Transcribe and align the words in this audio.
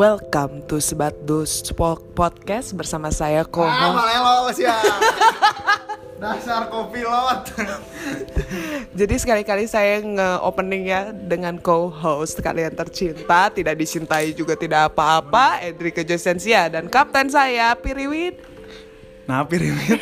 Welcome 0.00 0.64
to 0.64 0.80
Sebat 0.80 1.12
Dus 1.28 1.60
Podcast 2.16 2.72
bersama 2.72 3.12
saya 3.12 3.44
Koho. 3.44 3.68
Ah, 3.68 3.92
malelo 3.92 4.48
ya. 4.56 4.80
Dasar 6.24 6.72
kopilot. 6.72 7.52
Jadi 8.96 9.14
sekali-kali 9.20 9.68
saya 9.68 10.00
nge-opening 10.00 10.88
ya 10.88 11.12
dengan 11.12 11.60
co-host 11.60 12.40
kalian 12.40 12.72
tercinta, 12.72 13.52
tidak 13.52 13.76
dicintai 13.76 14.32
juga 14.32 14.56
tidak 14.56 14.88
apa-apa, 14.88 15.60
Edrika 15.68 16.00
Josensia 16.00 16.72
dan 16.72 16.88
kapten 16.88 17.28
saya 17.28 17.76
Piriwin. 17.76 18.40
Nah, 19.28 19.44
piriwit. 19.44 20.00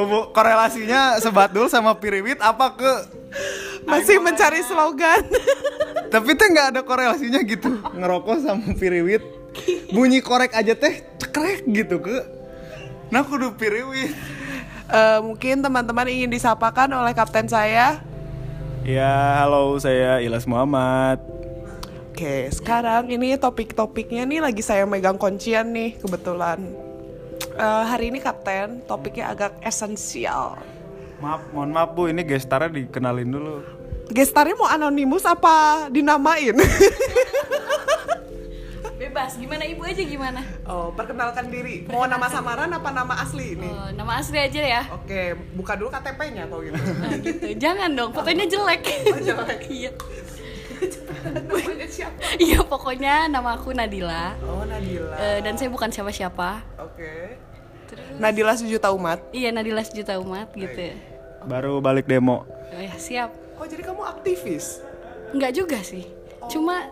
Hubu- 0.00 0.32
korelasinya 0.32 1.20
sebat 1.20 1.52
dulu 1.52 1.68
sama 1.68 1.92
piriwit 1.92 2.40
apa 2.40 2.72
ke 2.72 2.92
Masih 3.84 4.16
mencari 4.16 4.64
slogan. 4.64 5.28
Tapi 6.08 6.32
teh 6.34 6.48
nggak 6.48 6.68
ada 6.72 6.80
korelasinya 6.80 7.40
gitu 7.42 7.68
ngerokok 7.92 8.36
sama 8.40 8.72
piriwit 8.74 9.20
bunyi 9.90 10.20
korek 10.20 10.52
aja 10.52 10.72
teh 10.72 11.04
cekrek 11.16 11.64
gitu 11.66 12.00
ke 12.00 12.16
nah 13.08 13.22
kudu 13.22 13.54
piriwit 13.54 14.12
Eh, 14.88 15.20
mungkin 15.20 15.60
teman-teman 15.60 16.08
ingin 16.08 16.32
disapakan 16.32 16.88
oleh 16.88 17.12
kapten 17.12 17.44
saya. 17.44 18.00
ya 18.80 19.36
halo 19.36 19.76
saya 19.76 20.16
Ilas 20.18 20.48
Muhammad 20.48 21.20
Oke, 22.08 22.48
sekarang 22.48 23.12
ini 23.12 23.36
topik-topiknya 23.36 24.24
nih 24.24 24.40
lagi 24.40 24.58
saya 24.58 24.88
megang 24.88 25.14
kuncian 25.14 25.70
nih 25.70 26.00
kebetulan. 26.00 26.72
Eh, 27.52 27.84
hari 27.84 28.08
ini 28.08 28.18
kapten, 28.18 28.80
topiknya 28.82 29.28
agak 29.28 29.60
esensial. 29.60 30.56
maaf 31.18 31.44
mohon 31.52 31.68
maaf 31.68 31.92
bu 31.92 32.08
ini 32.08 32.24
gestarnya 32.24 32.72
dikenalin 32.72 33.28
dulu 33.28 33.60
Gestarnya 34.08 34.56
mau 34.56 34.64
anonimus 34.66 35.22
apa 35.22 35.86
dinamain? 35.88 36.56
Bebas, 38.98 39.38
gimana 39.38 39.62
ibu 39.62 39.86
aja 39.86 40.02
gimana? 40.02 40.42
oh, 40.66 40.90
perkenalkan 40.90 41.46
diri. 41.46 41.86
Mau 41.86 42.02
nama 42.04 42.26
samaran 42.26 42.66
apa 42.66 42.90
nama 42.90 43.14
asli 43.22 43.54
ini? 43.54 43.70
Oh, 43.70 43.94
nama 43.94 44.18
asli 44.18 44.34
aja 44.34 44.58
ya. 44.58 44.82
Oke, 44.90 45.38
buka 45.54 45.78
dulu 45.78 45.86
KTP-nya 45.88 46.50
atau 46.50 46.58
gitu. 46.66 46.74
Nah, 46.74 47.14
gitu. 47.22 47.46
Jangan 47.54 47.94
dong, 47.94 48.10
fotonya 48.10 48.50
jelek. 48.50 48.82
Oh, 49.06 49.20
jelek. 49.22 49.60
Iya. 49.70 49.90
Iya, 52.38 52.62
pokoknya 52.62 53.26
nama 53.26 53.58
aku 53.58 53.74
Nadila. 53.74 54.38
Oh, 54.46 54.62
Nadila. 54.62 55.14
Eh, 55.18 55.38
dan 55.42 55.58
saya 55.58 55.70
bukan 55.70 55.90
siapa-siapa. 55.90 56.62
Oke. 56.78 57.34
Nadila 58.18 58.54
sejuta 58.54 58.94
umat. 58.94 59.18
Iya, 59.30 59.50
Nadila 59.50 59.82
sejuta 59.82 60.18
umat 60.18 60.50
gitu. 60.54 60.94
baru 61.38 61.78
balik 61.78 62.04
demo 62.04 62.44
Oh 62.68 62.82
ya, 62.82 62.94
siap. 62.94 63.30
Oh, 63.58 63.66
jadi 63.66 63.82
kamu 63.82 64.02
aktivis? 64.06 64.80
Enggak 65.30 65.52
juga 65.52 65.78
sih. 65.82 66.06
Cuma 66.46 66.88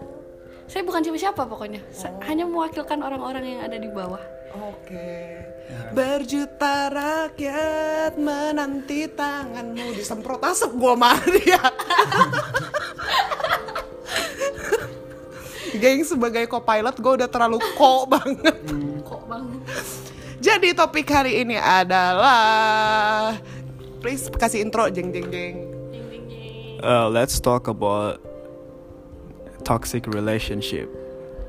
saya 0.66 0.82
bukan 0.82 1.00
siapa-siapa 1.00 1.46
pokoknya. 1.46 1.80
Sa- 1.88 2.12
Hanya 2.26 2.44
mewakilkan 2.44 2.98
orang-orang 2.98 3.44
yang 3.46 3.60
ada 3.62 3.78
di 3.78 3.86
bawah. 3.86 4.20
Oke. 4.56 5.46
Berjuta 5.92 6.88
rakyat 6.88 8.14
menanti 8.16 9.06
tanganmu 9.06 9.94
disemprot 9.94 10.42
asap 10.42 10.74
gua 10.74 10.94
mah 10.94 11.18
dia. 11.22 11.60
Geng 15.76 16.08
sebagai 16.08 16.48
co-pilot 16.48 16.96
gue 16.96 17.12
udah 17.20 17.28
terlalu 17.28 17.60
ko 17.76 18.08
banget. 18.08 18.56
Kok 19.04 19.22
banget. 19.28 19.60
Jadi 20.40 20.72
topik 20.72 21.04
hari 21.04 21.44
ini 21.44 21.58
adalah 21.58 23.36
please 24.00 24.30
kasih 24.30 24.64
intro 24.64 24.88
jeng 24.88 25.12
jeng 25.12 25.28
jeng. 25.28 25.65
Uh, 26.82 27.08
let's 27.08 27.40
talk 27.40 27.68
about 27.68 28.20
toxic 29.64 30.04
relationship. 30.12 30.92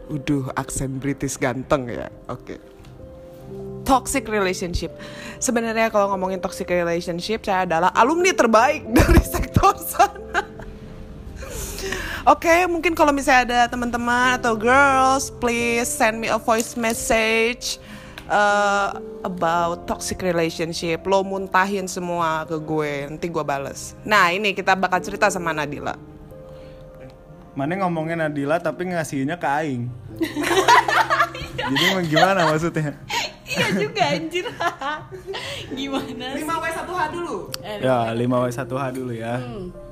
Uduh, 0.07 0.47
aksen 0.55 1.03
British 1.03 1.35
ganteng 1.35 1.91
ya. 1.91 2.07
Oke. 2.31 2.55
Toxic 3.83 4.23
relationship. 4.31 4.95
Sebenarnya 5.43 5.91
kalau 5.91 6.15
ngomongin 6.15 6.39
toxic 6.39 6.71
relationship, 6.71 7.43
saya 7.43 7.67
adalah 7.67 7.91
alumni 7.91 8.31
terbaik 8.31 8.87
dari 8.97 9.19
sektor 9.19 9.75
sana. 9.83 10.47
Oke, 12.27 12.67
mungkin 12.67 12.91
kalau 12.95 13.15
misalnya 13.15 13.43
ada 13.47 13.59
teman-teman 13.71 14.39
atau 14.39 14.55
girls, 14.55 15.31
please 15.39 15.87
send 15.87 16.19
me 16.19 16.27
a 16.27 16.39
voice 16.39 16.75
message 16.75 17.79
uh, 18.29 18.99
about 19.23 19.87
toxic 19.87 20.21
relationship. 20.21 21.03
Lo 21.07 21.23
muntahin 21.23 21.87
semua 21.87 22.43
ke 22.45 22.55
gue, 22.59 23.07
nanti 23.09 23.27
gue 23.27 23.43
bales. 23.43 23.95
Nah, 24.03 24.31
ini 24.31 24.53
kita 24.53 24.75
bakal 24.75 25.01
cerita 25.01 25.31
sama 25.31 25.51
Nadila. 25.55 25.95
Mana 27.57 27.73
ngomongin 27.81 28.21
Nadila 28.21 28.61
tapi 28.61 28.93
ngasihnya 28.93 29.41
ke 29.41 29.47
Aing. 29.49 29.89
Jadi 31.57 31.83
emang 31.89 32.05
gimana 32.05 32.45
maksudnya? 32.45 32.95
Iya 33.57 33.67
juga 33.75 34.03
anjir. 34.07 34.45
Gimana 35.77 36.25
sih? 36.31 36.43
5W1H 36.43 37.01
dulu. 37.11 37.35
Eh, 37.59 37.77
Ya 37.81 37.97
5W1H 38.11 38.63
dulu 38.93 39.11
ya. 39.11 39.33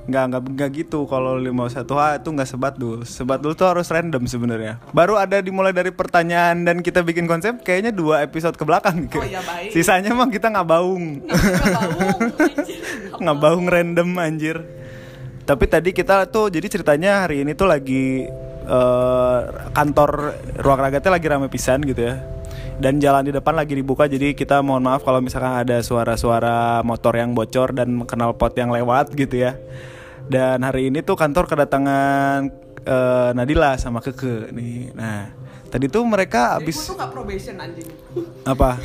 Nggak, 0.06 0.24
nggak, 0.30 0.42
nggak 0.54 0.70
gitu 0.76 1.00
kalau 1.06 1.36
5W1H 1.36 1.82
itu 2.22 2.30
nggak 2.30 2.46
sebat 2.48 2.74
dulu. 2.76 3.02
Sebat 3.04 3.40
dulu 3.42 3.54
tuh 3.54 3.68
harus 3.68 3.90
random 3.90 4.24
sebenarnya. 4.26 4.78
Baru 4.92 5.18
ada 5.18 5.42
dimulai 5.42 5.74
dari 5.74 5.90
pertanyaan 5.90 6.62
dan 6.62 6.80
kita 6.80 7.02
bikin 7.02 7.26
konsep 7.26 7.60
kayaknya 7.60 7.90
dua 7.90 8.22
episode 8.22 8.54
ke 8.54 8.62
belakang. 8.62 9.10
Oh, 9.10 9.26
iya, 9.26 9.42
baik. 9.42 9.74
Sisanya 9.74 10.14
mah 10.14 10.30
kita 10.30 10.48
nggak 10.48 10.68
baung. 10.68 11.26
Nggak 11.26 11.74
baung, 11.74 12.22
anjir. 12.46 12.82
nggak 13.18 13.38
baung 13.40 13.66
random 13.66 14.10
anjir. 14.16 14.58
Tapi 15.42 15.66
tadi 15.66 15.90
kita 15.90 16.26
tuh 16.28 16.50
jadi 16.50 16.66
ceritanya 16.66 17.26
hari 17.26 17.42
ini 17.42 17.54
tuh 17.54 17.66
lagi 17.66 18.26
eh, 18.66 19.40
kantor 19.72 20.10
ruang 20.58 20.80
ragatnya 20.80 21.12
lagi 21.12 21.26
rame 21.26 21.50
pisan 21.50 21.82
gitu 21.82 22.02
ya. 22.04 22.22
Dan 22.76 23.00
jalan 23.00 23.24
di 23.24 23.32
depan 23.32 23.56
lagi 23.56 23.72
dibuka 23.72 24.04
jadi 24.06 24.36
kita 24.36 24.60
mohon 24.60 24.84
maaf 24.84 25.02
kalau 25.02 25.24
misalkan 25.24 25.64
ada 25.64 25.80
suara-suara 25.80 26.84
motor 26.84 27.16
yang 27.16 27.32
bocor 27.32 27.72
dan 27.72 28.04
kenal 28.04 28.36
pot 28.36 28.52
yang 28.60 28.68
lewat 28.68 29.16
gitu 29.16 29.48
ya. 29.48 29.56
Dan 30.28 30.60
hari 30.66 30.92
ini 30.92 31.00
tuh 31.00 31.16
kantor 31.16 31.48
kedatangan 31.48 32.52
eh, 32.84 33.30
Nadila 33.32 33.80
sama 33.80 34.04
Keke 34.04 34.52
nih. 34.52 34.92
Nah, 34.92 35.32
tadi 35.76 35.92
tuh 35.92 36.04
mereka 36.08 36.56
abis 36.56 36.88
tuh 36.88 36.96
gak 36.96 37.12
probation 37.12 37.60
anjing. 37.60 37.84
apa 38.48 38.80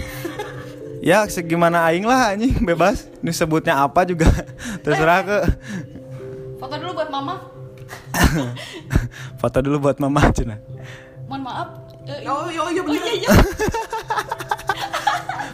ya 1.09 1.23
segimana 1.31 1.87
aing 1.87 2.03
lah 2.03 2.35
anjing 2.35 2.57
bebas 2.67 3.07
ini 3.23 3.31
sebutnya 3.31 3.79
apa 3.79 4.03
juga 4.03 4.27
terserah 4.85 5.21
ke 5.23 5.39
Foto 6.61 6.77
dulu 6.77 6.93
buat 6.93 7.09
mama. 7.09 7.35
foto 9.41 9.59
dulu 9.65 9.77
buat 9.89 9.97
mama 10.03 10.29
cina 10.31 10.61
Mohon 11.31 11.43
maaf. 11.47 11.90
Eh, 12.11 12.27
Oh, 12.27 12.47
iya, 12.47 12.61
iya 12.67 12.77
Oh 12.77 12.85
bener. 12.85 13.01
iya 13.01 13.13
iya. 13.17 13.31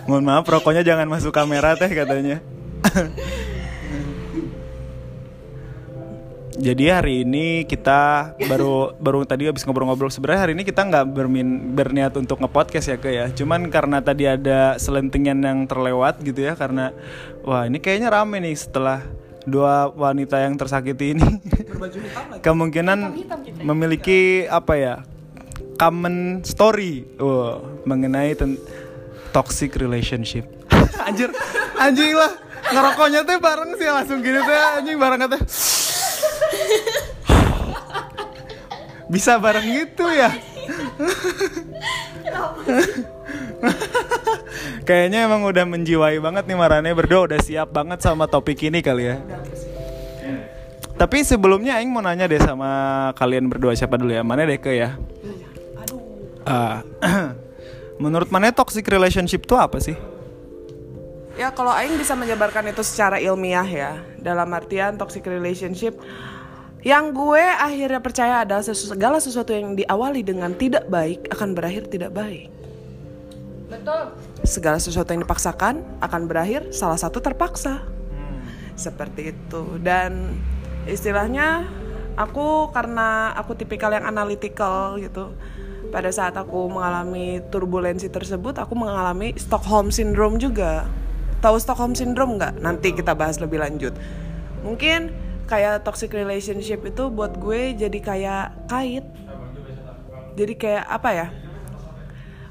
mohon 0.06 0.22
maaf 0.22 0.44
rokoknya 0.44 0.80
jangan 0.80 1.04
masuk 1.04 1.30
kamera 1.30 1.74
teh 1.74 1.88
katanya 1.88 2.38
jadi 6.56 6.94
hari 6.94 7.20
ini 7.20 7.62
kita 7.62 8.32
baru 8.40 8.90
baru 8.96 9.22
tadi 9.22 9.44
habis 9.44 9.60
ngobrol-ngobrol 9.60 10.08
sebenarnya 10.08 10.40
hari 10.40 10.52
ini 10.54 10.62
kita 10.62 10.82
nggak 10.82 11.04
bermin 11.06 11.74
berniat 11.74 12.14
untuk 12.14 12.38
ngepodcast 12.38 12.86
ya 12.86 12.96
ke 12.96 13.08
ya 13.10 13.24
cuman 13.28 13.66
karena 13.66 14.00
tadi 14.00 14.24
ada 14.24 14.74
selentingan 14.76 15.36
yang 15.36 15.58
terlewat 15.66 16.16
gitu 16.22 16.40
ya 16.40 16.54
karena 16.54 16.90
wah 17.42 17.66
ini 17.66 17.76
kayaknya 17.76 18.08
rame 18.08 18.40
nih 18.40 18.54
setelah 18.54 19.02
dua 19.42 19.88
wanita 19.88 20.38
yang 20.38 20.54
tersakiti 20.54 21.12
ini 21.12 21.26
Berbaju 21.66 21.98
hitam 21.98 22.24
kemungkinan 22.46 22.98
Hitam-hitam 23.04 23.38
kita. 23.42 23.60
memiliki 23.60 24.18
apa 24.46 24.74
ya 24.74 24.94
common 25.76 26.42
story 26.42 27.04
Wah, 27.20 27.60
mengenai 27.84 28.34
ten- 28.34 28.58
toxic 29.30 29.76
relationship 29.76 30.48
anjir 31.08 31.30
anjing 31.76 32.16
lah 32.16 32.32
ngerokoknya 32.66 33.22
teh 33.22 33.38
bareng 33.38 33.70
sih 33.78 33.88
langsung 33.88 34.18
gini 34.24 34.40
teh 34.42 34.58
anjing 34.80 34.98
bareng 34.98 35.20
teh 35.28 35.38
bisa 39.12 39.38
bareng 39.38 39.64
gitu 39.64 40.06
ya 40.10 40.30
Kayaknya 44.86 45.26
emang 45.26 45.42
udah 45.46 45.64
menjiwai 45.66 46.18
banget 46.22 46.46
nih 46.46 46.58
Marane 46.58 46.90
berdua 46.94 47.26
udah 47.26 47.40
siap 47.42 47.74
banget 47.74 48.02
sama 48.02 48.30
topik 48.30 48.62
ini 48.66 48.82
kali 48.82 49.14
ya. 49.14 49.16
Tapi 50.96 51.26
sebelumnya 51.26 51.76
Aing 51.76 51.92
mau 51.92 52.00
nanya 52.00 52.24
deh 52.24 52.40
sama 52.40 53.10
kalian 53.18 53.52
berdua 53.52 53.76
siapa 53.76 54.00
dulu 54.00 54.14
ya? 54.14 54.24
Mana 54.24 54.48
deh 54.48 54.56
ke 54.56 54.72
ya? 54.72 54.96
Ah, 56.46 56.86
menurut 58.02 58.30
mana 58.30 58.54
toxic 58.54 58.86
relationship 58.86 59.42
itu 59.42 59.58
apa 59.58 59.82
sih? 59.82 59.98
Ya 61.36 61.52
kalau 61.52 61.74
Aing 61.74 61.98
bisa 61.98 62.14
menjabarkan 62.16 62.70
itu 62.70 62.80
secara 62.86 63.18
ilmiah 63.18 63.66
ya. 63.66 63.92
Dalam 64.16 64.48
artian 64.56 64.96
toxic 64.96 65.26
relationship 65.28 65.98
Yang 66.86 67.18
gue 67.18 67.44
akhirnya 67.44 67.98
percaya 67.98 68.46
adalah 68.46 68.62
sesu- 68.62 68.88
segala 68.88 69.18
sesuatu 69.18 69.50
yang 69.50 69.74
diawali 69.74 70.22
dengan 70.22 70.54
tidak 70.54 70.86
baik 70.86 71.28
Akan 71.34 71.52
berakhir 71.52 71.90
tidak 71.90 72.14
baik. 72.14 72.48
Betul. 73.66 74.14
Segala 74.46 74.78
sesuatu 74.78 75.10
yang 75.10 75.26
dipaksakan 75.26 75.82
akan 75.98 76.22
berakhir 76.30 76.70
salah 76.70 76.96
satu 76.96 77.18
terpaksa. 77.18 77.82
Seperti 78.78 79.34
itu. 79.34 79.82
Dan 79.82 80.38
istilahnya 80.86 81.66
aku 82.14 82.70
karena 82.70 83.34
aku 83.34 83.58
tipikal 83.58 83.90
yang 83.90 84.06
analytical 84.06 84.96
gitu 85.02 85.34
pada 85.90 86.10
saat 86.10 86.34
aku 86.36 86.68
mengalami 86.68 87.40
turbulensi 87.48 88.10
tersebut 88.10 88.58
aku 88.58 88.74
mengalami 88.74 89.32
Stockholm 89.38 89.94
syndrome 89.94 90.36
juga. 90.36 90.86
Tahu 91.40 91.56
Stockholm 91.60 91.94
syndrome 91.94 92.40
nggak? 92.40 92.58
Nanti 92.58 92.92
kita 92.96 93.12
bahas 93.12 93.38
lebih 93.38 93.60
lanjut. 93.62 93.94
Mungkin 94.64 95.14
kayak 95.46 95.86
toxic 95.86 96.10
relationship 96.10 96.82
itu 96.82 97.06
buat 97.08 97.38
gue 97.38 97.76
jadi 97.78 97.98
kayak 98.02 98.44
kait. 98.66 99.06
Jadi 100.36 100.52
kayak 100.58 100.84
apa 100.90 101.10
ya? 101.14 101.26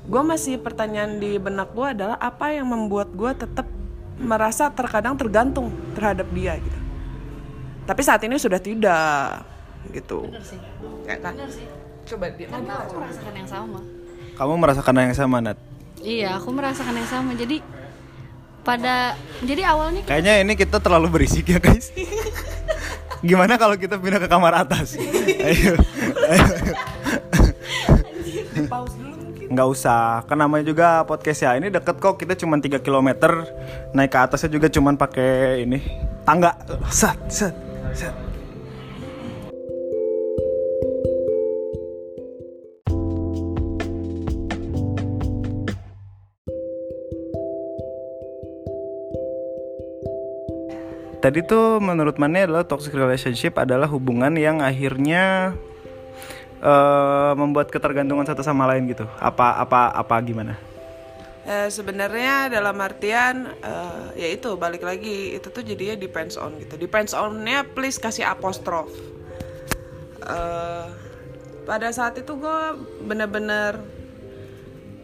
Gue 0.06 0.22
masih 0.22 0.62
pertanyaan 0.62 1.18
di 1.18 1.38
benak 1.42 1.74
gue 1.74 1.88
adalah 1.92 2.18
apa 2.22 2.54
yang 2.54 2.70
membuat 2.70 3.10
gue 3.14 3.32
tetap 3.36 3.68
merasa 4.16 4.72
terkadang 4.72 5.20
tergantung 5.20 5.74
terhadap 5.94 6.26
dia 6.32 6.56
gitu. 6.56 6.80
Tapi 7.86 8.02
saat 8.02 8.22
ini 8.26 8.40
sudah 8.40 8.58
tidak 8.58 9.44
gitu. 9.94 10.26
Bener 10.26 10.42
sih. 10.42 10.60
ya 11.06 11.18
kan? 11.22 11.34
Bener 11.38 11.52
sih. 11.52 11.68
Coba 12.06 12.26
dia 12.32 12.48
Karena 12.48 12.74
aku 12.86 12.94
merasakan 13.02 13.34
yang 13.34 13.50
sama. 13.50 13.80
Kamu 14.36 14.54
merasakan 14.60 14.96
yang 15.00 15.16
sama, 15.16 15.38
Nat? 15.42 15.58
Iya, 16.04 16.38
aku 16.38 16.50
merasakan 16.54 16.96
yang 16.96 17.10
sama. 17.10 17.32
Jadi 17.34 17.58
pada 18.66 19.14
jadi 19.46 19.62
awalnya 19.70 20.02
Kayaknya 20.10 20.42
ini 20.42 20.54
kita 20.58 20.82
terlalu 20.82 21.08
berisik 21.10 21.50
ya, 21.50 21.58
guys. 21.58 21.90
Gimana 23.26 23.58
kalau 23.58 23.74
kita 23.80 23.98
pindah 23.98 24.22
ke 24.22 24.30
kamar 24.30 24.54
atas? 24.66 25.00
Ayo. 25.00 25.74
ayo. 26.30 26.46
pause 28.70 28.96
dulu 28.98 29.16
mungkin 29.20 29.46
Nggak 29.52 29.68
usah, 29.72 30.26
kan 30.26 30.38
namanya 30.38 30.66
juga 30.68 31.02
podcast 31.08 31.42
ya. 31.42 31.58
Ini 31.58 31.74
deket 31.74 31.98
kok, 31.98 32.18
kita 32.22 32.38
cuma 32.38 32.60
3 32.60 32.82
km. 32.82 33.10
Naik 33.96 34.12
ke 34.12 34.18
atasnya 34.20 34.50
juga 34.52 34.68
cuma 34.70 34.94
pakai 34.94 35.64
ini 35.66 35.80
tangga. 36.26 36.58
Set, 36.90 37.18
set, 37.30 37.56
set. 37.94 38.25
Tadi 51.26 51.42
tuh 51.42 51.82
menurut 51.82 52.22
Mane 52.22 52.46
adalah 52.46 52.62
toxic 52.70 52.94
relationship 52.94 53.58
adalah 53.58 53.90
hubungan 53.90 54.38
yang 54.38 54.62
akhirnya 54.62 55.58
eh, 56.62 57.34
membuat 57.34 57.74
ketergantungan 57.74 58.30
satu 58.30 58.46
sama 58.46 58.70
lain 58.70 58.86
gitu. 58.94 59.10
Apa 59.18 59.58
apa 59.58 59.90
apa 59.90 60.16
gimana? 60.22 60.54
Eh, 61.50 61.74
sebenarnya 61.74 62.54
dalam 62.54 62.78
artian 62.78 63.50
eh, 63.58 64.06
ya 64.22 64.28
itu 64.38 64.54
balik 64.54 64.86
lagi 64.86 65.34
itu 65.34 65.50
tuh 65.50 65.66
jadinya 65.66 65.98
depends 65.98 66.38
on 66.38 66.62
gitu 66.62 66.78
depends 66.78 67.18
onnya 67.18 67.66
please 67.74 67.98
kasih 67.98 68.30
apostrof 68.30 68.94
Eh, 70.26 70.88
pada 71.70 71.90
saat 71.94 72.18
itu 72.18 72.34
gue 72.34 72.62
bener-bener 73.06 73.78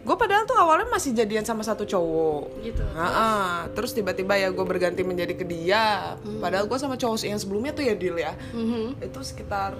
gue 0.02 0.16
padahal 0.16 0.42
tuh 0.42 0.56
awalnya 0.56 0.88
masih 0.88 1.12
jadian 1.12 1.42
sama 1.42 1.62
satu 1.62 1.82
cowok 1.82 2.42
gitu. 2.60 2.82
Ha-ha. 2.92 3.70
terus 3.70 3.90
tiba-tiba 3.90 4.34
ya 4.34 4.48
gue 4.48 4.62
berganti 4.62 5.00
menjadi 5.00 5.30
ke 5.32 5.44
dia 5.44 6.18
padahal 6.38 6.66
gue 6.66 6.74
sama 6.74 6.94
cowok 6.94 7.22
yang 7.22 7.36
sebelumnya 7.36 7.70
tuh 7.70 7.82
ya 7.82 7.94
deal 7.94 8.16
ya 8.16 8.34
Mhm. 8.50 8.98
itu 9.00 9.20
sekitar 9.20 9.78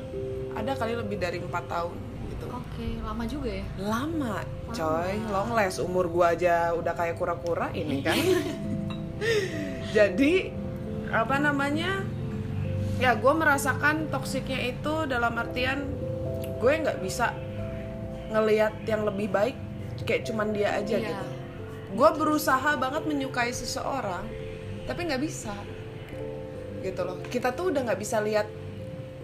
ada 0.52 0.72
kali 0.72 0.94
lebih 0.94 1.16
dari 1.16 1.36
empat 1.36 1.66
tahun 1.66 1.96
gitu 2.28 2.46
Oke, 2.46 2.86
lama 3.00 3.24
juga 3.24 3.50
ya. 3.52 3.66
lama 3.76 4.46
coy 4.68 5.12
long 5.26 5.50
last 5.50 5.78
umur 5.78 6.06
gua 6.06 6.32
aja 6.32 6.70
udah 6.72 6.92
kayak 6.92 7.16
kura-kura 7.16 7.68
ini 7.72 7.98
kan 8.00 8.14
jadi 9.96 10.32
apa 11.10 11.36
namanya 11.36 12.06
ya 12.96 13.12
gue 13.12 13.32
merasakan 13.32 14.06
toksiknya 14.08 14.70
itu 14.70 14.94
dalam 15.04 15.34
artian 15.34 15.82
gue 16.56 16.72
nggak 16.72 17.02
bisa 17.02 17.34
ngelihat 18.30 18.72
yang 18.86 19.02
lebih 19.02 19.28
baik 19.28 19.56
kayak 20.04 20.28
cuman 20.28 20.52
dia 20.54 20.74
aja 20.76 20.96
Iya. 20.98 21.08
gitu. 21.10 21.26
Gue 21.92 22.10
berusaha 22.16 22.76
banget 22.80 23.04
menyukai 23.04 23.52
seseorang 23.52 24.24
tapi 24.88 25.00
nggak 25.06 25.22
bisa. 25.22 25.54
Gitu 26.82 27.00
loh. 27.02 27.22
Kita 27.26 27.54
tuh 27.54 27.70
udah 27.70 27.86
nggak 27.86 28.00
bisa 28.00 28.18
lihat 28.20 28.48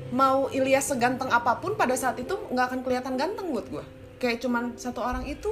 mau 0.09 0.49
Ilyas 0.49 0.89
seganteng 0.89 1.29
apa 1.29 1.61
pun 1.61 1.77
pada 1.77 1.93
saat 1.93 2.17
itu 2.17 2.33
nggak 2.49 2.67
akan 2.73 2.81
kelihatan 2.81 3.15
ganteng 3.21 3.53
buat 3.53 3.69
gue 3.69 3.85
kayak 4.19 4.43
cuman 4.43 4.75
satu 4.75 5.01
orang 5.05 5.25
itu 5.29 5.51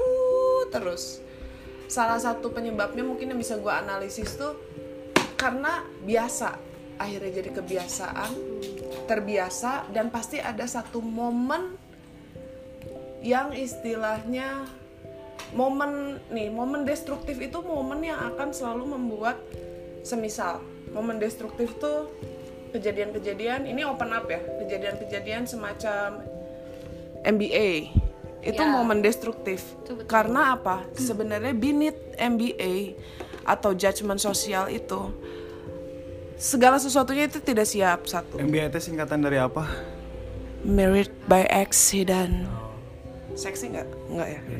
terus. 0.73 1.23
Salah 1.87 2.19
satu 2.19 2.51
penyebabnya 2.51 3.07
mungkin 3.07 3.31
yang 3.31 3.39
bisa 3.39 3.61
gue 3.63 3.71
analisis 3.71 4.35
tuh 4.35 4.59
karena 5.39 5.87
biasa 6.03 6.59
akhirnya 6.97 7.45
jadi 7.45 7.51
kebiasaan 7.61 8.31
terbiasa 9.07 9.87
dan 9.95 10.11
pasti 10.11 10.41
ada 10.43 10.65
satu 10.67 10.99
momen 10.99 11.77
yang 13.23 13.53
istilahnya 13.55 14.67
momen 15.55 16.19
nih 16.33 16.51
momen 16.51 16.83
destruktif 16.83 17.39
itu 17.39 17.59
momen 17.63 18.03
yang 18.03 18.19
akan 18.35 18.51
selalu 18.51 18.99
membuat 18.99 19.39
semisal 20.03 20.63
momen 20.91 21.19
destruktif 21.19 21.77
tuh 21.79 22.11
kejadian-kejadian 22.75 23.67
ini 23.67 23.87
open 23.87 24.11
up 24.11 24.27
ya 24.27 24.41
kejadian-kejadian 24.65 25.47
semacam 25.47 26.23
MBA 27.23 27.91
itu 28.47 28.63
Ya. 28.63 28.71
momen 28.71 29.03
destruktif 29.03 29.75
Itu 29.83 29.99
betul. 29.99 30.07
karena 30.07 30.55
apa 30.55 30.87
sebenarnya 30.95 31.51
beneath 31.51 31.99
MBA 32.15 32.95
atau 33.43 33.75
judgement 33.75 34.19
sosial 34.23 34.71
itu 34.71 35.11
segala 36.39 36.79
sesuatunya 36.79 37.27
itu 37.27 37.43
tidak 37.43 37.67
siap 37.67 38.07
satu 38.07 38.39
MBA 38.39 38.71
itu 38.71 38.79
singkatan 38.93 39.23
dari 39.23 39.39
apa? 39.43 39.67
married 40.67 41.11
by 41.27 41.47
accident 41.47 42.47
seksi 43.37 43.77
nggak 43.77 43.87
nggak 44.11 44.29
ya 44.29 44.41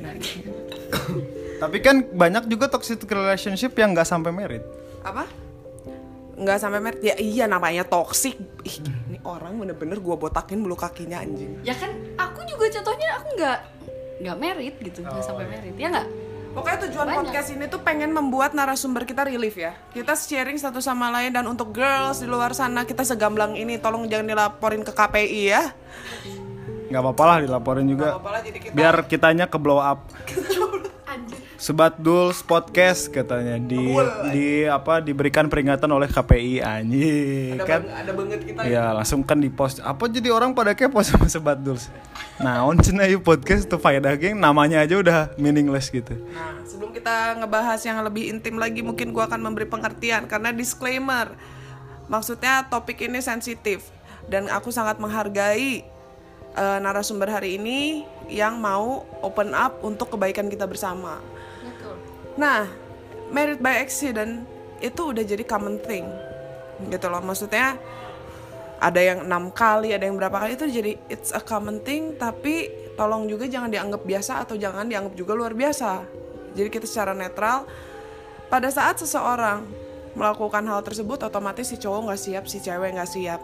Tapi 1.57 1.81
kan 1.81 2.05
banyak 2.05 2.53
juga 2.53 2.69
toxic 2.69 3.01
relationship 3.09 3.73
yang 3.81 3.97
nggak 3.97 4.05
sampai 4.05 4.29
merit. 4.29 4.61
apa 5.01 5.25
nggak 6.37 6.59
sampai 6.61 6.85
married 6.85 7.01
ya 7.01 7.17
iya 7.17 7.49
namanya 7.49 7.81
toxic 7.89 8.37
Ih, 8.61 8.77
ini 9.09 9.17
orang 9.25 9.57
bener-bener 9.57 9.97
gua 10.05 10.21
botakin 10.21 10.61
bulu 10.61 10.77
kakinya 10.77 11.25
anjing 11.25 11.65
Ya 11.65 11.73
kan 11.73 11.97
aku 12.21 12.45
juga 12.45 12.69
contohnya 12.69 13.17
aku 13.17 13.29
nggak 13.41 13.59
nggak 14.17 14.37
merit 14.37 14.75
gitu, 14.81 15.05
nggak 15.05 15.25
sampai 15.25 15.45
merit. 15.45 15.77
Ya 15.77 15.93
nggak? 15.93 16.09
Pokoknya 16.57 16.89
tujuan 16.89 17.05
Banyak. 17.05 17.19
podcast 17.29 17.49
ini 17.53 17.69
tuh 17.69 17.85
pengen 17.85 18.17
membuat 18.17 18.57
narasumber 18.57 19.05
kita 19.05 19.29
relief 19.29 19.61
ya. 19.61 19.77
Kita 19.93 20.17
sharing 20.17 20.57
satu 20.57 20.81
sama 20.81 21.13
lain 21.13 21.37
dan 21.37 21.45
untuk 21.45 21.69
girls 21.77 22.25
di 22.25 22.29
luar 22.29 22.57
sana 22.57 22.89
kita 22.89 23.05
segamblang 23.05 23.53
ini 23.61 23.77
tolong 23.77 24.09
jangan 24.09 24.25
dilaporin 24.25 24.81
ke 24.81 24.89
KPI 24.89 25.43
ya. 25.53 25.63
Nggak 26.87 27.03
apa-apa 27.03 27.23
lah 27.25 27.37
dilaporin 27.43 27.87
juga. 27.87 28.17
Apalah 28.17 28.41
jadi 28.41 28.59
kita 28.63 28.73
Biar 28.75 28.95
kitanya 29.07 29.45
ke 29.47 29.59
blow 29.59 29.79
up. 29.79 30.07
Anjir. 31.07 31.39
Sebat 31.57 31.97
Duls 31.97 32.45
podcast 32.45 33.09
katanya 33.09 33.57
di 33.57 33.81
di 34.29 34.47
apa 34.69 35.01
diberikan 35.01 35.49
peringatan 35.49 35.89
oleh 35.89 36.05
KPI 36.05 36.61
anjing 36.61 37.57
ada, 37.57 37.65
kan. 37.65 37.81
bang- 37.81 37.97
ada 37.97 38.13
banget 38.13 38.41
kita. 38.45 38.61
Ya 38.69 38.93
langsung 38.93 39.25
kan 39.25 39.41
di 39.41 39.49
post 39.49 39.81
Apa 39.81 40.05
jadi 40.05 40.29
orang 40.29 40.53
pada 40.53 40.77
kepo 40.77 41.01
sama 41.01 41.25
Sebat 41.25 41.57
Duls 41.57 41.89
Nah 42.37 42.61
on 42.61 42.77
cenah 42.77 43.09
ieu 43.09 43.25
podcast 43.25 43.65
tuh 43.65 43.81
faedah 43.81 44.13
geng 44.21 44.37
Namanya 44.37 44.85
aja 44.85 45.01
udah 45.01 45.33
meaningless 45.41 45.89
gitu 45.89 46.21
Nah, 46.29 46.61
sebelum 46.69 46.93
kita 46.93 47.41
ngebahas 47.41 47.81
yang 47.81 48.05
lebih 48.05 48.29
intim 48.29 48.61
lagi 48.61 48.85
mungkin 48.85 49.17
gua 49.17 49.25
akan 49.25 49.41
memberi 49.41 49.65
pengertian 49.65 50.29
karena 50.29 50.53
disclaimer. 50.53 51.33
Maksudnya 52.13 52.69
topik 52.69 53.01
ini 53.01 53.25
sensitif 53.25 53.89
dan 54.29 54.53
aku 54.53 54.69
sangat 54.69 55.01
menghargai 55.01 55.89
eh, 56.57 56.79
narasumber 56.81 57.29
hari 57.29 57.61
ini 57.61 58.03
yang 58.27 58.59
mau 58.59 59.05
open 59.23 59.55
up 59.55 59.85
untuk 59.85 60.17
kebaikan 60.17 60.51
kita 60.51 60.67
bersama. 60.67 61.23
Betul. 61.63 61.95
Nah, 62.41 62.67
married 63.31 63.63
by 63.63 63.79
accident 63.79 64.43
itu 64.83 65.01
udah 65.13 65.25
jadi 65.25 65.45
common 65.47 65.79
thing, 65.85 66.05
gitu 66.89 67.07
loh. 67.09 67.23
Maksudnya 67.23 67.79
ada 68.77 69.01
yang 69.01 69.25
enam 69.25 69.49
kali, 69.53 69.97
ada 69.97 70.05
yang 70.05 70.21
berapa 70.21 70.37
kali 70.37 70.53
itu 70.59 70.69
jadi 70.69 70.93
it's 71.09 71.33
a 71.33 71.41
common 71.41 71.81
thing. 71.81 72.17
Tapi 72.21 72.69
tolong 72.97 73.25
juga 73.25 73.49
jangan 73.49 73.73
dianggap 73.73 74.05
biasa 74.05 74.45
atau 74.45 74.57
jangan 74.57 74.85
dianggap 74.85 75.15
juga 75.17 75.33
luar 75.33 75.57
biasa. 75.57 76.05
Jadi 76.57 76.69
kita 76.73 76.85
secara 76.89 77.13
netral. 77.17 77.65
Pada 78.47 78.71
saat 78.71 79.01
seseorang 79.01 79.67
melakukan 80.17 80.65
hal 80.65 80.81
tersebut, 80.81 81.19
otomatis 81.25 81.69
si 81.69 81.77
cowok 81.77 82.09
nggak 82.09 82.21
siap, 82.21 82.45
si 82.49 82.59
cewek 82.63 82.95
nggak 82.97 83.11
siap. 83.11 83.41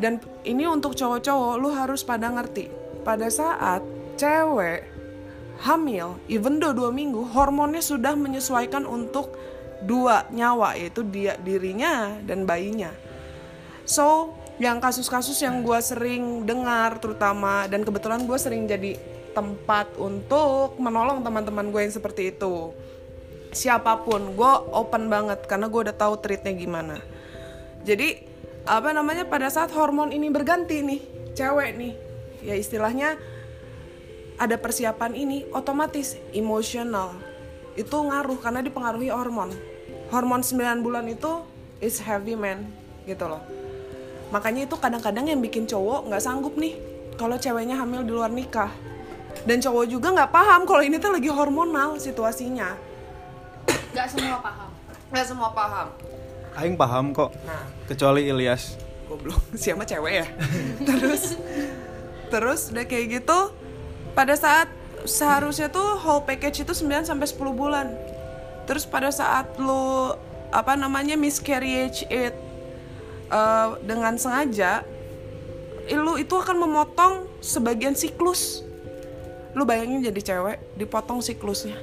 Dan 0.00 0.16
ini 0.48 0.64
untuk 0.64 0.96
cowok-cowok, 0.96 1.54
lu 1.60 1.68
harus 1.76 2.00
pada 2.00 2.32
ngerti. 2.32 2.72
Pada 3.04 3.28
saat 3.28 3.84
cewek 4.16 4.88
hamil, 5.60 6.16
even 6.32 6.56
though 6.56 6.72
dua 6.72 6.88
minggu, 6.88 7.20
hormonnya 7.36 7.84
sudah 7.84 8.16
menyesuaikan 8.16 8.88
untuk 8.88 9.36
dua 9.84 10.24
nyawa, 10.32 10.76
yaitu 10.76 11.04
dia 11.04 11.36
dirinya 11.36 12.16
dan 12.24 12.48
bayinya. 12.48 12.92
So, 13.84 14.36
yang 14.60 14.80
kasus-kasus 14.80 15.40
yang 15.40 15.60
gue 15.60 15.76
sering 15.84 16.48
dengar 16.48 16.96
terutama, 17.00 17.68
dan 17.68 17.84
kebetulan 17.84 18.24
gue 18.24 18.38
sering 18.40 18.64
jadi 18.68 18.96
tempat 19.36 19.96
untuk 20.00 20.80
menolong 20.80 21.20
teman-teman 21.20 21.68
gue 21.72 21.80
yang 21.84 21.94
seperti 21.94 22.32
itu. 22.32 22.72
Siapa 23.52 24.00
pun, 24.04 24.36
gue 24.36 24.52
open 24.72 25.12
banget 25.12 25.44
karena 25.44 25.68
gue 25.68 25.80
udah 25.90 25.96
tahu 25.96 26.20
treatnya 26.20 26.56
gimana. 26.56 26.96
Jadi 27.84 28.29
apa 28.68 28.92
namanya 28.92 29.24
pada 29.24 29.48
saat 29.48 29.72
hormon 29.72 30.12
ini 30.12 30.28
berganti 30.28 30.84
nih 30.84 31.00
cewek 31.32 31.70
nih 31.80 31.92
ya 32.44 32.54
istilahnya 32.56 33.16
ada 34.40 34.56
persiapan 34.56 35.12
ini 35.16 35.44
otomatis 35.52 36.16
emosional 36.32 37.12
itu 37.76 37.92
ngaruh 37.92 38.40
karena 38.40 38.64
dipengaruhi 38.64 39.12
hormon. 39.12 39.52
Hormon 40.10 40.42
9 40.42 40.82
bulan 40.82 41.06
itu 41.06 41.44
is 41.78 42.02
heavy 42.02 42.34
man 42.34 42.66
gitu 43.04 43.30
loh. 43.30 43.40
Makanya 44.34 44.66
itu 44.66 44.74
kadang-kadang 44.80 45.28
yang 45.28 45.38
bikin 45.38 45.68
cowok 45.68 46.08
nggak 46.10 46.24
sanggup 46.24 46.56
nih 46.58 46.74
kalau 47.14 47.36
ceweknya 47.38 47.78
hamil 47.78 48.02
di 48.02 48.12
luar 48.16 48.32
nikah. 48.32 48.72
Dan 49.46 49.62
cowok 49.62 49.86
juga 49.86 50.10
nggak 50.10 50.32
paham 50.34 50.66
kalau 50.66 50.82
ini 50.82 50.98
tuh 50.98 51.14
lagi 51.14 51.30
hormonal 51.30 52.00
situasinya. 52.00 52.74
Nggak 53.94 54.08
semua 54.08 54.38
paham. 54.42 54.70
Nggak 55.12 55.26
semua 55.28 55.48
paham 55.52 56.09
Aing 56.58 56.74
paham 56.74 57.14
kok. 57.14 57.30
nah. 57.46 57.66
Kecuali 57.86 58.26
Ilyas. 58.26 58.78
goblok. 59.10 59.42
Siapa 59.58 59.82
cewek 59.82 60.12
ya? 60.22 60.26
Terus 60.88 61.34
terus 62.30 62.70
udah 62.70 62.86
kayak 62.86 63.06
gitu 63.18 63.38
pada 64.14 64.38
saat 64.38 64.70
seharusnya 65.02 65.66
tuh 65.66 65.98
whole 65.98 66.22
package 66.22 66.62
itu 66.62 66.70
9 66.70 67.10
sampai 67.10 67.26
10 67.26 67.42
bulan. 67.58 67.90
Terus 68.70 68.86
pada 68.86 69.10
saat 69.10 69.50
lu 69.58 70.14
apa 70.54 70.78
namanya 70.78 71.18
miscarriage 71.18 72.06
it 72.06 72.34
eh, 73.34 73.68
dengan 73.82 74.14
sengaja 74.14 74.86
lu 75.90 76.14
itu 76.22 76.38
akan 76.38 76.62
memotong 76.62 77.26
sebagian 77.42 77.98
siklus. 77.98 78.62
Lu 79.58 79.66
bayangin 79.66 80.06
jadi 80.06 80.22
cewek 80.22 80.78
dipotong 80.78 81.18
siklusnya. 81.18 81.74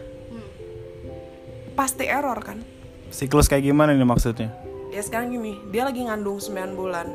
Pasti 1.76 2.08
error 2.08 2.40
kan 2.40 2.76
Siklus 3.08 3.48
kayak 3.48 3.64
gimana 3.66 3.96
nih 3.96 4.08
maksudnya? 4.08 4.52
ya 4.92 5.02
sekarang 5.04 5.36
gini 5.36 5.60
dia 5.70 5.86
lagi 5.86 6.02
ngandung 6.04 6.42
9 6.42 6.74
bulan. 6.74 7.08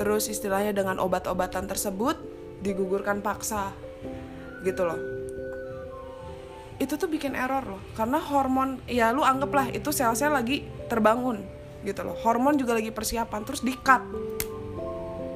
Terus 0.00 0.32
istilahnya 0.32 0.72
dengan 0.72 0.96
obat-obatan 0.96 1.68
tersebut 1.68 2.16
digugurkan 2.64 3.20
paksa. 3.20 3.72
Gitu 4.64 4.80
loh. 4.84 5.00
Itu 6.80 6.96
tuh 6.96 7.12
bikin 7.12 7.36
error 7.36 7.76
loh. 7.76 7.82
Karena 7.92 8.16
hormon 8.16 8.80
ya 8.88 9.12
lu 9.12 9.20
anggaplah 9.20 9.68
itu 9.68 9.92
sel-sel 9.92 10.32
lagi 10.32 10.64
terbangun. 10.88 11.44
Gitu 11.84 12.00
loh. 12.00 12.16
Hormon 12.24 12.56
juga 12.56 12.76
lagi 12.76 12.88
persiapan 12.88 13.44
terus 13.44 13.60
di 13.60 13.76
cut 13.76 14.00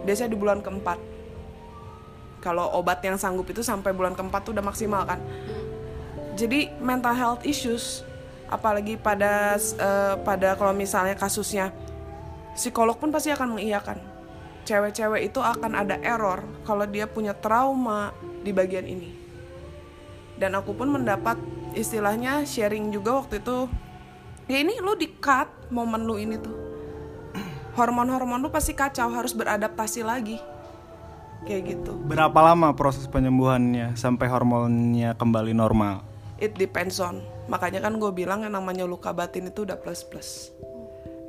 biasanya 0.05 0.33
di 0.33 0.39
bulan 0.41 0.61
keempat. 0.61 1.01
Kalau 2.45 2.77
obat 2.77 3.01
yang 3.01 3.17
sanggup 3.17 3.49
itu 3.49 3.65
sampai 3.65 3.97
bulan 3.97 4.13
keempat 4.13 4.45
tuh 4.45 4.53
udah 4.53 4.65
maksimal 4.65 5.05
kan. 5.09 5.21
Jadi 6.37 6.69
mental 6.81 7.17
health 7.17 7.43
issues 7.49 8.05
apalagi 8.55 8.95
pada 8.95 9.59
eh, 9.59 10.15
pada 10.23 10.55
kalau 10.55 10.71
misalnya 10.71 11.19
kasusnya 11.19 11.75
psikolog 12.55 12.95
pun 12.95 13.11
pasti 13.11 13.35
akan 13.35 13.59
mengiyakan. 13.59 13.99
Cewek-cewek 14.65 15.29
itu 15.29 15.45
akan 15.45 15.77
ada 15.77 16.01
error 16.01 16.41
kalau 16.65 16.89
dia 16.89 17.05
punya 17.05 17.37
trauma 17.37 18.17
di 18.41 18.55
bagian 18.55 18.89
ini. 18.89 19.13
Dan 20.41 20.57
aku 20.57 20.73
pun 20.73 20.89
mendapat 20.89 21.37
istilahnya 21.77 22.49
sharing 22.49 22.89
juga 22.89 23.21
waktu 23.21 23.45
itu 23.45 23.69
ya 24.49 24.63
ini 24.63 24.81
lu 24.81 24.97
di 24.97 25.11
cut 25.21 25.51
momen 25.69 26.07
lu 26.07 26.17
ini 26.17 26.41
tuh. 26.41 26.57
Hormon-hormon 27.77 28.41
lu 28.41 28.49
pasti 28.49 28.73
kacau 28.73 29.11
harus 29.13 29.37
beradaptasi 29.37 30.01
lagi. 30.07 30.39
Kayak 31.45 31.77
gitu. 31.77 31.93
Berapa 32.09 32.41
lama 32.41 32.73
proses 32.73 33.05
penyembuhannya 33.05 33.99
sampai 34.01 34.33
hormonnya 34.33 35.13
kembali 35.13 35.53
normal? 35.53 36.15
it 36.39 36.55
depends 36.59 36.99
on 36.99 37.23
makanya 37.47 37.85
kan 37.85 38.01
gue 38.01 38.11
bilang 38.15 38.43
yang 38.45 38.57
namanya 38.57 38.89
luka 38.89 39.13
batin 39.13 39.53
itu 39.53 39.69
udah 39.69 39.77
plus 39.77 40.03
plus 40.07 40.51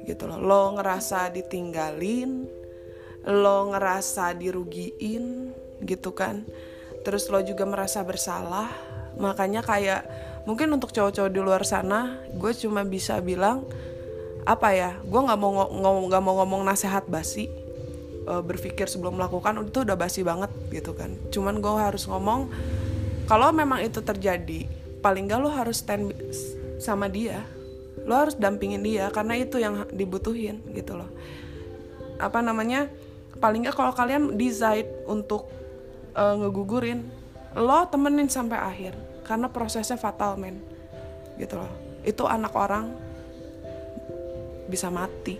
gitu 0.05 0.29
loh. 0.29 0.37
Lo 0.39 0.61
ngerasa 0.77 1.33
ditinggalin 1.33 2.47
lo 3.25 3.73
ngerasa 3.73 4.37
dirugiin 4.37 5.49
gitu 5.81 6.13
kan. 6.13 6.45
Terus 7.01 7.25
lo 7.33 7.41
juga 7.41 7.65
merasa 7.65 8.05
bersalah. 8.05 8.69
Makanya 9.17 9.65
kayak 9.65 10.05
mungkin 10.45 10.69
untuk 10.77 10.93
cowok-cowok 10.93 11.31
di 11.33 11.41
luar 11.41 11.65
sana 11.65 12.21
gue 12.37 12.51
cuma 12.53 12.85
bisa 12.85 13.17
bilang 13.17 13.65
apa 14.45 14.77
ya 14.77 14.93
gue 15.01 15.21
nggak 15.25 15.39
mau 15.41 15.51
ngo- 15.57 15.73
ngomong 15.73 16.05
nggak 16.05 16.23
mau 16.23 16.35
ngomong 16.45 16.61
nasehat 16.61 17.09
basi. 17.09 17.49
Eh, 18.25 18.41
berpikir 18.41 18.89
sebelum 18.89 19.21
melakukan 19.21 19.69
itu 19.69 19.85
udah 19.85 19.97
basi 19.97 20.21
banget 20.25 20.49
gitu 20.69 20.93
kan. 20.97 21.13
Cuman 21.29 21.61
gue 21.61 21.73
harus 21.77 22.05
ngomong 22.09 22.49
kalau 23.25 23.49
memang 23.53 23.81
itu 23.81 24.01
terjadi 24.05 24.69
paling 25.05 25.29
gak 25.29 25.37
lo 25.37 25.53
harus 25.53 25.85
stand 25.85 26.09
sama 26.81 27.05
dia. 27.05 27.45
Lo 28.09 28.17
harus 28.17 28.33
dampingin 28.33 28.81
dia 28.81 29.13
karena 29.13 29.37
itu 29.37 29.61
yang 29.61 29.85
dibutuhin 29.93 30.65
gitu 30.73 30.97
loh. 30.97 31.09
Apa 32.17 32.41
namanya? 32.41 32.89
Paling 33.37 33.69
gak 33.69 33.77
kalau 33.77 33.93
kalian 33.93 34.33
decide 34.33 34.89
untuk 35.05 35.45
eh, 36.17 36.35
ngegugurin 36.41 37.05
lo 37.53 37.85
temenin 37.85 38.25
sampai 38.25 38.57
akhir 38.57 38.97
karena 39.29 39.45
prosesnya 39.45 39.93
fatal 39.93 40.41
men. 40.41 40.57
Gitu 41.37 41.53
loh. 41.53 41.69
Itu 42.01 42.25
anak 42.25 42.57
orang 42.57 42.89
bisa 44.65 44.89
mati. 44.89 45.37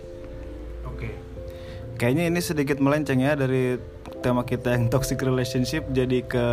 Oke. 0.86 1.10
Kayaknya 1.98 2.30
ini 2.30 2.38
sedikit 2.38 2.78
melenceng 2.78 3.18
ya 3.18 3.34
dari 3.34 3.74
tema 4.22 4.46
kita 4.46 4.78
yang 4.78 4.86
toxic 4.86 5.18
relationship 5.26 5.82
jadi 5.90 6.22
ke 6.22 6.46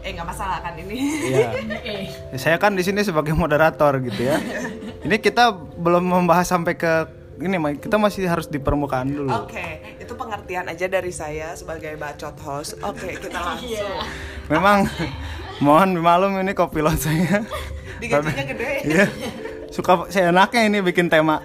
eh 0.00 0.10
nggak 0.16 0.28
masalah 0.28 0.58
kan 0.64 0.74
ini 0.80 0.96
Iya. 1.30 1.48
Saya 2.42 2.56
kan 2.56 2.72
di 2.72 2.82
sini 2.84 3.04
sebagai 3.04 3.36
moderator 3.36 4.00
gitu 4.00 4.20
ya. 4.32 4.40
Ini 5.04 5.16
kita 5.20 5.52
belum 5.54 6.04
membahas 6.04 6.48
sampai 6.48 6.76
ke 6.76 7.20
ini 7.40 7.56
kita 7.80 7.96
masih 7.96 8.28
harus 8.28 8.46
di 8.52 8.60
permukaan 8.60 9.08
dulu. 9.08 9.32
Oke, 9.32 9.96
itu 9.96 10.12
pengertian 10.12 10.68
aja 10.68 10.86
dari 10.92 11.08
saya 11.08 11.56
sebagai 11.56 11.96
bacot 11.96 12.36
host. 12.44 12.76
Oke, 12.84 13.16
kita 13.16 13.40
langsung. 13.40 13.96
Memang 14.52 14.84
mohon 15.64 15.96
dimaklum 15.96 16.36
ini 16.36 16.52
kopilot 16.52 17.00
saya. 17.00 17.40
Digajinya 17.96 18.44
gede. 18.44 18.72
Iya. 18.84 19.06
Suka 19.72 20.08
saya 20.12 20.28
enaknya 20.32 20.68
ini 20.68 20.78
bikin 20.84 21.08
tema. 21.08 21.40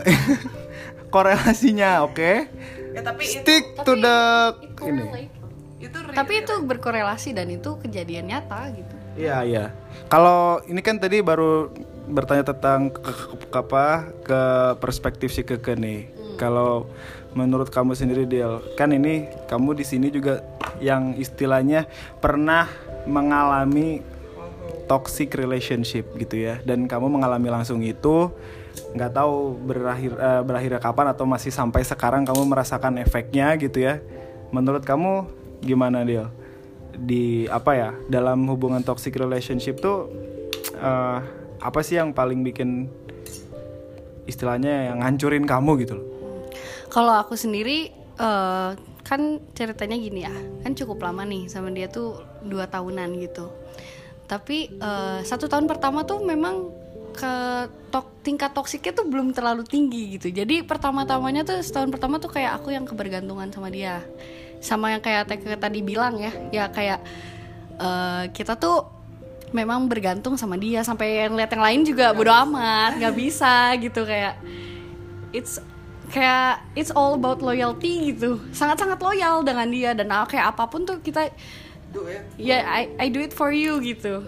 Korelasinya, 1.14 2.04
oke? 2.06 2.46
Ya 2.94 3.00
tapi 3.02 3.22
itu 3.26 3.42
Stick 3.42 3.64
to 3.82 3.98
the 3.98 4.18
Itu 4.62 4.82
ini. 4.86 5.39
Itu 5.80 5.96
real. 5.96 6.14
tapi 6.14 6.44
itu 6.44 6.54
berkorelasi 6.60 7.32
dan 7.32 7.48
itu 7.48 7.80
kejadian 7.80 8.28
nyata 8.28 8.68
gitu 8.76 8.94
Iya 9.18 9.42
iya. 9.42 9.64
Kalau 10.06 10.62
ini 10.70 10.78
kan 10.86 11.02
tadi 11.02 11.18
baru 11.18 11.68
bertanya 12.06 12.46
tentang 12.54 12.94
ke, 12.94 13.02
ke- 13.02 13.50
ke 13.50 13.58
apa 13.58 14.06
ke 14.22 14.40
perspektif 14.78 15.34
si 15.34 15.42
keke 15.42 15.74
nih. 15.74 16.06
Kalau 16.38 16.86
menurut 17.34 17.68
kamu 17.68 17.98
sendiri 17.98 18.24
Del, 18.24 18.62
kan 18.78 18.94
ini 18.94 19.26
kamu 19.50 19.74
di 19.74 19.84
sini 19.84 20.14
juga 20.14 20.46
yang 20.78 21.18
istilahnya 21.18 21.90
pernah 22.22 22.70
mengalami 23.04 24.00
toxic 24.86 25.34
relationship 25.34 26.06
gitu 26.14 26.46
ya, 26.46 26.62
dan 26.62 26.86
kamu 26.86 27.10
mengalami 27.10 27.50
langsung 27.50 27.82
itu 27.82 28.30
nggak 28.94 29.10
tahu 29.10 29.58
berakhir 29.58 30.12
eh, 30.16 30.42
berakhirnya 30.46 30.80
kapan 30.82 31.06
atau 31.10 31.26
masih 31.26 31.50
sampai 31.50 31.82
sekarang 31.82 32.22
kamu 32.22 32.46
merasakan 32.46 32.98
efeknya 33.02 33.58
gitu 33.58 33.84
ya. 33.84 33.98
Menurut 34.50 34.82
kamu 34.82 35.39
gimana 35.60 36.04
Del? 36.04 36.28
di 37.00 37.48
apa 37.48 37.72
ya 37.72 37.90
dalam 38.10 38.44
hubungan 38.50 38.84
toxic 38.84 39.16
relationship 39.16 39.80
tuh 39.80 40.10
eh, 40.76 41.18
apa 41.60 41.80
sih 41.80 41.96
yang 41.96 42.12
paling 42.12 42.44
bikin 42.44 42.88
istilahnya 44.28 44.92
yang 44.92 45.00
ngancurin 45.00 45.44
kamu 45.48 45.84
gitu 45.86 45.94
loh 45.96 46.06
Kalau 46.90 47.14
aku 47.14 47.38
sendiri 47.38 47.94
eh, 48.18 48.70
kan 49.06 49.42
ceritanya 49.58 49.98
gini 49.98 50.22
ya, 50.22 50.34
kan 50.62 50.74
cukup 50.74 51.02
lama 51.02 51.26
nih 51.26 51.50
sama 51.50 51.74
dia 51.74 51.90
tuh 51.90 52.22
dua 52.46 52.66
tahunan 52.70 53.10
gitu. 53.22 53.50
Tapi 54.26 54.74
eh, 54.74 55.18
satu 55.22 55.46
tahun 55.46 55.66
pertama 55.70 56.02
tuh 56.02 56.22
memang 56.22 56.70
ke 57.10 57.32
tok, 57.90 58.22
tingkat 58.22 58.54
toksiknya 58.54 58.94
tuh 58.94 59.06
belum 59.10 59.34
terlalu 59.34 59.66
tinggi 59.66 60.18
gitu. 60.18 60.30
Jadi 60.30 60.62
pertama-tamanya 60.62 61.42
tuh 61.42 61.58
setahun 61.58 61.90
pertama 61.90 62.22
tuh 62.22 62.30
kayak 62.30 62.62
aku 62.62 62.70
yang 62.70 62.86
kebergantungan 62.86 63.50
sama 63.50 63.70
dia, 63.70 64.02
sama 64.60 64.92
yang 64.92 65.02
kayak 65.02 65.26
Teke 65.26 65.56
tadi 65.56 65.80
bilang 65.80 66.20
ya, 66.20 66.32
ya 66.52 66.64
kayak 66.68 67.00
eh, 67.80 68.24
kita 68.30 68.54
tuh 68.60 68.86
memang 69.50 69.90
bergantung 69.90 70.38
sama 70.38 70.54
dia. 70.60 70.84
Sampai 70.86 71.26
yang 71.26 71.34
lihat 71.34 71.50
yang 71.50 71.64
lain 71.64 71.80
juga 71.82 72.12
bodo 72.14 72.30
amat, 72.30 73.00
nggak 73.00 73.14
bisa 73.16 73.74
gitu 73.80 74.06
kayak 74.06 74.38
it's 75.34 75.58
kayak 76.10 76.62
it's 76.74 76.92
all 76.92 77.16
about 77.16 77.40
loyalty 77.40 78.14
gitu. 78.14 78.38
Sangat-sangat 78.54 79.00
loyal 79.00 79.42
dengan 79.42 79.66
dia 79.70 79.90
dan 79.96 80.10
ah, 80.12 80.26
kayak 80.28 80.54
apa 80.54 80.68
pun 80.68 80.84
tuh 80.84 81.00
kita 81.02 81.30
ya 82.38 82.62
I, 82.62 82.94
I 82.98 83.06
do 83.10 83.18
it 83.18 83.34
for 83.34 83.50
you 83.50 83.78
gitu. 83.82 84.22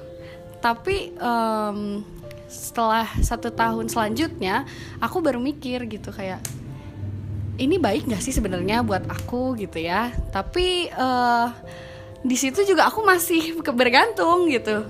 Tapi 0.62 1.15
em, 1.19 2.07
setelah 2.47 3.09
satu 3.19 3.51
tahun 3.51 3.91
selanjutnya 3.91 4.69
aku 5.03 5.19
baru 5.19 5.43
mikir 5.43 5.89
gitu 5.91 6.15
kayak 6.15 6.39
ini 7.61 7.77
baik 7.77 8.09
nggak 8.09 8.23
sih 8.25 8.33
sebenarnya 8.33 8.81
buat 8.81 9.05
aku 9.09 9.59
gitu 9.61 9.83
ya? 9.83 10.13
Tapi 10.33 10.89
eh, 10.89 11.47
di 12.23 12.37
situ 12.39 12.65
juga 12.65 12.89
aku 12.89 13.05
masih 13.05 13.61
bergantung 13.81 14.49
gitu. 14.49 14.85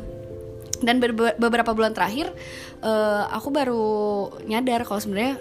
Dan 0.82 0.98
beberapa 1.38 1.70
bulan 1.74 1.94
terakhir 1.94 2.30
eh, 2.82 3.22
aku 3.30 3.48
baru 3.50 3.94
nyadar 4.46 4.86
kalau 4.86 5.00
sebenarnya 5.02 5.38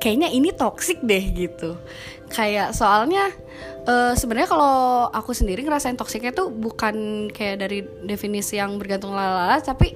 kayaknya 0.00 0.28
ini 0.32 0.52
toxic 0.52 1.00
deh 1.04 1.24
gitu. 1.36 1.76
Kayak 2.32 2.72
soalnya 2.72 3.28
eh, 3.84 4.14
sebenarnya 4.16 4.48
kalau 4.48 5.08
aku 5.12 5.36
sendiri 5.36 5.60
ngerasain 5.60 5.96
toksiknya 5.96 6.32
tuh 6.32 6.48
bukan 6.48 7.28
kayak 7.32 7.56
dari 7.60 7.84
definisi 8.04 8.56
yang 8.56 8.80
bergantung 8.80 9.12
lalala 9.12 9.60
tapi 9.60 9.92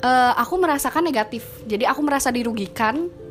eh, 0.00 0.32
aku 0.32 0.54
merasakan 0.56 1.04
negatif. 1.04 1.44
Jadi 1.68 1.84
aku 1.84 2.00
merasa 2.00 2.32
dirugikan 2.32 3.25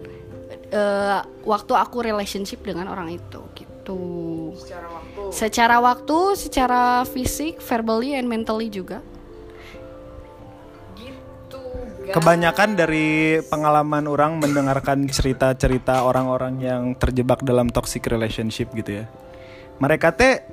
eh, 0.71 1.19
waktu 1.45 1.73
aku 1.73 1.97
relationship 2.01 2.65
dengan 2.65 2.89
orang 2.89 3.13
itu 3.13 3.41
gitu 3.53 3.99
secara 4.55 4.87
waktu 4.89 5.21
secara 5.29 5.75
waktu 5.77 6.17
secara 6.39 6.81
fisik 7.05 7.61
verbally 7.61 8.17
and 8.17 8.25
mentally 8.25 8.71
juga 8.71 9.03
gitu 10.97 11.59
Kebanyakan 12.05 12.77
dari 12.77 13.41
pengalaman 13.49 14.05
orang 14.05 14.37
mendengarkan 14.37 15.09
cerita-cerita 15.09 16.05
orang-orang 16.05 16.61
yang 16.61 16.83
terjebak 16.93 17.41
dalam 17.41 17.69
toxic 17.69 18.05
relationship 18.05 18.69
gitu 18.77 19.01
ya. 19.01 19.05
Mereka 19.81 20.13
teh 20.13 20.45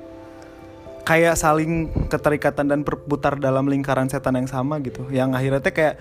kayak 1.05 1.35
saling 1.37 1.93
keterikatan 2.09 2.73
dan 2.73 2.81
berputar 2.81 3.37
dalam 3.37 3.69
lingkaran 3.69 4.09
setan 4.09 4.33
yang 4.33 4.49
sama 4.49 4.81
gitu. 4.81 5.05
Yang 5.13 5.29
akhirnya 5.37 5.61
teh 5.61 5.73
kayak 5.77 5.95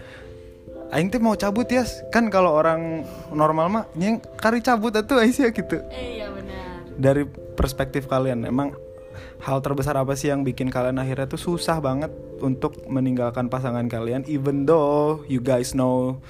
Aing 0.93 1.09
teh 1.09 1.17
mau 1.17 1.33
cabut 1.33 1.65
ya 1.73 1.89
kan 2.13 2.29
kalau 2.29 2.53
orang 2.53 3.09
normal 3.33 3.67
mah 3.73 3.85
nyeng 3.97 4.21
kari 4.37 4.61
cabut 4.61 4.93
atuh 4.93 5.25
Aisyah 5.25 5.49
gitu. 5.57 5.81
iya 5.89 6.29
benar 6.29 6.85
Dari 7.01 7.25
perspektif 7.57 8.05
kalian 8.05 8.45
emang 8.45 8.77
hal 9.41 9.65
terbesar 9.65 9.97
apa 9.97 10.13
sih 10.13 10.29
yang 10.29 10.45
bikin 10.45 10.69
kalian 10.69 11.01
akhirnya 11.01 11.25
tuh 11.33 11.41
susah 11.41 11.81
banget 11.81 12.13
untuk 12.45 12.77
meninggalkan 12.85 13.49
pasangan 13.49 13.89
kalian 13.89 14.23
even 14.29 14.69
though 14.69 15.25
you 15.33 15.41
guys 15.41 15.73
know 15.73 16.21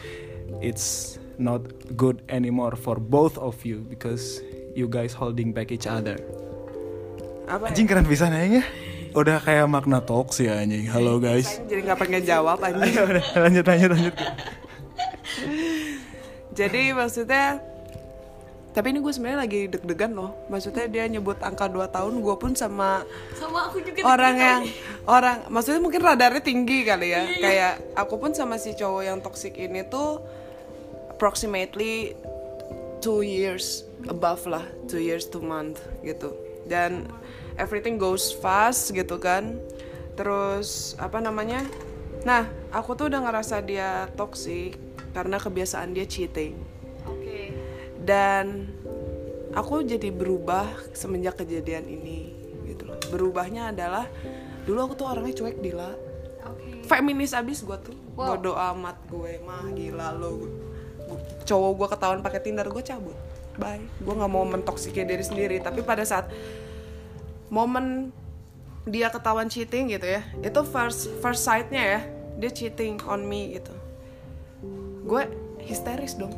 it's 0.62 1.18
not 1.42 1.60
good 1.98 2.22
anymore 2.30 2.78
for 2.78 3.02
both 3.02 3.34
of 3.42 3.58
you 3.66 3.82
because 3.90 4.38
you 4.78 4.86
guys 4.86 5.12
holding 5.12 5.50
back 5.50 5.74
each 5.74 5.90
other. 5.90 6.16
apa 7.50 7.68
ya? 7.68 7.70
Anjing 7.74 7.86
keren 7.90 8.06
bisa 8.06 8.30
ya. 8.30 8.62
Udah 9.12 9.38
kayak 9.44 9.68
makna 9.68 10.00
talks 10.00 10.40
ya 10.40 10.56
anjing. 10.56 10.88
Halo 10.88 11.20
guys. 11.20 11.44
Saya 11.44 11.68
jadi 11.68 11.80
nggak 11.84 11.98
pengen 12.00 12.22
jawab 12.24 12.56
udah 12.64 13.24
lanjut 13.36 13.64
lanjut 13.68 13.90
lanjut. 13.92 14.14
jadi 16.52 16.96
maksudnya 16.96 17.60
tapi 18.72 18.88
ini 18.88 19.04
gue 19.04 19.12
sebenarnya 19.12 19.40
lagi 19.44 19.60
deg-degan 19.68 20.16
loh. 20.16 20.32
Maksudnya 20.48 20.88
dia 20.88 21.04
nyebut 21.04 21.36
angka 21.44 21.68
2 21.68 21.92
tahun 21.92 22.14
gue 22.24 22.36
pun 22.40 22.56
sama 22.56 23.04
sama 23.36 23.68
aku 23.68 23.84
juga 23.84 24.00
orang 24.08 24.36
yang 24.40 24.60
orang 25.04 25.36
maksudnya 25.52 25.84
mungkin 25.84 26.00
radarnya 26.00 26.40
tinggi 26.40 26.88
kali 26.88 27.12
ya. 27.12 27.28
Kayak 27.36 27.72
aku 27.92 28.16
pun 28.16 28.32
sama 28.32 28.56
si 28.56 28.72
cowok 28.72 29.02
yang 29.04 29.20
toxic 29.20 29.60
ini 29.60 29.84
tuh 29.84 30.24
approximately 31.12 32.16
two 33.04 33.20
years 33.20 33.84
above 34.08 34.40
lah 34.48 34.64
two 34.88 35.02
years 35.02 35.28
two 35.28 35.42
month 35.42 35.82
gitu 36.00 36.32
dan 36.66 37.08
everything 37.56 38.00
goes 38.00 38.32
fast 38.32 38.92
gitu 38.92 39.18
kan. 39.18 39.58
Terus 40.14 40.94
apa 41.00 41.18
namanya? 41.18 41.64
Nah 42.22 42.46
aku 42.70 42.94
tuh 42.94 43.08
udah 43.10 43.20
ngerasa 43.24 43.64
dia 43.64 44.08
toxic 44.14 44.76
karena 45.12 45.36
kebiasaan 45.40 45.92
dia 45.96 46.06
cheating. 46.06 46.56
Oke. 47.08 47.52
Dan 48.02 48.70
aku 49.52 49.84
jadi 49.84 50.08
berubah 50.12 50.68
semenjak 50.96 51.42
kejadian 51.44 51.88
ini 51.88 52.32
gitu 52.68 52.88
loh. 52.88 52.98
Berubahnya 53.12 53.72
adalah 53.72 54.08
dulu 54.64 54.78
aku 54.90 54.94
tuh 54.96 55.06
orangnya 55.08 55.34
cuek 55.36 55.58
dila. 55.60 55.92
Oke. 56.48 56.86
Feminis 56.86 57.36
abis 57.36 57.64
gue 57.64 57.78
tuh. 57.80 57.96
Wow. 58.12 58.36
bodo 58.36 58.52
amat 58.52 59.08
gue 59.08 59.40
mah 59.40 59.72
gila 59.72 60.12
lo. 60.12 60.44
Cowok 61.48 61.72
gue 61.76 61.88
ketahuan 61.96 62.20
pakai 62.20 62.40
tinder 62.44 62.68
gue 62.68 62.84
cabut 62.84 63.31
bye. 63.56 63.82
Gue 64.00 64.14
nggak 64.16 64.32
mau 64.32 64.44
mentoksikin 64.46 65.08
diri 65.08 65.24
sendiri 65.24 65.56
tapi 65.60 65.84
pada 65.84 66.04
saat 66.04 66.28
momen 67.52 68.10
dia 68.88 69.12
ketahuan 69.12 69.46
cheating 69.46 69.94
gitu 69.94 70.08
ya 70.08 70.26
itu 70.42 70.60
first 70.66 71.06
first 71.22 71.46
sight-nya 71.46 71.82
ya 71.82 72.00
dia 72.40 72.50
cheating 72.50 72.98
on 73.04 73.24
me 73.24 73.60
gitu. 73.60 73.74
Gue 75.06 75.28
histeris 75.62 76.16
dong. 76.16 76.32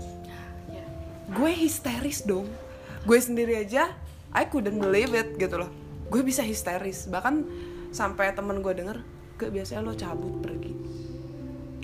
Gue 1.33 1.51
histeris 1.55 2.27
dong. 2.27 2.47
Gue 3.05 3.19
sendiri 3.21 3.61
aja 3.63 3.93
I 4.35 4.45
couldn't 4.51 4.77
believe 4.77 5.15
it 5.15 5.39
gitu 5.39 5.61
loh. 5.61 5.71
Gue 6.11 6.21
bisa 6.21 6.43
histeris. 6.45 7.07
Bahkan 7.09 7.47
sampai 7.95 8.35
temen 8.35 8.61
gue 8.61 8.75
denger 8.75 9.01
gak 9.39 9.51
biasanya 9.55 9.81
lo 9.87 9.95
cabut 9.95 10.43
pergi. 10.43 10.73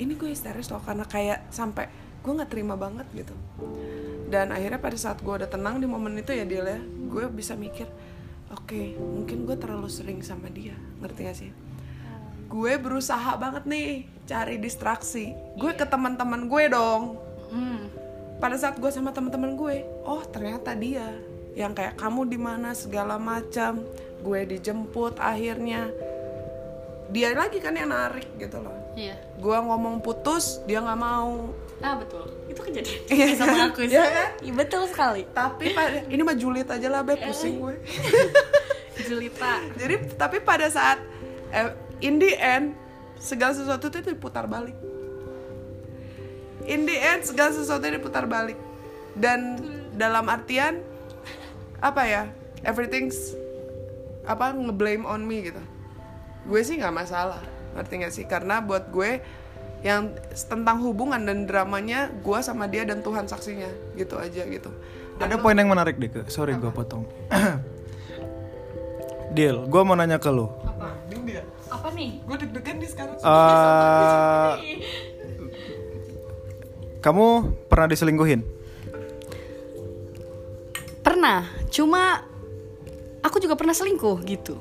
Ini 0.00 0.12
gue 0.16 0.28
histeris 0.32 0.68
loh 0.68 0.82
karena 0.82 1.04
kayak 1.06 1.48
sampai 1.52 1.88
gue 2.20 2.32
nggak 2.36 2.52
terima 2.52 2.76
banget 2.76 3.08
gitu 3.16 3.32
dan 4.30 4.54
akhirnya 4.54 4.78
pada 4.78 4.94
saat 4.94 5.18
gue 5.18 5.34
udah 5.34 5.50
tenang 5.50 5.82
di 5.82 5.90
momen 5.90 6.14
itu 6.14 6.30
ya 6.30 6.46
dia 6.46 6.62
ya 6.62 6.78
gue 7.10 7.26
bisa 7.34 7.58
mikir 7.58 7.90
oke 8.54 8.94
mungkin 8.96 9.42
gue 9.42 9.58
terlalu 9.58 9.90
sering 9.90 10.22
sama 10.22 10.46
dia. 10.48 10.78
Ngerti 11.02 11.20
gak 11.26 11.36
sih? 11.36 11.50
Gue 12.46 12.78
berusaha 12.78 13.34
banget 13.38 13.66
nih 13.66 14.06
cari 14.30 14.62
distraksi. 14.62 15.34
Gue 15.58 15.74
ke 15.74 15.82
teman-teman 15.82 16.46
gue 16.46 16.64
dong. 16.70 17.18
Hmm. 17.50 17.90
pada 18.38 18.54
saat 18.54 18.78
gue 18.78 18.88
sama 18.88 19.10
teman-teman 19.10 19.58
gue 19.58 19.82
oh 20.06 20.22
ternyata 20.22 20.72
dia 20.72 21.12
yang 21.58 21.74
kayak 21.74 21.98
kamu 21.98 22.30
di 22.30 22.38
mana 22.38 22.70
segala 22.72 23.18
macam. 23.18 23.82
Gue 24.22 24.46
dijemput 24.46 25.18
akhirnya. 25.18 25.90
Dia 27.10 27.34
lagi 27.34 27.58
kan 27.58 27.74
yang 27.74 27.90
narik 27.90 28.30
gitu 28.38 28.62
loh. 28.62 28.94
Iya. 28.94 29.18
Gue 29.42 29.58
ngomong 29.58 29.98
putus 29.98 30.62
dia 30.70 30.78
nggak 30.78 31.00
mau 31.02 31.50
ah 31.80 31.94
betul. 31.96 32.24
Itu 32.48 32.60
kejadian 32.60 33.00
Iya 33.08 33.26
sama 33.40 33.56
kan? 33.56 33.68
aku 33.72 33.80
sih. 33.88 33.96
Iya 33.96 34.04
kan? 34.04 34.30
Iya, 34.44 34.52
betul 34.52 34.82
sekali. 34.88 35.22
Tapi 35.32 35.64
pada 35.72 35.98
ini 36.06 36.22
mah 36.22 36.36
julid 36.36 36.68
aja 36.68 36.88
lah 36.92 37.00
beb. 37.00 37.18
Pusing 37.20 37.56
gue. 37.60 37.76
Julita 39.00 39.64
jadi 39.80 39.96
tapi 40.20 40.44
pada 40.44 40.68
saat 40.68 41.00
eh, 41.56 41.72
in 42.04 42.20
the 42.20 42.36
end 42.36 42.76
segala 43.16 43.56
sesuatu 43.56 43.88
itu 43.88 44.12
diputar 44.12 44.44
balik. 44.44 44.76
In 46.68 46.84
the 46.84 46.96
end 47.00 47.24
segala 47.24 47.56
sesuatu 47.56 47.80
itu 47.88 47.96
diputar 47.96 48.28
balik. 48.28 48.60
Dan 49.16 49.56
dalam 49.96 50.28
artian 50.28 50.84
apa 51.80 52.04
ya 52.04 52.22
everything's 52.60 53.32
apa 54.28 54.52
ngeblame 54.52 55.08
on 55.08 55.24
me 55.24 55.48
gitu. 55.48 55.62
Gue 56.44 56.60
sih 56.60 56.76
nggak 56.76 56.92
masalah 56.92 57.40
ngerti 57.72 57.94
gak 58.04 58.12
sih? 58.12 58.24
Karena 58.28 58.60
buat 58.60 58.92
gue 58.92 59.22
yang 59.80 60.12
tentang 60.32 60.84
hubungan 60.84 61.24
dan 61.24 61.48
dramanya 61.48 62.12
gue 62.20 62.38
sama 62.44 62.68
dia 62.68 62.84
dan 62.84 63.00
Tuhan 63.00 63.26
saksinya. 63.26 63.68
Gitu 63.96 64.14
aja 64.16 64.42
gitu. 64.44 64.70
Ada 65.20 65.36
poin 65.36 65.56
yang 65.56 65.68
menarik 65.68 66.00
deh 66.00 66.08
ke. 66.08 66.24
Sorry 66.32 66.56
gue 66.56 66.72
potong. 66.72 67.04
Deal, 69.36 69.68
gue 69.68 69.82
mau 69.84 69.94
nanya 69.94 70.18
ke 70.18 70.32
lu. 70.32 70.48
apa? 70.64 70.96
Apa 71.70 71.88
nih? 71.94 72.18
Gue 72.26 72.36
deg-degan 72.40 72.82
nih 72.82 72.88
sekarang. 72.90 73.14
Eh, 73.20 74.52
kamu 76.98 77.26
pernah 77.70 77.86
diselingkuhin? 77.86 78.42
pernah 81.00 81.48
cuma 81.68 82.24
aku 83.20 83.44
juga 83.44 83.52
pernah 83.52 83.76
selingkuh 83.76 84.24
gitu 84.24 84.56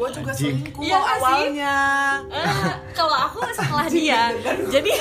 gue 0.00 0.08
juga 0.16 0.32
selingkuh 0.32 0.80
sih? 0.80 0.96
awalnya. 0.96 1.76
Eh, 2.32 2.72
kalau 2.96 3.16
aku 3.28 3.44
setelah 3.52 3.86
dia. 3.92 4.32
jadi 4.72 4.92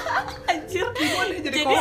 anjir. 0.50 0.86
Jadi 0.90 1.50
jadi 1.54 1.74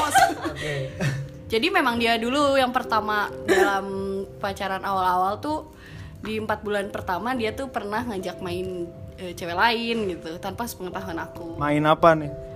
jadi 1.49 1.67
memang 1.73 1.97
dia 1.97 2.21
dulu 2.21 2.53
yang 2.61 2.69
pertama 2.69 3.33
dalam 3.49 4.21
pacaran 4.37 4.85
awal-awal 4.85 5.41
tuh 5.41 5.73
di 6.21 6.37
empat 6.37 6.61
bulan 6.61 6.93
pertama 6.93 7.33
dia 7.33 7.57
tuh 7.57 7.73
pernah 7.73 8.05
ngajak 8.05 8.37
main 8.43 8.85
eh, 9.17 9.33
cewek 9.33 9.57
lain 9.57 10.13
gitu 10.13 10.37
tanpa 10.37 10.69
sepengetahuan 10.69 11.17
aku. 11.17 11.57
Main 11.57 11.89
apa 11.89 12.13
nih? 12.13 12.48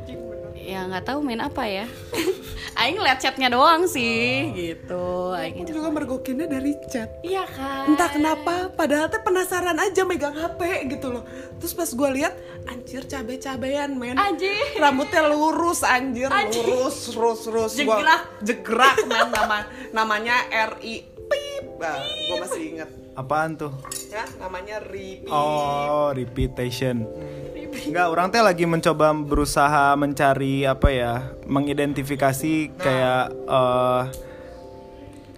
Ya 0.63 0.87
nggak 0.87 1.03
tahu 1.03 1.19
main 1.19 1.39
apa 1.39 1.63
ya. 1.63 1.85
Aing 2.73 2.97
ngeliat 2.97 3.19
chatnya 3.19 3.47
doang 3.47 3.85
sih 3.85 4.49
gitu. 4.49 5.29
Aing 5.31 5.53
Aku 5.53 5.61
ngajak- 5.61 5.75
juga 5.75 5.89
mergokinnya 5.91 6.47
dari 6.47 6.73
chat. 6.87 7.21
Iya 7.21 7.45
kan. 7.45 7.85
Entah 7.85 8.09
kenapa 8.09 8.53
padahal 8.71 9.07
teh 9.07 9.19
penasaran 9.19 9.77
aja 9.77 10.01
megang 10.01 10.33
HP 10.33 10.57
gitu 10.89 11.11
loh. 11.11 11.23
Terus 11.59 11.71
pas 11.71 11.85
gue 11.85 12.09
lihat 12.13 12.33
anjir 12.65 13.05
cabe-cabean 13.05 13.93
men. 13.93 14.15
Anjir. 14.15 14.57
rambutnya 14.75 15.21
lurus 15.27 15.83
anjir, 15.83 16.27
Anjir. 16.27 16.63
lurus 16.63 17.11
lurus 17.11 17.41
lurus. 17.45 17.73
Gua- 17.77 17.99
Jegrak. 17.99 18.21
jegrak 18.41 18.95
men. 19.05 19.27
Nama 19.29 19.57
namanya 19.91 20.35
RI 20.73 20.95
pip 21.23 21.65
nah, 21.77 21.99
gue 22.01 22.37
masih 22.39 22.63
inget 22.71 22.89
Apaan 23.13 23.53
tuh? 23.53 23.69
ya 24.09 24.25
namanya 24.37 24.81
Ripi 24.81 25.29
Oh, 25.29 26.09
repetition. 26.09 27.05
Enggak, 27.73 28.07
orang 28.13 28.27
teh 28.29 28.43
lagi 28.45 28.65
mencoba 28.69 29.11
berusaha 29.17 29.97
mencari 29.97 30.63
apa 30.63 30.87
ya, 30.93 31.13
mengidentifikasi 31.49 32.69
kayak 32.77 33.25
eh 33.33 34.03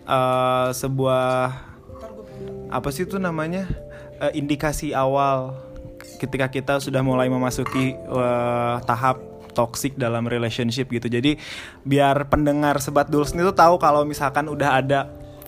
eh, 0.05 0.69
sebuah 0.75 1.27
apa 2.69 2.87
sih 2.91 3.07
itu 3.07 3.15
namanya? 3.15 3.65
Eh, 4.19 4.39
indikasi 4.39 4.91
awal 4.91 5.55
ketika 6.19 6.47
kita 6.51 6.79
sudah 6.83 6.99
mulai 6.99 7.31
memasuki 7.31 7.95
eh, 7.95 8.75
tahap 8.83 9.19
toxic 9.55 9.95
dalam 9.95 10.27
relationship 10.27 10.91
gitu. 10.91 11.07
Jadi 11.07 11.39
biar 11.87 12.27
pendengar 12.27 12.83
sebat 12.83 13.07
dulus 13.07 13.31
itu 13.31 13.55
tahu 13.55 13.79
kalau 13.79 14.03
misalkan 14.03 14.51
udah 14.51 14.83
ada 14.83 14.99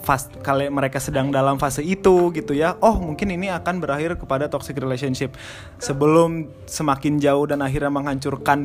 fast 0.08 0.32
kali 0.40 0.72
mereka 0.72 1.04
sedang 1.04 1.28
dalam 1.28 1.60
fase 1.60 1.84
itu 1.84 2.32
gitu 2.32 2.56
ya. 2.56 2.80
Oh, 2.80 2.96
mungkin 2.96 3.28
ini 3.36 3.52
akan 3.52 3.84
berakhir 3.84 4.16
kepada 4.16 4.48
toxic 4.48 4.80
relationship. 4.80 5.36
Sebelum 5.84 6.48
semakin 6.64 7.20
jauh 7.20 7.44
dan 7.44 7.60
akhirnya 7.60 7.92
menghancurkan 7.92 8.60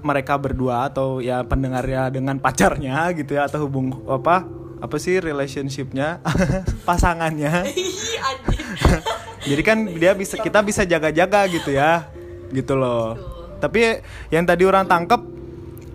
mereka 0.00 0.40
berdua 0.40 0.88
atau 0.88 1.20
ya 1.20 1.44
pendengarnya 1.44 2.08
dengan 2.08 2.40
pacarnya 2.40 3.12
gitu 3.12 3.36
ya 3.36 3.44
atau 3.44 3.68
hubung 3.68 3.92
apa 4.08 4.48
apa 4.80 4.96
sih 4.96 5.20
relationshipnya 5.20 6.24
pasangannya 6.88 7.68
jadi 9.50 9.62
kan 9.62 9.78
dia 9.84 10.16
bisa 10.16 10.40
kita 10.40 10.64
bisa 10.64 10.88
jaga-jaga 10.88 11.44
gitu 11.52 11.76
ya 11.76 12.08
gitu 12.50 12.74
loh 12.74 13.14
tapi 13.60 14.00
yang 14.32 14.48
tadi 14.48 14.64
orang 14.64 14.88
tangkep 14.88 15.20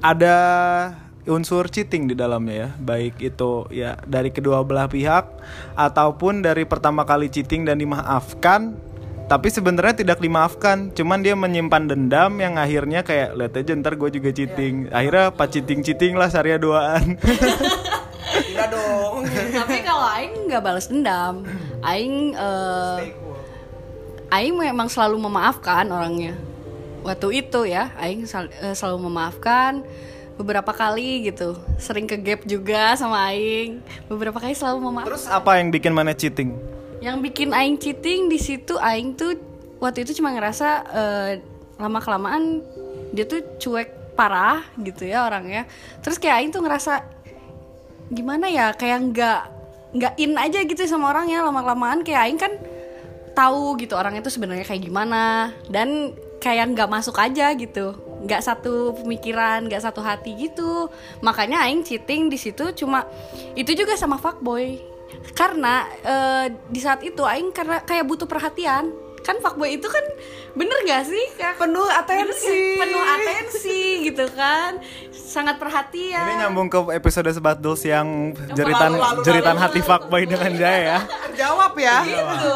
ada 0.06 0.38
unsur 1.26 1.70
cheating 1.70 2.10
di 2.10 2.16
dalamnya 2.18 2.56
ya. 2.56 2.70
Baik 2.78 3.22
itu 3.22 3.66
ya 3.74 3.98
dari 4.06 4.30
kedua 4.30 4.62
belah 4.62 4.90
pihak 4.90 5.26
ataupun 5.76 6.42
dari 6.46 6.64
pertama 6.66 7.06
kali 7.06 7.30
cheating 7.30 7.66
dan 7.66 7.78
dimaafkan. 7.82 8.78
Tapi 9.26 9.50
sebenarnya 9.50 10.06
tidak 10.06 10.22
dimaafkan 10.22 10.94
cuman 10.94 11.26
dia 11.26 11.34
menyimpan 11.34 11.90
dendam 11.90 12.38
yang 12.38 12.62
akhirnya 12.62 13.02
kayak 13.02 13.34
lihat 13.34 13.58
aja 13.58 13.74
ntar 13.74 13.98
gue 13.98 14.10
juga 14.14 14.30
cheating. 14.30 14.94
Akhirnya 14.94 15.34
pas 15.34 15.50
cheating 15.50 15.82
cheating 15.82 16.14
lah 16.14 16.30
Sarya 16.30 16.62
duaan. 16.62 17.18
Enggak 18.36 18.68
dong. 18.70 19.26
tapi 19.56 19.82
kalau 19.82 20.06
Aing 20.06 20.48
nggak 20.50 20.64
balas 20.64 20.88
dendam 20.92 21.44
Aing 21.82 22.36
eh, 22.36 23.00
Aing 24.34 24.56
memang 24.58 24.90
selalu 24.90 25.22
memaafkan 25.22 25.86
orangnya. 25.90 26.38
Waktu 27.06 27.46
itu 27.46 27.66
ya 27.66 27.94
Aing 27.98 28.26
sel- 28.30 28.54
eh, 28.62 28.74
selalu 28.78 29.10
memaafkan 29.10 29.86
beberapa 30.36 30.72
kali 30.76 31.32
gitu. 31.32 31.56
Sering 31.80 32.08
ke 32.08 32.20
gap 32.20 32.44
juga 32.44 32.96
sama 33.00 33.32
Aing. 33.32 33.80
Beberapa 34.12 34.38
kali 34.40 34.56
selalu 34.56 34.92
memaafkan. 34.92 35.10
Terus 35.16 35.26
apa 35.32 35.60
yang 35.60 35.72
bikin 35.72 35.92
mana 35.96 36.12
cheating? 36.12 36.56
Yang 37.00 37.18
bikin 37.32 37.50
Aing 37.56 37.80
cheating 37.80 38.28
di 38.28 38.40
situ 38.40 38.76
Aing 38.80 39.16
tuh 39.16 39.40
waktu 39.80 40.04
itu 40.04 40.20
cuma 40.20 40.32
ngerasa 40.36 40.68
eh, 40.92 41.32
lama 41.80 42.00
kelamaan 42.00 42.64
dia 43.12 43.28
tuh 43.28 43.44
cuek 43.60 44.16
parah 44.16 44.64
gitu 44.80 45.08
ya 45.08 45.28
orangnya. 45.28 45.68
Terus 46.04 46.20
kayak 46.20 46.36
Aing 46.44 46.52
tuh 46.52 46.64
ngerasa 46.64 47.04
gimana 48.12 48.52
ya 48.52 48.72
kayak 48.76 49.00
nggak 49.12 49.42
nggak 49.96 50.14
in 50.20 50.36
aja 50.36 50.60
gitu 50.68 50.84
sama 50.86 51.16
orangnya 51.16 51.42
lama 51.48 51.64
kelamaan 51.64 52.04
kayak 52.04 52.22
Aing 52.28 52.40
kan 52.40 52.54
tahu 53.36 53.76
gitu 53.80 53.96
orangnya 53.96 54.24
tuh 54.24 54.36
sebenarnya 54.36 54.68
kayak 54.68 54.84
gimana. 54.84 55.56
Dan 55.72 56.16
kayak 56.44 56.78
nggak 56.78 56.92
masuk 56.92 57.18
aja 57.18 57.56
gitu 57.58 58.05
nggak 58.26 58.42
satu 58.42 58.98
pemikiran 59.00 59.70
nggak 59.70 59.86
satu 59.86 60.02
hati 60.02 60.34
gitu. 60.36 60.90
Makanya 61.22 61.64
Aing 61.64 61.86
cheating 61.86 62.28
di 62.28 62.42
situ 62.42 62.74
cuma 62.74 63.06
itu 63.54 63.72
juga 63.78 63.94
sama 63.96 64.18
fuckboy. 64.18 64.82
Karena 65.38 65.86
eh, 66.02 66.46
di 66.68 66.82
saat 66.82 67.06
itu 67.06 67.22
Aing 67.22 67.54
karena 67.54 67.80
kayak 67.86 68.04
butuh 68.10 68.26
perhatian 68.26 69.05
kan 69.26 69.42
fuckboy 69.42 69.74
itu 69.74 69.88
kan 69.88 70.06
bener 70.54 70.78
gak 70.84 71.04
sih 71.04 71.26
Kak? 71.34 71.58
Penuh 71.58 71.82
atensi. 71.84 72.78
penuh 72.78 73.02
atensi 73.02 73.82
gitu 74.06 74.30
kan 74.30 74.78
sangat 75.12 75.58
perhatian 75.58 76.22
ini 76.24 76.34
nyambung 76.40 76.70
ke 76.70 76.78
episode 76.94 77.26
sebat 77.28 77.58
dulus 77.58 77.82
yang 77.84 78.06
jeritan 78.54 78.94
lalu, 78.94 79.02
lalu, 79.02 79.22
jeritan 79.26 79.58
lalu. 79.58 79.64
hati 79.66 79.80
fuckboy 79.82 80.24
dengan 80.24 80.52
Jaya 80.54 80.80
ya 80.80 81.00
Terjawab 81.26 81.74
ya. 81.76 81.98
gitu 82.06 82.56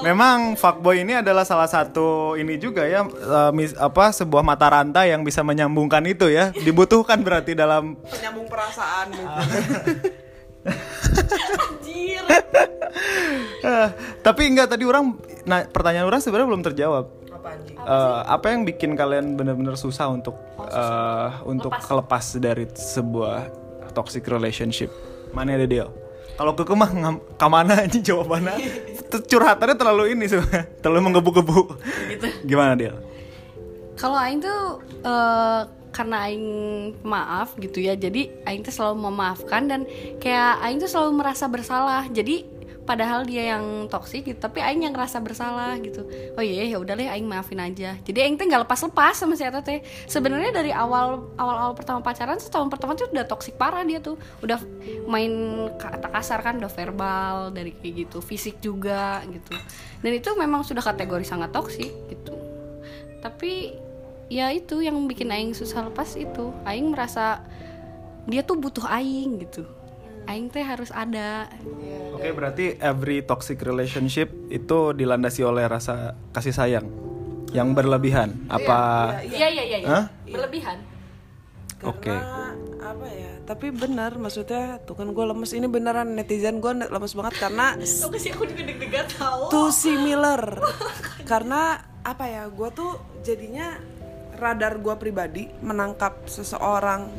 Memang 0.00 0.54
fuckboy 0.54 1.00
ini 1.00 1.16
adalah 1.16 1.42
salah 1.42 1.66
satu 1.66 2.34
ini 2.34 2.54
juga 2.54 2.82
ya 2.82 3.06
eh, 3.06 3.50
mis- 3.50 3.74
apa 3.74 4.10
sebuah 4.10 4.42
mata 4.42 4.68
rantai 4.68 5.10
yang 5.10 5.22
bisa 5.22 5.40
menyambungkan 5.40 6.02
itu 6.04 6.28
ya. 6.28 6.50
Dibutuhkan 6.52 7.18
berarti 7.18 7.54
dalam 7.54 7.94
Penyambung 8.04 8.46
perasaan 8.46 9.06
mungkin. 9.08 9.46
anjir 11.60 12.22
Eh, 13.60 13.88
tapi 14.28 14.42
enggak 14.52 14.68
tadi 14.76 14.84
orang 14.84 15.16
nah 15.48 15.64
pertanyaan 15.64 16.04
orang 16.04 16.20
sebenarnya 16.20 16.48
belum 16.52 16.64
terjawab. 16.64 17.04
Apa? 17.32 17.48
Eh, 17.88 18.20
apa 18.28 18.46
yang 18.52 18.68
bikin 18.68 18.92
kalian 18.92 19.38
benar-benar 19.40 19.80
susah 19.80 20.12
untuk 20.12 20.36
eh, 20.68 21.28
untuk 21.48 21.72
lepas 21.72 22.36
dari 22.36 22.68
sebuah 22.68 23.48
toxic 23.96 24.28
relationship? 24.28 24.92
Mana 25.32 25.56
ada 25.56 25.64
dia? 25.64 25.86
Kalau 26.36 26.54
ke 26.54 26.74
mah 26.76 26.90
ke 27.34 27.46
mana 27.48 27.88
aja 27.88 27.98
jawabannya? 27.98 28.54
Curhatannya 29.30 29.74
terlalu 29.80 30.12
ini 30.12 30.28
sebenarnya, 30.28 30.68
terlalu 30.84 31.00
menggebu-gebu. 31.10 31.60
gitu 32.12 32.26
Gimana 32.44 32.76
dia? 32.76 32.94
kalau 33.98 34.14
Aing 34.16 34.40
tuh 34.40 34.78
eh, 35.02 35.60
karena 35.90 36.16
Aing 36.30 36.46
maaf 37.02 37.58
gitu 37.58 37.82
ya 37.82 37.98
jadi 37.98 38.30
Aing 38.46 38.62
tuh 38.62 38.70
selalu 38.72 39.10
memaafkan 39.10 39.66
dan 39.66 39.80
kayak 40.22 40.62
Aing 40.62 40.78
tuh 40.78 40.86
selalu 40.88 41.18
merasa 41.18 41.50
bersalah 41.50 42.06
jadi 42.08 42.46
padahal 42.88 43.28
dia 43.28 43.52
yang 43.52 43.84
toksik 43.92 44.24
gitu 44.24 44.40
tapi 44.40 44.64
Aing 44.64 44.88
yang 44.88 44.96
ngerasa 44.96 45.20
bersalah 45.20 45.76
gitu. 45.84 46.08
Oh 46.32 46.40
iya 46.40 46.64
ya 46.64 46.80
udah 46.80 46.96
deh 46.96 47.04
Aing 47.04 47.28
maafin 47.28 47.60
aja. 47.60 48.00
Jadi 48.00 48.18
Aing 48.24 48.40
tuh 48.40 48.48
nggak 48.48 48.64
lepas 48.64 48.80
lepas 48.80 49.12
sama 49.12 49.36
si 49.36 49.44
Eta 49.44 49.60
teh. 49.60 49.84
Sebenarnya 50.08 50.56
dari 50.56 50.72
awal 50.72 51.28
awal 51.36 51.56
awal 51.68 51.72
pertama 51.76 52.00
pacaran 52.00 52.40
setahun 52.40 52.72
pertama 52.72 52.96
tuh 52.96 53.12
udah 53.12 53.28
toksik 53.28 53.60
parah 53.60 53.84
dia 53.84 54.00
tuh. 54.00 54.16
Udah 54.40 54.56
main 55.04 55.28
kata 55.76 56.08
kasar 56.08 56.40
kan 56.40 56.56
udah 56.56 56.72
verbal 56.72 57.52
dari 57.52 57.76
kayak 57.76 58.08
gitu 58.08 58.24
fisik 58.24 58.64
juga 58.64 59.20
gitu. 59.28 59.52
Dan 60.00 60.16
itu 60.16 60.32
memang 60.32 60.64
sudah 60.64 60.80
kategori 60.80 61.28
sangat 61.28 61.52
toksik 61.52 61.92
gitu. 62.08 62.32
Tapi 63.20 63.76
ya 64.32 64.48
itu 64.48 64.80
yang 64.80 64.96
bikin 65.04 65.28
aing 65.28 65.52
susah 65.52 65.84
lepas 65.92 66.16
itu. 66.16 66.56
Aing 66.64 66.88
merasa 66.88 67.44
dia 68.24 68.40
tuh 68.40 68.56
butuh 68.56 68.88
aing 68.88 69.44
gitu 69.44 69.77
aing 70.28 70.52
teh 70.52 70.60
harus 70.60 70.92
ada 70.92 71.48
Oke, 72.12 72.34
berarti 72.34 72.76
every 72.82 73.24
toxic 73.24 73.62
relationship 73.64 74.28
itu 74.52 74.92
dilandasi 74.92 75.46
oleh 75.46 75.64
rasa 75.70 76.18
kasih 76.34 76.50
sayang 76.52 76.86
yang 77.54 77.72
berlebihan. 77.72 78.36
Apa? 78.52 79.22
iya 79.24 79.48
iya 79.48 79.64
iya 79.64 79.78
iya. 79.80 79.88
Hah? 79.88 80.04
berlebihan 80.28 80.78
Oke. 81.86 82.10
Karena 82.10 82.58
apa 82.82 83.06
ya? 83.06 83.32
Tapi 83.46 83.66
benar 83.70 84.18
maksudnya 84.18 84.82
tuh 84.82 84.98
kan 84.98 85.14
gue 85.14 85.24
lemes 85.24 85.54
ini 85.54 85.70
beneran 85.70 86.18
netizen 86.18 86.58
gue 86.58 86.72
lemes 86.74 87.14
banget 87.14 87.34
karena 87.38 87.78
Tuh 88.02 88.18
sih 88.18 88.34
aku 88.34 88.44
juga 88.50 88.62
deg-degan 88.66 89.06
tau 89.14 89.46
too 89.48 89.70
similar. 89.86 90.58
karena 91.30 91.78
apa 92.02 92.24
ya? 92.26 92.50
Gue 92.50 92.68
tuh 92.74 92.98
jadinya 93.22 93.78
radar 94.34 94.82
gue 94.82 94.94
pribadi 94.98 95.46
menangkap 95.62 96.26
seseorang 96.26 97.10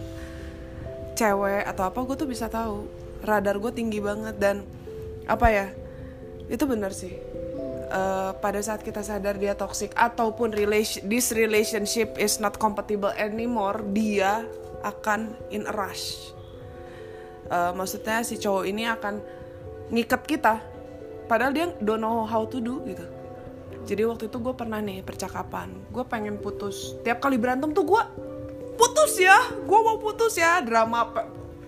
cewek 1.15 1.63
atau 1.67 1.83
apa 1.87 1.99
gue 2.03 2.15
tuh 2.15 2.29
bisa 2.31 2.47
tahu 2.47 2.98
radar 3.23 3.59
gue 3.59 3.71
tinggi 3.73 3.99
banget 3.99 4.35
dan 4.39 4.63
apa 5.29 5.47
ya 5.51 5.67
itu 6.49 6.65
benar 6.65 6.91
sih. 6.91 7.13
Eh, 7.89 8.31
pada 8.37 8.61
saat 8.61 8.85
kita 8.85 9.01
sadar 9.01 9.41
dia 9.41 9.57
toxic 9.57 9.89
ataupun 9.97 10.53
relation 10.53 11.01
this 11.09 11.33
relationship 11.33 12.21
is 12.21 12.37
not 12.37 12.53
compatible 12.61 13.09
anymore 13.17 13.81
dia 13.97 14.45
akan 14.85 15.33
in 15.49 15.65
a 15.65 15.73
rush. 15.73 16.33
Eh, 17.49 17.71
maksudnya 17.73 18.21
si 18.21 18.37
cowok 18.37 18.65
ini 18.69 18.85
akan 18.85 19.17
ngikat 19.89 20.21
kita 20.29 20.61
padahal 21.25 21.49
dia 21.49 21.73
don't 21.81 21.97
know 21.97 22.29
how 22.29 22.45
to 22.45 22.61
do 22.61 22.77
gitu. 22.85 23.05
Jadi 23.89 24.05
waktu 24.05 24.29
itu 24.29 24.37
gue 24.37 24.53
pernah 24.53 24.77
nih 24.85 25.01
percakapan 25.01 25.73
gue 25.89 26.05
pengen 26.05 26.37
putus. 26.37 26.93
Tiap 27.01 27.17
kali 27.17 27.41
berantem 27.41 27.73
tuh 27.73 27.89
gue 27.89 28.03
putus 28.77 29.17
ya 29.17 29.49
gue 29.49 29.79
mau 29.81 29.97
putus 29.97 30.37
ya 30.37 30.61
drama 30.61 31.09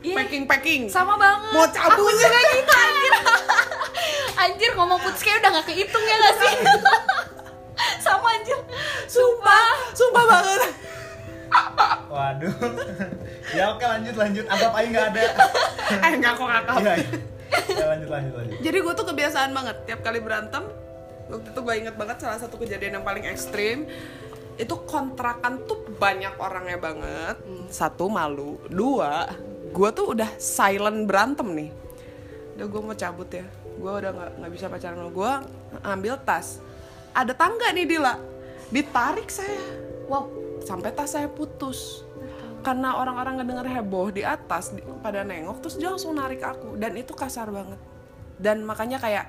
Iya. 0.01 0.15
packing 0.17 0.43
packing 0.45 0.81
sama 0.89 1.13
banget 1.13 1.53
mau 1.53 1.65
cabut 1.67 1.93
aku 1.93 2.09
juga 2.11 2.39
gitu 2.49 2.73
anjir 2.73 3.13
anjir 4.35 4.71
ngomong 4.73 4.97
putus 4.97 5.21
kayak 5.21 5.37
udah 5.39 5.49
gak 5.55 5.65
kehitung 5.67 6.01
ya 6.01 6.15
gak 6.17 6.35
sih 6.37 6.53
sama 8.05 8.27
anjir 8.31 8.57
sumpah 9.05 9.69
sumpah 9.93 10.23
banget 10.27 10.61
Waduh. 12.07 12.51
ya 13.57 13.71
oke 13.71 13.83
lanjut 13.83 14.15
lanjut. 14.15 14.45
Anggap 14.47 14.71
aja 14.71 14.87
nggak 14.87 15.07
ada. 15.11 15.23
eh 16.07 16.11
nggak 16.15 16.33
kok 16.33 16.47
kakak 16.47 16.75
Iya. 16.79 16.93
iya. 16.95 17.07
Ya, 17.75 17.85
lanjut 17.87 18.09
lanjut 18.09 18.33
lanjut. 18.33 18.57
jadi 18.63 18.77
gue 18.79 18.93
tuh 18.95 19.05
kebiasaan 19.05 19.51
banget 19.51 19.75
tiap 19.83 19.99
kali 19.99 20.23
berantem 20.23 20.63
waktu 21.27 21.47
itu 21.51 21.59
gue 21.59 21.75
inget 21.75 21.95
banget 21.95 22.17
salah 22.19 22.39
satu 22.39 22.55
kejadian 22.55 22.99
yang 22.99 23.05
paling 23.05 23.27
ekstrim 23.27 23.83
itu 24.55 24.75
kontrakan 24.87 25.59
tuh 25.65 25.83
banyak 25.91 26.31
orangnya 26.37 26.79
banget 26.79 27.35
satu 27.67 28.07
malu 28.07 28.55
dua 28.67 29.27
gue 29.71 29.89
tuh 29.95 30.05
udah 30.11 30.29
silent 30.37 31.07
berantem 31.07 31.47
nih. 31.55 31.69
Udah 32.59 32.65
gue 32.67 32.81
mau 32.83 32.95
cabut 32.95 33.29
ya. 33.31 33.47
Gue 33.79 33.91
udah 33.91 34.11
nggak 34.11 34.31
nggak 34.43 34.51
bisa 34.51 34.65
pacaran 34.67 34.99
sama 34.99 35.11
gue 35.11 35.31
ambil 35.87 36.15
tas. 36.21 36.59
Ada 37.15 37.33
tangga 37.33 37.71
nih 37.71 37.87
Dila. 37.87 38.15
Ditarik 38.69 39.31
saya. 39.31 39.63
Wow. 40.11 40.27
Sampai 40.67 40.91
tas 40.91 41.15
saya 41.15 41.31
putus. 41.31 42.03
Karena 42.61 42.93
orang-orang 42.99 43.41
ngedenger 43.41 43.67
heboh 43.81 44.13
di 44.13 44.21
atas 44.21 44.69
di- 44.69 44.85
pada 45.01 45.25
nengok 45.25 45.65
terus 45.65 45.75
dia 45.79 45.89
langsung 45.89 46.13
narik 46.13 46.43
aku. 46.43 46.77
Dan 46.77 46.93
itu 46.99 47.15
kasar 47.15 47.49
banget. 47.49 47.79
Dan 48.37 48.61
makanya 48.67 49.01
kayak 49.01 49.25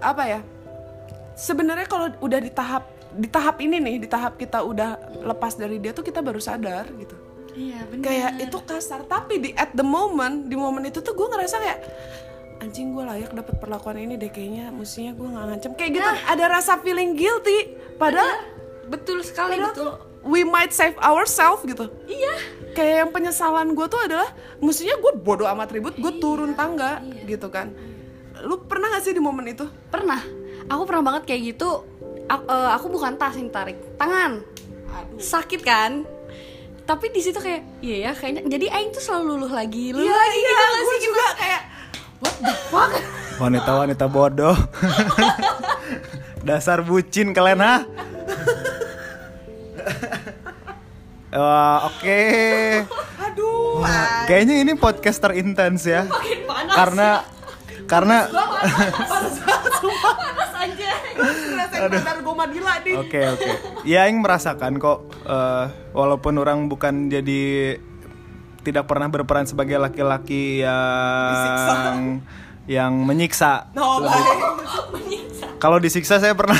apa 0.00 0.22
ya 0.28 0.40
sebenarnya 1.36 1.88
kalau 1.88 2.08
udah 2.20 2.40
di 2.40 2.52
tahap 2.52 2.88
di 3.16 3.28
tahap 3.28 3.60
ini 3.64 3.80
nih 3.80 3.96
di 4.04 4.08
tahap 4.08 4.36
kita 4.36 4.60
udah 4.60 5.20
lepas 5.24 5.56
dari 5.56 5.80
dia 5.80 5.92
tuh 5.96 6.04
kita 6.04 6.20
baru 6.20 6.40
sadar 6.40 6.88
gitu 6.96 7.16
iya 7.56 7.80
benar 7.88 8.04
kayak 8.04 8.30
itu 8.44 8.58
kasar 8.62 9.00
tapi 9.08 9.40
di 9.40 9.50
at 9.56 9.72
the 9.72 9.82
moment 9.82 10.46
di 10.46 10.54
momen 10.54 10.84
itu 10.84 11.00
tuh 11.00 11.16
gue 11.16 11.26
ngerasa 11.26 11.56
kayak 11.58 11.78
anjing 12.60 12.96
gue 12.96 13.04
layak 13.04 13.30
dapat 13.36 13.54
perlakuan 13.60 14.00
ini 14.00 14.16
deh 14.16 14.32
kayaknya 14.32 14.72
mestinya 14.72 15.12
gue 15.12 15.26
nggak 15.28 15.44
ngancem. 15.44 15.72
Kayak 15.76 15.90
gitu 16.00 16.08
ada 16.08 16.44
rasa 16.48 16.72
feeling 16.80 17.12
guilty. 17.16 17.76
Padahal 18.00 18.42
betul 18.88 19.20
sekali 19.20 19.60
padahal 19.60 19.74
betul. 19.74 19.90
we 20.24 20.40
might 20.46 20.72
save 20.72 20.96
ourselves 21.00 21.64
gitu. 21.68 21.88
Iya. 22.08 22.34
Kayak 22.72 22.94
yang 23.06 23.10
penyesalan 23.12 23.72
gue 23.72 23.86
tuh 23.88 24.00
adalah 24.04 24.28
mestinya 24.60 24.96
gue 25.00 25.12
bodoh 25.20 25.48
amat 25.48 25.68
ribut 25.72 25.94
gue 25.96 26.12
turun 26.20 26.56
tangga 26.56 27.04
gitu 27.28 27.48
kan. 27.52 27.72
Lu 28.44 28.60
pernah 28.68 28.92
gak 28.92 29.04
sih 29.04 29.16
di 29.16 29.20
momen 29.20 29.48
itu? 29.48 29.64
Pernah. 29.88 30.20
Aku 30.68 30.84
pernah 30.84 31.12
banget 31.12 31.22
kayak 31.24 31.56
gitu. 31.56 31.84
Aku, 32.26 32.44
aku 32.50 32.86
bukan 32.90 33.16
tas 33.16 33.38
yang 33.38 33.48
tarik 33.48 33.78
tangan. 33.96 34.44
Aduh. 34.92 35.20
Sakit 35.20 35.60
kan 35.64 36.04
tapi 36.86 37.10
di 37.10 37.18
situ 37.18 37.36
kayak 37.36 37.66
iya 37.80 38.08
ya 38.08 38.12
kayaknya 38.12 38.46
jadi 38.46 38.66
aing 38.72 38.90
tuh 38.90 39.02
selalu 39.02 39.36
luluh 39.36 39.52
lagi 39.52 39.90
luluh 39.90 40.02
iya 40.02 40.14
lagi 40.14 40.38
iya 40.38 40.48
gitu 40.48 40.64
gue 40.78 40.86
sih? 40.88 41.02
juga 41.04 41.26
kayak 41.34 41.62
what 42.18 42.34
the 42.40 42.54
fuck 42.66 42.92
Wanita-wanita 43.36 44.08
bodoh. 44.08 44.56
Dasar 46.48 46.80
bucin 46.80 47.36
kalian 47.36 47.60
ha? 47.60 47.84
Wah, 51.36 51.84
oke. 51.84 52.20
aduh 53.20 53.84
Wah, 53.84 54.24
Kayaknya 54.24 54.54
ini 54.56 54.72
podcast 54.72 55.20
terintens 55.20 55.84
ya. 55.84 56.08
makin 56.08 56.38
panas 56.48 56.72
Karena 56.72 57.08
karena 57.84 58.16
panas 59.04 59.34
ngerasain 61.76 61.92
bandar 62.00 62.16
gue 62.24 62.34
Madila 62.34 62.74
nih 62.80 62.94
Oke 62.96 63.20
oke. 63.28 63.50
Ya 63.84 64.08
yang 64.08 64.24
merasakan 64.24 64.80
kok 64.80 64.98
eh, 65.24 65.64
walaupun 65.92 66.34
orang 66.40 66.66
bukan 66.66 67.12
jadi 67.12 67.76
tidak 68.66 68.90
pernah 68.90 69.06
berperan 69.06 69.46
sebagai 69.46 69.78
laki-laki 69.78 70.58
Disiksa. 70.64 71.72
yang 71.86 72.00
yang 72.66 72.92
menyiksa. 72.98 73.70
no 73.78 74.02
Kalau 75.56 75.78
disiksa 75.78 76.18
saya 76.18 76.34
pernah. 76.34 76.58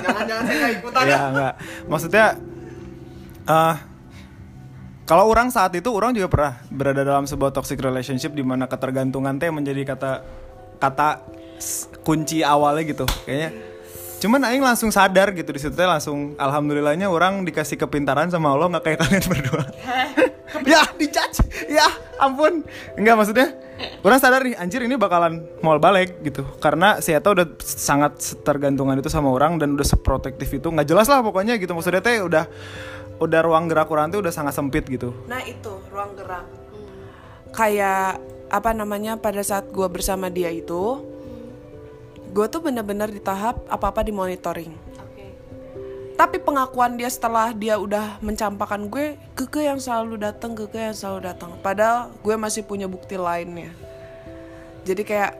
jangan-jangan 0.00 0.42
saya 0.48 0.56
gak 0.56 0.72
ikutan 0.80 1.02
ya 1.04 1.18
enggak. 1.30 1.54
Maksudnya 1.86 2.26
eh 3.46 3.74
kalau 5.06 5.30
orang 5.30 5.54
saat 5.54 5.70
itu 5.76 5.86
orang 5.94 6.16
juga 6.18 6.26
pernah 6.26 6.52
berada 6.66 7.06
dalam 7.06 7.30
sebuah 7.30 7.54
toxic 7.54 7.78
relationship 7.78 8.34
di 8.34 8.42
mana 8.42 8.66
ketergantungan 8.66 9.38
teh 9.38 9.52
menjadi 9.54 9.86
kata 9.86 10.12
kata 10.82 11.08
kunci 12.06 12.40
awalnya 12.42 12.84
gitu. 12.86 13.04
Kayaknya 13.24 13.50
cuman 14.16 14.48
aing 14.48 14.64
langsung 14.64 14.88
sadar 14.88 15.28
gitu 15.36 15.52
di 15.52 15.60
situ 15.60 15.76
langsung 15.76 16.32
alhamdulillahnya 16.40 17.04
orang 17.04 17.44
dikasih 17.44 17.76
kepintaran 17.76 18.32
sama 18.32 18.48
Allah 18.48 18.72
nggak 18.72 18.84
kayak 18.84 18.98
kalian 19.04 19.24
berdua. 19.28 19.64
ya 20.72 20.80
dijudge 20.96 21.44
ya 21.68 21.84
ampun 22.16 22.64
enggak 22.96 23.12
maksudnya 23.12 23.52
orang 24.00 24.18
sadar 24.18 24.40
nih 24.40 24.56
anjir 24.56 24.80
ini 24.80 24.96
bakalan 24.96 25.44
mau 25.60 25.76
balik 25.76 26.24
gitu 26.24 26.48
karena 26.64 26.96
si 27.04 27.12
Eta 27.12 27.28
udah 27.28 27.46
sangat 27.60 28.16
tergantungan 28.40 28.96
itu 28.96 29.12
sama 29.12 29.28
orang 29.28 29.60
dan 29.60 29.76
udah 29.76 29.84
seprotektif 29.84 30.48
itu 30.48 30.72
nggak 30.72 30.88
jelas 30.88 31.06
lah 31.12 31.20
pokoknya 31.20 31.60
gitu 31.60 31.76
maksudnya 31.76 32.00
teh 32.00 32.24
udah 32.24 32.48
udah 33.20 33.40
ruang 33.44 33.68
gerak 33.68 33.88
orang 33.88 34.12
tuh 34.12 34.20
udah 34.24 34.32
sangat 34.32 34.56
sempit 34.56 34.84
gitu 34.88 35.12
Nah 35.28 35.40
itu 35.44 35.72
ruang 35.92 36.12
gerak. 36.16 36.44
Kayak 37.52 38.20
apa 38.52 38.70
namanya 38.76 39.16
pada 39.16 39.40
saat 39.40 39.72
gue 39.72 39.88
bersama 39.88 40.28
dia 40.28 40.52
itu, 40.52 41.00
gue 42.36 42.46
tuh 42.52 42.60
bener-bener 42.60 43.08
di 43.08 43.16
tahap 43.16 43.64
apa-apa 43.64 44.04
dimonitoring. 44.04 44.68
Tapi 46.20 46.36
pengakuan 46.36 47.00
dia 47.00 47.08
setelah 47.08 47.56
dia 47.56 47.80
udah 47.80 48.20
mencampakkan 48.20 48.92
gue, 48.92 49.16
keke 49.32 49.64
yang 49.64 49.80
selalu 49.80 50.20
datang, 50.20 50.52
keke 50.52 50.76
yang 50.76 50.96
selalu 50.96 51.32
datang. 51.32 51.56
Padahal 51.64 52.12
gue 52.20 52.36
masih 52.36 52.60
punya 52.68 52.84
bukti 52.84 53.16
lainnya. 53.16 53.72
Jadi 54.84 55.00
kayak 55.00 55.32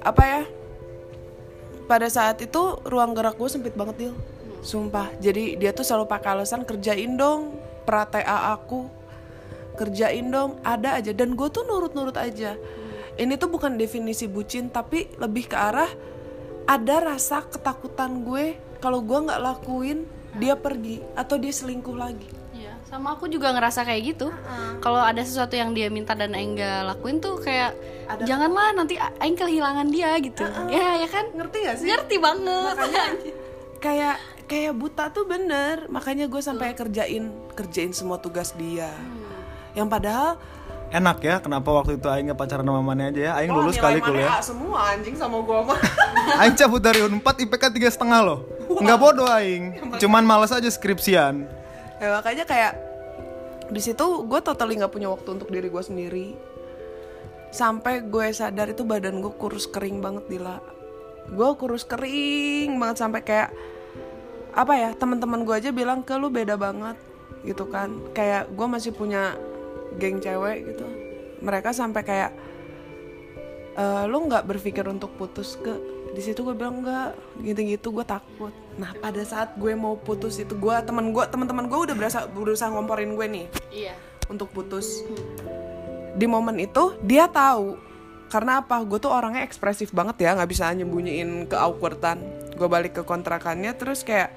apa 0.00 0.22
ya? 0.24 0.42
Pada 1.84 2.08
saat 2.08 2.40
itu 2.40 2.80
ruang 2.88 3.12
gerak 3.12 3.36
gue 3.36 3.48
sempit 3.52 3.76
banget 3.76 4.08
Dil. 4.08 4.14
Sumpah. 4.64 5.12
Jadi 5.20 5.60
dia 5.60 5.76
tuh 5.76 5.84
selalu 5.84 6.08
pakai 6.08 6.40
alasan 6.40 6.64
kerjain 6.64 7.20
dong 7.20 7.52
pra 7.84 8.08
TA 8.08 8.56
aku. 8.56 8.88
Kerjain 9.76 10.24
dong, 10.32 10.56
ada 10.64 10.96
aja 10.96 11.12
dan 11.12 11.36
gue 11.36 11.48
tuh 11.52 11.68
nurut-nurut 11.68 12.16
aja. 12.16 12.56
Ini 13.20 13.36
tuh 13.36 13.52
bukan 13.52 13.76
definisi 13.76 14.24
bucin 14.24 14.72
tapi 14.72 15.12
lebih 15.20 15.52
ke 15.52 15.56
arah 15.56 16.13
ada 16.64 16.96
rasa 17.00 17.44
ketakutan 17.44 18.24
gue 18.24 18.56
kalau 18.80 19.00
gue 19.04 19.18
nggak 19.28 19.40
lakuin 19.40 20.08
dia 20.36 20.58
pergi 20.58 21.00
atau 21.14 21.38
dia 21.38 21.52
selingkuh 21.54 21.94
lagi. 21.94 22.26
Iya, 22.54 22.74
sama 22.86 23.14
aku 23.14 23.30
juga 23.30 23.54
ngerasa 23.54 23.86
kayak 23.86 24.02
gitu. 24.14 24.28
Kalau 24.82 25.02
ada 25.02 25.22
sesuatu 25.22 25.54
yang 25.54 25.76
dia 25.76 25.90
minta 25.90 26.14
dan 26.18 26.34
Aing 26.34 26.58
gak 26.58 26.90
lakuin 26.90 27.22
tuh 27.22 27.38
kayak 27.38 27.74
janganlah 28.26 28.74
nanti 28.74 28.98
Aing 28.98 29.38
kehilangan 29.38 29.88
dia 29.94 30.18
gitu. 30.18 30.42
Ya, 30.70 30.98
ya 30.98 31.08
kan? 31.08 31.30
Ngerti 31.34 31.58
gak 31.62 31.76
sih? 31.78 31.86
Ngerti 31.86 32.16
banget. 32.18 32.74
kayak 33.84 34.16
kayak 34.48 34.72
buta 34.76 35.12
tuh 35.12 35.28
bener 35.28 35.88
makanya 35.92 36.24
gue 36.24 36.40
sampai 36.40 36.72
kerjain 36.72 37.32
kerjain 37.52 37.92
semua 37.92 38.16
tugas 38.16 38.56
dia 38.56 38.88
yang 39.76 39.92
padahal 39.92 40.40
enak 40.90 41.18
ya 41.24 41.36
kenapa 41.40 41.68
waktu 41.72 41.96
itu 41.96 42.06
aing 42.06 42.32
nggak 42.32 42.38
pacaran 42.38 42.66
sama 42.66 42.82
mana 42.84 43.08
aja 43.08 43.20
ya? 43.20 43.32
Aing 43.38 43.50
Wah, 43.52 43.58
lulus 43.64 43.76
kali 43.80 43.98
kuliah 44.02 44.38
A 44.38 44.44
semua 44.44 44.94
anjing 44.94 45.16
sama 45.16 45.40
gue 45.40 45.58
mah. 45.64 45.78
Aing 46.40 46.56
cabut 46.56 46.82
dari 46.82 47.00
unpad 47.04 47.36
IPK 47.44 47.62
tiga 47.74 47.88
setengah 47.90 48.20
loh. 48.20 48.38
Nggak 48.68 48.98
bodoh 48.98 49.28
aing. 49.28 49.96
Cuman 49.98 50.22
males 50.26 50.52
aja 50.52 50.68
skripsian. 50.68 51.48
Ya 52.02 52.08
makanya 52.18 52.44
kayak 52.44 52.72
di 53.70 53.80
situ 53.80 54.04
gue 54.28 54.40
totally 54.44 54.76
nggak 54.76 54.92
punya 54.92 55.08
waktu 55.08 55.28
untuk 55.34 55.48
diri 55.50 55.70
gue 55.70 55.82
sendiri. 55.82 56.26
Sampai 57.54 58.02
gue 58.02 58.34
sadar 58.34 58.70
itu 58.70 58.82
badan 58.82 59.22
gue 59.22 59.32
kurus 59.38 59.70
kering 59.70 60.02
banget 60.02 60.26
Dila 60.26 60.74
gue 61.30 61.50
kurus 61.56 61.88
kering 61.88 62.76
banget 62.76 62.96
sampai 63.00 63.20
kayak 63.24 63.48
apa 64.52 64.72
ya 64.76 64.90
teman-teman 64.92 65.42
gue 65.48 65.54
aja 65.56 65.70
bilang 65.72 66.04
ke 66.04 66.14
lu 66.20 66.28
beda 66.28 66.60
banget 66.60 67.00
gitu 67.44 67.68
kan. 67.68 67.90
Kayak 68.12 68.52
gue 68.52 68.66
masih 68.68 68.92
punya 68.92 69.36
geng 69.96 70.18
cewek 70.18 70.68
gitu. 70.68 70.86
Mereka 71.40 71.70
sampai 71.70 72.02
kayak 72.02 72.30
"Eh, 73.74 74.04
lu 74.06 74.24
nggak 74.24 74.46
berpikir 74.46 74.86
untuk 74.86 75.14
putus 75.14 75.58
ke? 75.58 75.74
Di 76.14 76.22
situ 76.22 76.46
gue 76.46 76.54
bilang 76.54 76.78
enggak 76.78 77.18
gitu-gitu 77.42 77.90
gue 77.90 78.06
takut. 78.06 78.54
Nah 78.78 78.94
pada 78.94 79.18
saat 79.26 79.58
gue 79.58 79.74
mau 79.74 79.98
putus 79.98 80.38
itu 80.38 80.54
gue 80.54 80.74
teman 80.86 81.10
gue 81.10 81.24
teman-teman 81.26 81.66
gue 81.66 81.90
udah 81.90 81.94
berusaha 81.94 82.24
berusaha 82.30 82.70
ngomporin 82.70 83.18
gue 83.18 83.26
nih 83.26 83.46
Iya. 83.74 83.94
untuk 84.30 84.54
putus. 84.54 85.02
Di 86.14 86.30
momen 86.30 86.62
itu 86.62 86.94
dia 87.02 87.26
tahu. 87.26 87.74
Karena 88.30 88.62
apa? 88.62 88.78
Gue 88.86 89.02
tuh 89.02 89.10
orangnya 89.10 89.42
ekspresif 89.42 89.90
banget 89.90 90.22
ya 90.22 90.38
nggak 90.38 90.50
bisa 90.50 90.70
nyembunyiin 90.70 91.50
ke 91.50 91.56
awkwardan 91.58 92.22
gue 92.54 92.68
balik 92.70 92.94
ke 92.94 93.02
kontrakannya 93.02 93.74
terus 93.74 94.06
kayak 94.06 94.30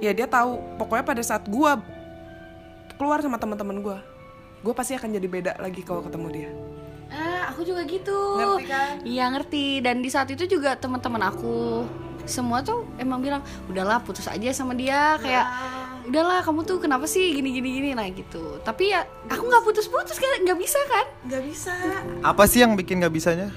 ya 0.00 0.16
dia 0.16 0.24
tahu. 0.24 0.56
Pokoknya 0.80 1.04
pada 1.04 1.20
saat 1.20 1.44
gue 1.44 1.72
keluar 2.96 3.20
sama 3.20 3.36
teman-teman 3.36 3.84
gue 3.84 3.98
gue 4.58 4.74
pasti 4.74 4.98
akan 4.98 5.14
jadi 5.14 5.28
beda 5.28 5.52
lagi 5.62 5.80
kalau 5.86 6.02
ketemu 6.02 6.28
dia. 6.34 6.50
Ah, 7.08 7.48
aku 7.52 7.64
juga 7.64 7.88
gitu. 7.88 8.36
Ngerti 8.36 8.64
kan? 8.68 8.94
Iya, 9.00 9.24
ngerti. 9.32 9.66
Dan 9.80 10.04
di 10.04 10.10
saat 10.12 10.28
itu 10.28 10.44
juga 10.44 10.76
teman-teman 10.76 11.24
aku 11.24 11.88
semua 12.28 12.60
tuh 12.60 12.84
emang 13.00 13.24
bilang, 13.24 13.40
"Udahlah, 13.64 14.04
putus 14.04 14.28
aja 14.28 14.52
sama 14.52 14.76
dia." 14.76 15.16
Kayak 15.16 15.48
udahlah 16.08 16.40
kamu 16.40 16.64
tuh 16.64 16.80
kenapa 16.80 17.04
sih 17.04 17.36
gini 17.36 17.52
gini 17.52 17.68
gini 17.80 17.90
nah 17.96 18.08
gitu. 18.08 18.60
Tapi 18.60 18.92
ya 18.92 19.04
aku 19.28 19.44
nggak 19.44 19.64
putus-putus 19.64 20.16
kan 20.20 20.44
nggak 20.44 20.58
bisa 20.60 20.80
kan? 20.88 21.06
Nggak 21.28 21.42
bisa. 21.48 21.74
Apa 22.24 22.44
sih 22.44 22.64
yang 22.64 22.76
bikin 22.76 23.00
nggak 23.00 23.12
bisanya? 23.12 23.48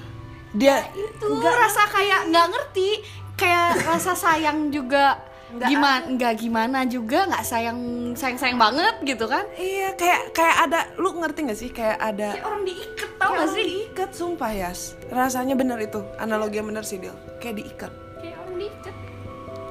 Dia 0.52 0.84
itu. 0.92 1.28
rasa 1.40 1.88
kayak 1.92 2.28
nggak 2.32 2.46
ngerti. 2.52 2.90
Kayak 3.36 3.84
rasa 3.88 4.12
sayang 4.12 4.68
juga 4.72 5.16
gimana? 5.60 6.04
nggak 6.08 6.34
gimana 6.40 6.78
juga 6.88 7.18
nggak 7.28 7.44
sayang 7.44 7.78
sayang 8.16 8.38
sayang 8.40 8.58
banget 8.60 8.94
gitu 9.04 9.28
kan? 9.28 9.44
Iya 9.56 9.92
kayak 9.96 10.32
kayak 10.32 10.56
ada 10.68 10.80
lu 10.96 11.12
ngerti 11.18 11.40
nggak 11.48 11.58
sih? 11.58 11.70
Kayak 11.72 11.98
ada 12.00 12.28
kayak 12.36 12.46
orang 12.48 12.62
diikat 12.64 13.10
tau 13.20 13.30
gak 13.36 13.48
sih? 13.52 13.64
diikat 13.64 14.10
sumpah 14.16 14.50
Yas. 14.52 14.80
Rasanya 15.12 15.54
bener 15.54 15.78
itu. 15.80 16.00
Analogi 16.16 16.60
yang 16.60 16.68
bener 16.68 16.84
sih 16.84 16.98
Dil. 17.00 17.14
Kayak 17.38 17.54
diikat. 17.60 17.92
Kayak 18.22 18.36
orang 18.44 18.56
diikat. 18.56 18.94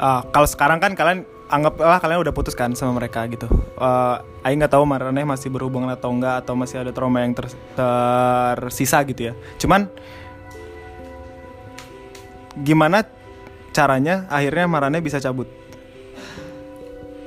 Ah, 0.01 0.21
kalau 0.33 0.47
sekarang 0.49 0.81
kan 0.81 0.97
kalian 0.97 1.29
anggaplah 1.51 1.99
kalian 1.99 2.23
udah 2.25 2.33
putus 2.33 2.55
kan 2.57 2.73
sama 2.73 2.97
mereka 2.97 3.27
gitu. 3.29 3.45
Eh, 3.77 4.17
Aing 4.47 4.57
nggak 4.57 4.73
tahu 4.73 4.87
Maraneh 4.87 5.21
masih 5.27 5.53
berhubungan 5.53 5.91
atau 5.93 6.09
enggak 6.09 6.41
atau 6.41 6.57
masih 6.57 6.81
ada 6.81 6.89
trauma 6.89 7.21
yang 7.21 7.37
ter- 7.37 7.53
tersisa 7.77 9.03
gitu 9.05 9.29
ya. 9.29 9.33
Cuman 9.61 9.85
gimana 12.57 13.05
caranya 13.71 14.25
akhirnya 14.27 14.65
Maraneh 14.65 15.03
bisa 15.03 15.21
cabut? 15.21 15.60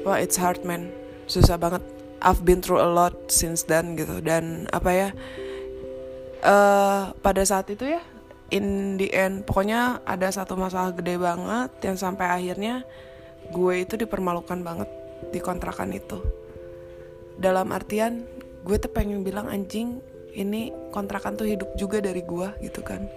Wah 0.05 0.21
it's 0.21 0.37
hard 0.37 0.63
man. 0.63 0.93
Susah 1.27 1.57
banget. 1.57 1.81
I've 2.25 2.45
been 2.45 2.65
through 2.65 2.81
a 2.81 2.89
lot 2.89 3.29
since 3.29 3.65
then 3.65 3.97
gitu. 3.97 4.21
Dan 4.21 4.69
apa 4.71 4.91
ya 4.93 5.09
eh 6.45 7.03
pada 7.25 7.43
saat 7.45 7.73
itu 7.73 7.89
ya 7.89 8.05
in 8.53 8.97
the 9.01 9.09
end 9.17 9.49
pokoknya 9.49 10.05
ada 10.05 10.29
satu 10.29 10.55
masalah 10.55 10.93
gede 10.93 11.17
banget 11.17 11.73
yang 11.81 11.97
sampai 11.97 12.29
akhirnya 12.29 12.85
gue 13.49 13.75
itu 13.81 13.97
dipermalukan 13.97 14.61
banget 14.61 14.89
di 15.33 15.41
kontrakan 15.41 15.97
itu. 15.97 16.21
Dalam 17.41 17.73
artian 17.73 18.25
gue 18.65 18.77
tuh 18.77 18.93
pengen 18.93 19.25
bilang 19.25 19.49
anjing 19.49 20.01
ini 20.37 20.73
kontrakan 20.93 21.37
tuh 21.37 21.49
hidup 21.49 21.73
juga 21.81 22.01
dari 22.05 22.21
gue 22.21 22.49
gitu 22.61 22.81
kan. 22.85 23.09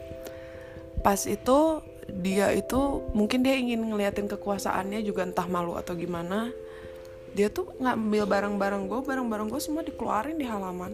Pas 1.04 1.20
itu 1.28 1.84
dia 2.08 2.56
itu 2.56 3.04
mungkin 3.12 3.44
dia 3.44 3.60
ingin 3.60 3.84
ngeliatin 3.84 4.32
kekuasaannya 4.32 5.04
juga 5.04 5.28
entah 5.28 5.48
malu 5.48 5.76
atau 5.76 5.92
gimana 5.94 6.56
dia 7.34 7.48
tuh 7.52 7.72
ngambil 7.80 8.24
barang-barang 8.28 8.84
gue 8.88 9.00
barang-barang 9.04 9.48
gue 9.52 9.62
semua 9.62 9.84
dikeluarin 9.84 10.38
di 10.40 10.48
halaman. 10.48 10.94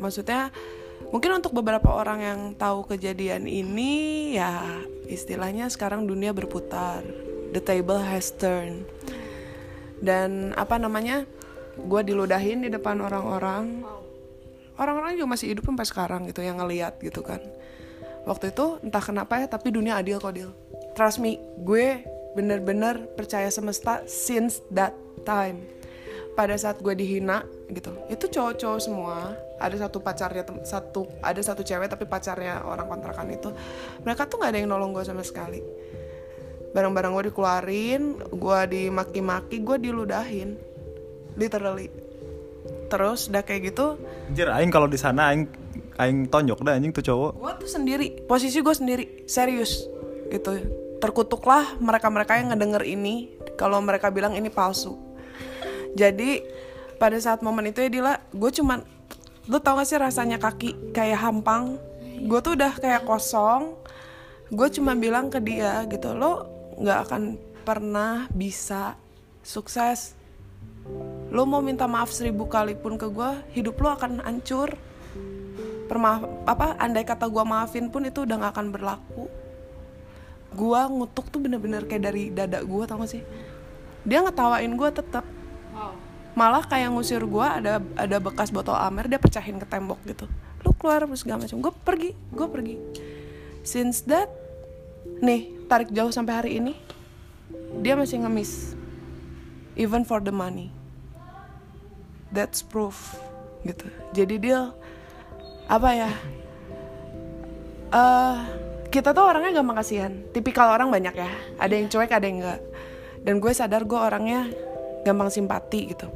Maksudnya 0.00 0.50
mungkin 1.10 1.38
untuk 1.38 1.54
beberapa 1.54 1.94
orang 1.94 2.20
yang 2.20 2.40
tahu 2.58 2.86
kejadian 2.88 3.46
ini 3.46 4.34
ya 4.34 4.82
istilahnya 5.06 5.70
sekarang 5.70 6.08
dunia 6.08 6.34
berputar. 6.34 7.04
The 7.54 7.62
table 7.62 8.02
has 8.02 8.34
turned. 8.34 8.86
Dan 10.02 10.52
apa 10.58 10.76
namanya 10.76 11.22
gue 11.78 12.00
diludahin 12.02 12.66
di 12.66 12.68
depan 12.70 12.98
orang-orang. 12.98 13.86
Orang-orang 14.74 15.14
juga 15.14 15.38
masih 15.38 15.54
hidup 15.54 15.70
sampai 15.70 15.86
sekarang 15.86 16.20
gitu 16.26 16.42
yang 16.42 16.58
ngeliat 16.58 16.98
gitu 16.98 17.22
kan. 17.22 17.38
Waktu 18.26 18.50
itu 18.50 18.82
entah 18.82 19.04
kenapa 19.04 19.38
ya 19.38 19.46
tapi 19.46 19.70
dunia 19.70 20.00
adil 20.02 20.18
kok 20.18 20.34
deal 20.34 20.50
trust 20.94 21.18
me 21.18 21.42
gue 21.60 22.06
bener-bener 22.34 23.06
percaya 23.14 23.48
semesta 23.48 24.02
since 24.10 24.60
that 24.74 24.92
time. 25.22 25.64
Pada 26.34 26.58
saat 26.58 26.82
gue 26.82 26.94
dihina 26.98 27.46
gitu. 27.70 27.94
Itu 28.10 28.26
cowok-cowok 28.26 28.80
semua. 28.82 29.38
Ada 29.62 29.86
satu 29.86 30.02
pacarnya 30.02 30.42
satu 30.66 31.06
ada 31.22 31.38
satu 31.38 31.62
cewek 31.62 31.86
tapi 31.86 32.10
pacarnya 32.10 32.66
orang 32.66 32.90
kontrakan 32.90 33.30
itu. 33.30 33.54
Mereka 34.02 34.26
tuh 34.26 34.42
nggak 34.42 34.50
ada 34.50 34.58
yang 34.58 34.70
nolong 34.74 34.90
gue 34.90 35.06
sama 35.06 35.22
sekali. 35.22 35.62
Barang-barang 36.74 37.14
gue 37.14 37.24
dikeluarin 37.30 38.02
gue 38.34 38.60
dimaki-maki 38.66 39.62
gue 39.62 39.76
diludahin. 39.78 40.58
Literally. 41.38 41.86
Terus 42.90 43.30
udah 43.30 43.42
kayak 43.46 43.70
gitu. 43.70 43.94
Anjir, 44.34 44.50
aing 44.50 44.74
kalau 44.74 44.90
di 44.90 44.98
sana 44.98 45.30
aing 45.30 45.46
aing 46.02 46.26
tonjok 46.26 46.66
dah 46.66 46.74
anjing 46.74 46.90
tuh 46.90 47.06
cowok. 47.06 47.38
gue 47.38 47.52
tuh 47.62 47.70
sendiri. 47.70 48.26
Posisi 48.26 48.58
gue 48.58 48.74
sendiri. 48.74 49.04
Serius. 49.30 49.86
Gitu 50.34 50.83
terkutuklah 51.04 51.76
mereka-mereka 51.84 52.40
yang 52.40 52.56
ngedenger 52.56 52.80
ini 52.88 53.28
kalau 53.60 53.76
mereka 53.84 54.08
bilang 54.08 54.32
ini 54.40 54.48
palsu. 54.48 54.96
Jadi 55.92 56.40
pada 56.96 57.20
saat 57.20 57.44
momen 57.44 57.68
itu 57.68 57.84
ya 57.84 57.92
Dila 57.92 58.14
gue 58.32 58.48
cuman 58.48 58.80
lu 59.44 59.60
tau 59.60 59.76
gak 59.76 59.84
sih 59.84 60.00
rasanya 60.00 60.40
kaki 60.40 60.96
kayak 60.96 61.20
hampang? 61.20 61.76
Gue 62.24 62.40
tuh 62.40 62.56
udah 62.56 62.72
kayak 62.80 63.04
kosong. 63.04 63.76
Gue 64.48 64.72
cuma 64.72 64.96
bilang 64.96 65.28
ke 65.28 65.44
dia 65.44 65.84
gitu 65.92 66.16
lo 66.16 66.48
nggak 66.80 66.98
akan 67.04 67.22
pernah 67.68 68.24
bisa 68.32 68.96
sukses. 69.44 70.16
Lo 71.28 71.44
mau 71.44 71.60
minta 71.60 71.84
maaf 71.84 72.16
seribu 72.16 72.48
kali 72.48 72.80
pun 72.80 72.96
ke 72.96 73.12
gue 73.12 73.30
hidup 73.52 73.76
lo 73.76 73.92
akan 73.92 74.24
hancur. 74.24 74.72
Permaaf 75.84 76.48
apa 76.48 76.80
andai 76.80 77.04
kata 77.04 77.28
gue 77.28 77.44
maafin 77.44 77.92
pun 77.92 78.08
itu 78.08 78.24
udah 78.24 78.40
gak 78.40 78.56
akan 78.56 78.72
berlaku 78.72 79.43
gue 80.54 80.80
ngutuk 80.94 81.26
tuh 81.28 81.42
bener-bener 81.42 81.82
kayak 81.84 82.02
dari 82.06 82.30
dada 82.30 82.62
gue 82.62 82.84
tau 82.86 83.02
gak 83.02 83.10
sih? 83.10 83.22
Dia 84.06 84.22
ngetawain 84.22 84.70
gue 84.70 84.90
tetap 84.94 85.26
malah 86.34 86.66
kayak 86.66 86.90
ngusir 86.90 87.22
gue 87.22 87.46
ada 87.46 87.78
ada 87.94 88.16
bekas 88.18 88.50
botol 88.50 88.74
amer 88.74 89.06
dia 89.06 89.18
pecahin 89.22 89.58
ke 89.58 89.66
tembok 89.66 89.98
gitu. 90.06 90.26
Lu 90.66 90.74
keluar 90.74 91.02
terus 91.06 91.22
segala 91.22 91.46
macam. 91.46 91.58
Gue 91.62 91.72
pergi 91.74 92.10
gue 92.34 92.46
pergi. 92.50 92.76
Since 93.66 94.06
that 94.10 94.30
nih 95.22 95.66
tarik 95.70 95.90
jauh 95.94 96.10
sampai 96.10 96.34
hari 96.34 96.50
ini 96.62 96.74
dia 97.82 97.94
masih 97.98 98.22
ngemis. 98.22 98.74
Even 99.74 100.06
for 100.06 100.22
the 100.22 100.34
money. 100.34 100.70
That's 102.34 102.62
proof 102.62 103.18
gitu. 103.62 103.86
Jadi 104.14 104.50
dia 104.50 104.74
apa 105.64 105.90
ya 105.96 106.10
eh 107.94 108.63
kita 108.94 109.10
tuh 109.10 109.26
orangnya 109.26 109.58
gampang 109.58 109.82
kasihan 109.82 110.12
tipikal 110.30 110.70
orang 110.70 110.86
banyak 110.86 111.18
ya. 111.18 111.26
Ada 111.58 111.74
yang 111.74 111.90
cuek 111.90 112.14
ada 112.14 112.26
yang 112.30 112.38
enggak 112.38 112.60
dan 113.26 113.42
gue 113.42 113.50
sadar 113.50 113.82
gue 113.82 113.98
orangnya 113.98 114.46
gampang 115.02 115.34
simpati 115.34 115.90
gitu. 115.90 116.06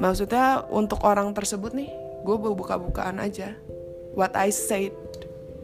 Maksudnya 0.00 0.64
untuk 0.72 1.04
orang 1.04 1.36
tersebut 1.36 1.76
nih 1.76 1.92
gue 2.24 2.36
buka-bukaan 2.40 3.20
aja. 3.20 3.52
What 4.16 4.32
I 4.40 4.48
said 4.48 4.96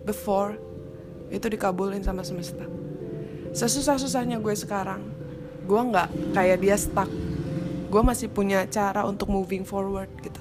before 0.04 0.60
itu 1.32 1.48
dikabulin 1.48 2.04
sama 2.04 2.20
semesta. 2.20 2.68
Sesusah-susahnya 3.56 4.36
gue 4.44 4.52
sekarang 4.52 5.00
gue 5.64 5.80
nggak 5.80 6.36
kayak 6.36 6.60
dia 6.60 6.76
stuck. 6.76 7.08
Gue 7.88 8.02
masih 8.04 8.28
punya 8.28 8.68
cara 8.68 9.08
untuk 9.08 9.32
moving 9.32 9.64
forward 9.64 10.12
gitu 10.20 10.33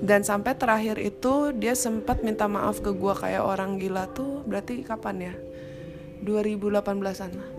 dan 0.00 0.24
sampai 0.24 0.56
terakhir 0.56 0.96
itu 0.96 1.52
dia 1.52 1.76
sempat 1.76 2.24
minta 2.24 2.48
maaf 2.48 2.80
ke 2.80 2.90
gue 2.92 3.14
kayak 3.14 3.44
orang 3.44 3.76
gila 3.76 4.08
tuh 4.10 4.40
berarti 4.48 4.80
kapan 4.80 5.32
ya? 5.32 5.34
2018an 6.24 7.30
lah 7.36 7.50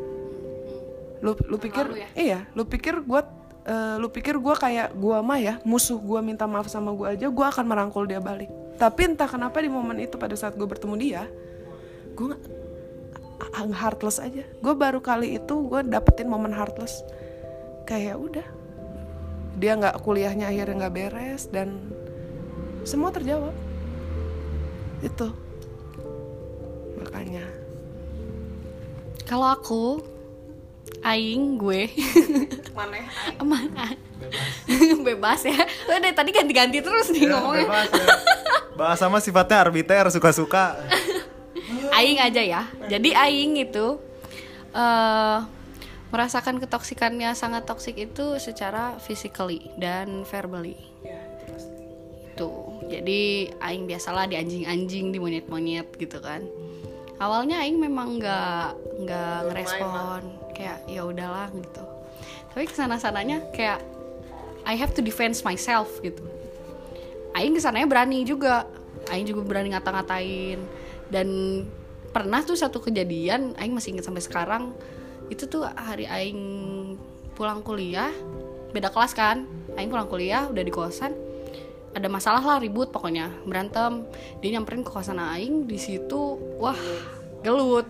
lu 1.22 1.38
lu 1.46 1.58
pikir 1.62 1.86
Lalu 1.86 2.02
ya? 2.02 2.10
iya 2.18 2.40
lu 2.58 2.66
pikir 2.66 3.06
gue 3.06 3.22
eh, 3.70 3.96
lu 4.02 4.10
pikir 4.10 4.42
gue 4.42 4.56
kayak 4.58 4.98
gue 4.98 5.18
mah 5.22 5.38
ya 5.38 5.54
musuh 5.62 6.02
gue 6.02 6.20
minta 6.26 6.50
maaf 6.50 6.66
sama 6.66 6.90
gue 6.98 7.14
aja 7.14 7.30
gue 7.30 7.46
akan 7.46 7.66
merangkul 7.66 8.10
dia 8.10 8.18
balik. 8.18 8.50
Tapi 8.82 9.14
entah 9.14 9.30
kenapa 9.30 9.62
di 9.62 9.70
momen 9.70 10.02
itu 10.02 10.18
pada 10.18 10.34
saat 10.34 10.58
gue 10.58 10.66
bertemu 10.66 10.96
dia 10.98 11.24
gue 12.18 12.34
heartless 13.54 14.18
aja. 14.18 14.42
Gue 14.62 14.74
baru 14.74 14.98
kali 14.98 15.38
itu 15.38 15.54
gue 15.70 15.82
dapetin 15.86 16.26
momen 16.26 16.54
heartless. 16.54 17.06
Kayak 17.86 18.18
udah 18.18 18.48
dia 19.62 19.78
nggak 19.78 20.02
kuliahnya 20.02 20.50
akhirnya 20.50 20.88
nggak 20.88 20.96
beres 20.98 21.46
dan 21.54 21.94
semua 22.84 23.14
terjawab. 23.14 23.54
Itu. 25.02 25.34
Makanya. 27.02 27.46
Kalau 29.26 29.48
aku 29.48 29.84
aing 31.02 31.58
gue. 31.58 31.90
Mana 32.76 32.98
mana 33.42 33.86
bebas 35.08 35.42
ya. 35.46 35.58
Lo 35.90 35.98
dari 35.98 36.14
tadi 36.14 36.30
ganti-ganti 36.34 36.80
terus 36.84 37.10
nih 37.10 37.30
ngomongnya. 37.30 37.66
bebas 37.66 37.90
ya. 37.90 38.08
Bahasa 38.78 39.06
mah 39.10 39.22
sifatnya 39.22 39.58
arbiter 39.62 40.06
suka-suka. 40.14 40.78
aing 41.98 42.20
aja 42.22 42.42
ya. 42.42 42.62
Jadi 42.90 43.14
aing 43.16 43.58
itu 43.62 43.98
eh 44.72 45.40
merasakan 46.12 46.60
ketoksikannya 46.60 47.32
sangat 47.40 47.64
toksik 47.64 47.96
itu 47.96 48.36
secara 48.36 49.00
physically 49.00 49.72
dan 49.80 50.28
verbally. 50.28 50.76
Itu 51.08 51.21
jadi 52.92 53.22
aing 53.64 53.88
biasalah 53.88 54.28
di 54.28 54.36
anjing-anjing 54.36 55.16
di 55.16 55.18
monyet-monyet 55.18 55.88
gitu 55.96 56.20
kan. 56.20 56.44
Awalnya 57.22 57.64
aing 57.64 57.80
memang 57.80 58.20
nggak 58.20 58.68
nggak 59.08 59.38
ngerespon. 59.48 60.22
Kayak 60.52 60.84
ya 60.92 61.02
udahlah 61.08 61.48
gitu. 61.56 61.84
Tapi 62.52 62.68
ke 62.68 62.76
sana 62.76 63.00
sananya 63.00 63.40
kayak 63.56 63.80
I 64.68 64.76
have 64.76 64.92
to 65.00 65.02
defend 65.02 65.40
myself 65.48 65.88
gitu. 66.04 66.22
Aing 67.32 67.56
ke 67.56 67.64
sananya 67.64 67.88
berani 67.88 68.28
juga. 68.28 68.68
Aing 69.08 69.24
juga 69.24 69.48
berani 69.48 69.72
ngata-ngatain. 69.72 70.60
Dan 71.08 71.28
pernah 72.12 72.44
tuh 72.44 72.60
satu 72.60 72.84
kejadian 72.84 73.56
Aing 73.56 73.72
masih 73.72 73.96
inget 73.96 74.04
sampai 74.04 74.24
sekarang 74.24 74.76
itu 75.32 75.48
tuh 75.48 75.64
hari 75.64 76.12
Aing 76.12 76.42
pulang 77.40 77.64
kuliah 77.64 78.12
beda 78.76 78.92
kelas 78.92 79.16
kan. 79.16 79.48
Aing 79.80 79.88
pulang 79.88 80.12
kuliah 80.12 80.52
udah 80.52 80.64
di 80.66 80.74
kosan 80.74 81.31
ada 81.92 82.08
masalah 82.08 82.44
lah 82.44 82.58
ribut 82.60 82.90
pokoknya. 82.90 83.32
Berantem 83.44 84.08
dia 84.40 84.56
nyamperin 84.56 84.84
ke 84.84 84.92
kosan 84.92 85.20
Aing 85.20 85.68
di 85.68 85.76
situ 85.76 86.40
wah 86.58 86.78
gelut. 87.44 87.88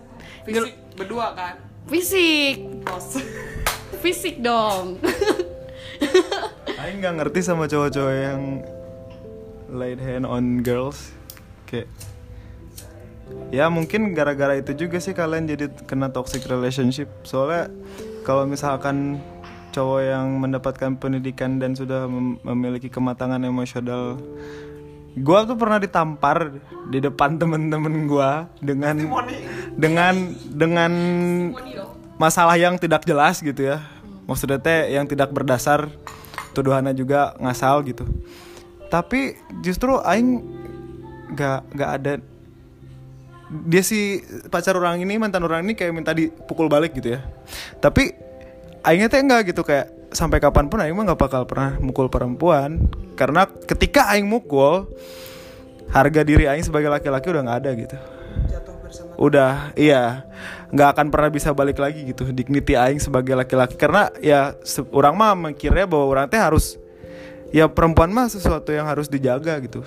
Gel- 0.48 0.74
berdua 0.98 1.34
kan? 1.38 1.56
Fisik. 1.90 2.86
Fisik 4.02 4.42
dong. 4.42 4.98
Aing 6.82 6.98
nggak 7.02 7.15
ngerti 7.21 7.40
sama 7.46 7.69
cowok-cowok 7.69 8.15
yang 8.15 8.42
laid 9.69 10.02
hand 10.02 10.25
on 10.25 10.65
girls. 10.65 11.13
Kayak 11.69 11.88
ya 13.54 13.71
mungkin 13.71 14.12
gara-gara 14.12 14.60
itu 14.60 14.75
juga 14.75 15.00
sih 15.00 15.15
kalian 15.15 15.46
jadi 15.46 15.69
kena 15.86 16.10
toxic 16.10 16.44
relationship. 16.50 17.08
Soalnya 17.21 17.69
kalau 18.25 18.50
misalkan 18.50 19.21
cowok 19.72 20.02
yang 20.04 20.28
mendapatkan 20.38 21.00
pendidikan 21.00 21.58
dan 21.58 21.74
sudah 21.74 22.06
mem- 22.06 22.38
memiliki 22.44 22.92
kematangan 22.92 23.40
emosional. 23.42 24.19
Gua 25.17 25.44
tuh 25.44 25.60
pernah 25.60 25.80
ditampar 25.80 26.56
di 26.88 27.00
depan 27.04 27.36
temen-temen 27.36 28.08
gua 28.08 28.48
dengan 28.60 28.96
dengan 29.76 30.15
dengan 30.48 30.92
masalah 32.15 32.56
yang 32.56 32.80
tidak 32.80 33.04
jelas 33.04 33.40
gitu 33.40 33.76
ya. 33.76 33.84
Maksudnya 34.30 34.62
teh 34.62 34.94
yang 34.94 35.10
tidak 35.10 35.34
berdasar 35.36 35.92
tuduhannya 36.56 36.96
juga 36.96 37.36
ngasal 37.42 37.84
gitu. 37.88 38.08
Tapi 38.92 39.40
justru 39.63 39.98
aing 40.00 40.44
gak 41.36 41.63
gak 41.76 41.92
ada. 42.00 42.13
Dia 43.52 43.84
si 43.84 44.24
pacar 44.48 44.80
orang 44.80 45.04
ini 45.04 45.19
mantan 45.19 45.44
orang 45.44 45.67
ini 45.67 45.76
kayak 45.76 45.92
minta 45.92 46.15
dipukul 46.15 46.72
balik 46.72 46.96
gitu 46.96 47.19
ya. 47.19 47.26
Tapi 47.84 48.15
aingnya 48.82 49.08
teh 49.10 49.21
enggak 49.21 49.54
gitu 49.54 49.62
kayak 49.62 49.90
sampai 50.12 50.44
kapan 50.44 50.67
pun 50.67 50.84
aing 50.84 50.94
mah 50.94 51.08
nggak 51.08 51.21
bakal 51.21 51.44
pernah 51.48 51.79
mukul 51.79 52.12
perempuan. 52.12 52.92
Karena 53.15 53.48
ketika 53.48 54.12
aing 54.12 54.27
mukul 54.27 54.92
harga 55.92 56.21
diri 56.23 56.48
aing 56.48 56.63
sebagai 56.63 56.92
laki-laki 56.92 57.32
udah 57.32 57.42
nggak 57.46 57.60
ada 57.63 57.71
gitu. 57.77 57.98
Udah 59.15 59.54
iya. 59.77 60.27
Nggak 60.71 60.90
akan 60.98 61.08
pernah 61.12 61.29
bisa 61.32 61.52
balik 61.52 61.79
lagi 61.79 62.04
gitu 62.08 62.27
dignity 62.32 62.75
aing 62.75 63.00
sebagai 63.00 63.38
laki-laki. 63.38 63.75
Karena 63.79 64.12
ya 64.19 64.56
orang 64.92 65.13
mah 65.15 65.32
mikirnya 65.36 65.88
bahwa 65.88 66.06
orang 66.12 66.25
teh 66.27 66.40
harus 66.40 66.75
ya 67.52 67.67
perempuan 67.71 68.12
mah 68.12 68.27
sesuatu 68.27 68.71
yang 68.71 68.88
harus 68.88 69.08
dijaga 69.08 69.60
gitu. 69.63 69.84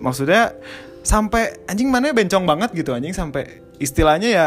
Maksudnya 0.00 0.56
sampai 1.02 1.64
anjing 1.66 1.90
mana 1.90 2.14
bencong 2.14 2.44
banget 2.46 2.70
gitu 2.72 2.94
anjing. 2.96 3.12
Sampai 3.12 3.60
istilahnya 3.82 4.28
ya 4.30 4.46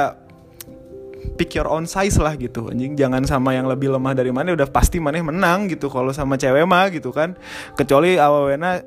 pick 1.34 1.58
your 1.58 1.66
own 1.66 1.90
size 1.90 2.22
lah 2.22 2.38
gitu. 2.38 2.70
Anjing 2.70 2.94
jangan 2.94 3.26
sama 3.26 3.58
yang 3.58 3.66
lebih 3.66 3.90
lemah 3.90 4.14
dari 4.14 4.30
mana 4.30 4.54
udah 4.54 4.70
pasti 4.70 5.02
mana 5.02 5.18
menang 5.20 5.66
gitu 5.68 5.90
kalau 5.90 6.14
sama 6.14 6.38
cewek 6.38 6.64
mah 6.64 6.94
gitu 6.94 7.10
kan. 7.10 7.34
Kecuali 7.74 8.22
awalnya 8.22 8.86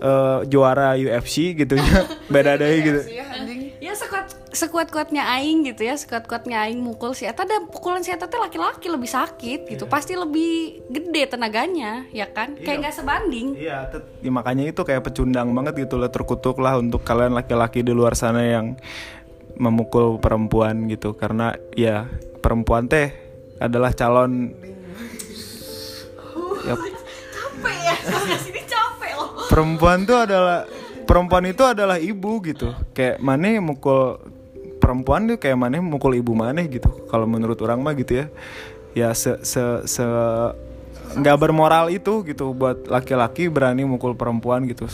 eh, 0.00 0.38
juara 0.46 0.94
UFC 0.94 1.52
gitu 1.58 1.74
ya. 1.74 2.06
Beda 2.32 2.54
deh 2.54 2.70
gitu. 2.80 3.00
Iya, 3.06 3.26
anjing. 3.34 3.60
Ya 3.80 3.96
sekuat 3.96 4.36
sekuat 4.50 4.90
kuatnya 4.90 5.30
aing 5.38 5.62
gitu 5.62 5.86
ya 5.86 5.94
sekuat 5.94 6.26
kuatnya 6.26 6.66
aing 6.66 6.82
mukul 6.82 7.14
si 7.14 7.22
eta 7.22 7.46
dan 7.46 7.70
pukulan 7.70 8.02
si 8.02 8.10
eta 8.10 8.26
teh 8.26 8.36
laki-laki 8.36 8.90
lebih 8.90 9.08
sakit 9.08 9.66
gitu. 9.70 9.86
Pasti 9.86 10.18
lebih 10.18 10.84
gede 10.90 11.32
tenaganya 11.32 12.04
ya 12.12 12.28
kan? 12.28 12.58
Kayak 12.60 12.86
nggak 12.86 12.94
sebanding. 12.98 13.56
Iya, 13.56 13.88
tet- 13.88 14.10
ya, 14.20 14.30
makanya 14.30 14.68
itu 14.68 14.82
kayak 14.84 15.06
pecundang 15.06 15.54
banget 15.56 15.88
gitu 15.88 15.96
lah 15.96 16.12
terkutuk 16.12 16.60
lah 16.60 16.76
untuk 16.76 17.00
kalian 17.06 17.32
laki-laki 17.32 17.80
di 17.80 17.94
luar 17.94 18.12
sana 18.12 18.42
yang 18.44 18.76
memukul 19.56 20.20
perempuan 20.22 20.86
gitu. 20.86 21.16
Karena 21.16 21.56
ya 21.74 22.06
perempuan 22.44 22.86
teh 22.86 23.10
adalah 23.60 23.92
calon. 23.92 24.54
Ya, 26.60 26.76
capek 26.76 27.76
ya 27.80 27.94
sini 28.36 28.62
capek 28.68 29.12
loh. 29.16 29.48
Perempuan 29.48 30.04
tuh 30.04 30.18
adalah 30.28 30.68
perempuan 31.08 31.44
itu 31.48 31.64
adalah 31.64 31.96
ibu 31.96 32.40
gitu. 32.44 32.76
Kayak 32.92 33.18
mana 33.24 33.56
mukul 33.64 34.20
perempuan 34.76 35.24
tuh 35.28 35.36
kayak 35.40 35.56
mana 35.56 35.80
mukul 35.80 36.16
ibu 36.16 36.36
mana 36.36 36.60
gitu. 36.68 36.88
Kalau 37.08 37.24
menurut 37.24 37.56
orang 37.64 37.80
mah 37.80 37.96
gitu 37.96 38.24
ya. 38.24 38.26
Ya 38.92 39.08
se 39.14 39.40
se 39.46 39.62
se 39.86 40.04
nggak 41.16 41.36
bermoral 41.40 41.88
itu 41.88 42.24
gitu. 42.28 42.52
Buat 42.52 42.88
laki-laki 42.88 43.48
berani 43.48 43.88
mukul 43.88 44.12
perempuan 44.12 44.68
gitu 44.68 44.88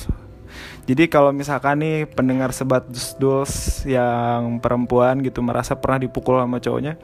jadi 0.87 1.11
kalau 1.11 1.35
misalkan 1.35 1.83
nih 1.83 2.07
pendengar 2.07 2.55
sebat 2.55 2.87
dus 3.19 3.83
yang 3.83 4.63
perempuan 4.63 5.19
gitu 5.19 5.43
merasa 5.43 5.75
pernah 5.75 5.99
dipukul 5.99 6.39
sama 6.39 6.63
cowoknya 6.63 6.95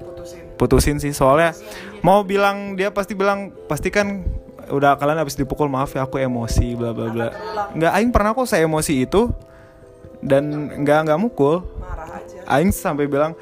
putusin. 0.00 0.40
putusin 0.56 0.96
sih. 0.96 1.12
Soalnya 1.12 1.52
mau 2.00 2.24
bilang 2.24 2.80
dia 2.80 2.88
pasti 2.88 3.12
bilang 3.12 3.52
pasti 3.68 3.92
kan 3.92 4.24
udah 4.72 4.96
kalian 4.96 5.20
habis 5.20 5.36
dipukul 5.36 5.68
maaf 5.68 5.92
ya 5.92 6.08
aku 6.08 6.16
emosi 6.16 6.80
bla 6.80 6.96
bla 6.96 7.12
bla. 7.12 7.28
Nggak 7.76 7.92
aing 7.92 8.10
pernah 8.10 8.32
kok 8.32 8.48
saya 8.48 8.64
emosi 8.64 9.04
itu 9.04 9.28
dan 10.24 10.72
nggak 10.80 11.12
nggak 11.12 11.20
mukul. 11.20 11.60
Marah 11.76 12.16
aja. 12.16 12.40
Aing 12.48 12.72
sampai 12.72 13.04
bilang 13.04 13.36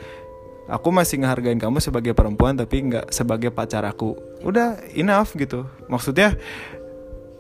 aku 0.67 0.91
masih 0.91 1.23
ngehargain 1.23 1.63
kamu 1.63 1.79
sebagai 1.79 2.19
perempuan 2.19 2.59
tapi 2.59 2.83
nggak 2.83 3.15
sebagai 3.15 3.55
pacar 3.55 3.87
aku. 3.87 4.19
Udah 4.43 4.75
enough 4.99 5.39
gitu. 5.39 5.71
Maksudnya 5.87 6.35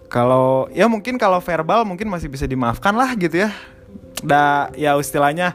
kalau 0.08 0.70
ya 0.70 0.86
mungkin 0.86 1.16
kalau 1.18 1.40
verbal 1.42 1.82
mungkin 1.82 2.06
masih 2.08 2.30
bisa 2.30 2.44
dimaafkan 2.46 2.94
lah 2.94 3.12
gitu 3.18 3.44
ya. 3.44 3.50
Da 4.24 4.72
ya 4.78 4.96
istilahnya 4.96 5.52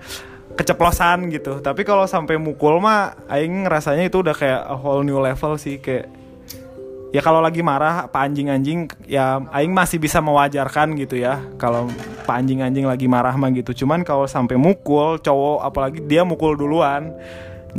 keceplosan 0.53 1.31
gitu. 1.31 1.63
Tapi 1.63 1.87
kalau 1.87 2.03
sampai 2.05 2.35
mukul 2.35 2.83
mah 2.83 3.15
aing 3.31 3.65
rasanya 3.65 4.05
itu 4.05 4.19
udah 4.19 4.35
kayak 4.35 4.61
a 4.67 4.75
whole 4.75 5.01
new 5.05 5.17
level 5.17 5.55
sih 5.55 5.79
kayak 5.79 6.11
ya 7.09 7.25
kalau 7.25 7.41
lagi 7.41 7.65
marah 7.65 8.05
pak 8.05 8.21
anjing-anjing 8.21 8.85
ya 9.09 9.41
aing 9.49 9.73
masih 9.73 9.97
bisa 9.97 10.19
mewajarkan 10.19 10.99
gitu 10.99 11.15
ya. 11.15 11.39
Kalau 11.55 11.87
pak 12.27 12.35
anjing-anjing 12.43 12.85
lagi 12.85 13.07
marah 13.07 13.33
mah 13.39 13.49
gitu. 13.55 13.71
Cuman 13.85 14.03
kalau 14.03 14.27
sampai 14.27 14.59
mukul 14.59 15.17
cowok 15.23 15.63
apalagi 15.63 16.03
dia 16.03 16.27
mukul 16.27 16.59
duluan 16.59 17.15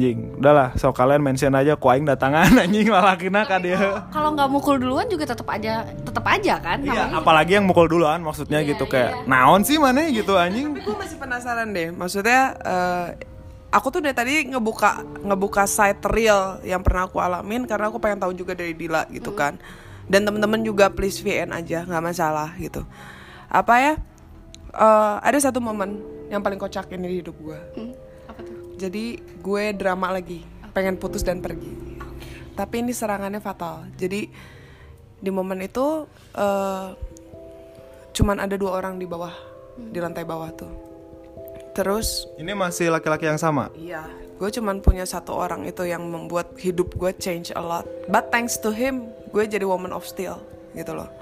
anjing. 0.00 0.40
Udahlah 0.40 0.72
so 0.80 0.88
kalian 0.96 1.20
mention 1.20 1.52
aja 1.52 1.76
ku 1.76 1.92
aing 1.92 2.08
datangan 2.08 2.56
anjing 2.64 2.88
lalakina 2.88 3.44
ka 3.44 3.60
dia. 3.60 4.08
Kalau 4.08 4.32
nggak 4.32 4.48
mukul 4.48 4.80
duluan 4.80 5.04
juga 5.12 5.28
tetap 5.28 5.44
aja 5.52 5.84
tetap 5.84 6.24
aja 6.24 6.56
kan 6.56 6.80
Iya, 6.80 7.12
apalagi 7.12 7.60
yang 7.60 7.68
mukul 7.68 7.84
duluan 7.84 8.24
maksudnya 8.24 8.64
Iya, 8.64 8.72
gitu 8.72 8.88
iya. 8.88 8.92
kayak 8.96 9.28
naon 9.28 9.60
sih 9.60 9.76
mana 9.76 10.08
gitu 10.08 10.40
anjing. 10.40 10.72
Tapi 10.72 10.80
gue 10.88 10.96
masih 10.96 11.16
penasaran 11.20 11.68
deh 11.76 11.92
maksudnya 11.92 12.56
eh, 12.64 13.06
aku 13.68 13.92
tuh 13.92 14.00
dari 14.00 14.16
tadi 14.16 14.48
ngebuka 14.48 15.04
ngebuka 15.20 15.68
site 15.68 16.00
real 16.08 16.56
yang 16.64 16.80
pernah 16.80 17.04
aku 17.04 17.20
alamin 17.20 17.68
karena 17.68 17.92
aku 17.92 18.00
pengen 18.00 18.24
tahu 18.24 18.32
juga 18.32 18.56
dari 18.56 18.72
Dila 18.72 19.04
gitu 19.12 19.36
kan. 19.36 19.60
Dan 20.10 20.24
temen-temen 20.26 20.64
juga 20.64 20.88
please 20.88 21.20
VN 21.20 21.52
aja 21.52 21.84
nggak 21.84 22.02
masalah 22.02 22.56
gitu. 22.56 22.88
Apa 23.52 23.74
ya 23.76 23.92
eh, 24.72 25.14
ada 25.20 25.36
satu 25.36 25.60
momen 25.60 26.00
yang 26.30 26.40
paling 26.40 26.62
kocak 26.62 26.86
ini 26.94 27.10
di 27.10 27.16
hidup 27.26 27.34
gue 27.42 27.58
Hmm, 27.74 27.90
tuh 27.90 27.99
jadi 28.80 29.20
gue 29.20 29.64
drama 29.76 30.16
lagi 30.16 30.40
pengen 30.72 30.96
putus 30.96 31.20
dan 31.20 31.44
pergi. 31.44 32.00
Tapi 32.56 32.80
ini 32.80 32.96
serangannya 32.96 33.44
fatal. 33.44 33.84
Jadi 34.00 34.24
di 35.20 35.28
momen 35.28 35.60
itu 35.60 36.08
eh, 36.32 36.88
cuman 38.16 38.36
ada 38.40 38.56
dua 38.56 38.80
orang 38.80 38.96
di 38.96 39.04
bawah 39.04 39.36
di 39.76 40.00
lantai 40.00 40.24
bawah 40.24 40.48
tuh. 40.56 40.72
Terus 41.76 42.24
ini 42.40 42.56
masih 42.56 42.88
laki-laki 42.88 43.28
yang 43.28 43.36
sama? 43.36 43.68
Iya 43.76 44.08
gue 44.40 44.48
cuman 44.48 44.80
punya 44.80 45.04
satu 45.04 45.36
orang 45.36 45.68
itu 45.68 45.84
yang 45.84 46.00
membuat 46.00 46.56
hidup 46.56 46.96
gue 46.96 47.12
change 47.20 47.52
a 47.52 47.60
lot. 47.60 47.84
But 48.08 48.32
thanks 48.32 48.56
to 48.64 48.72
him 48.72 49.12
gue 49.36 49.44
jadi 49.44 49.68
woman 49.68 49.92
of 49.92 50.08
steel 50.08 50.40
gitu 50.72 50.96
loh. 50.96 51.12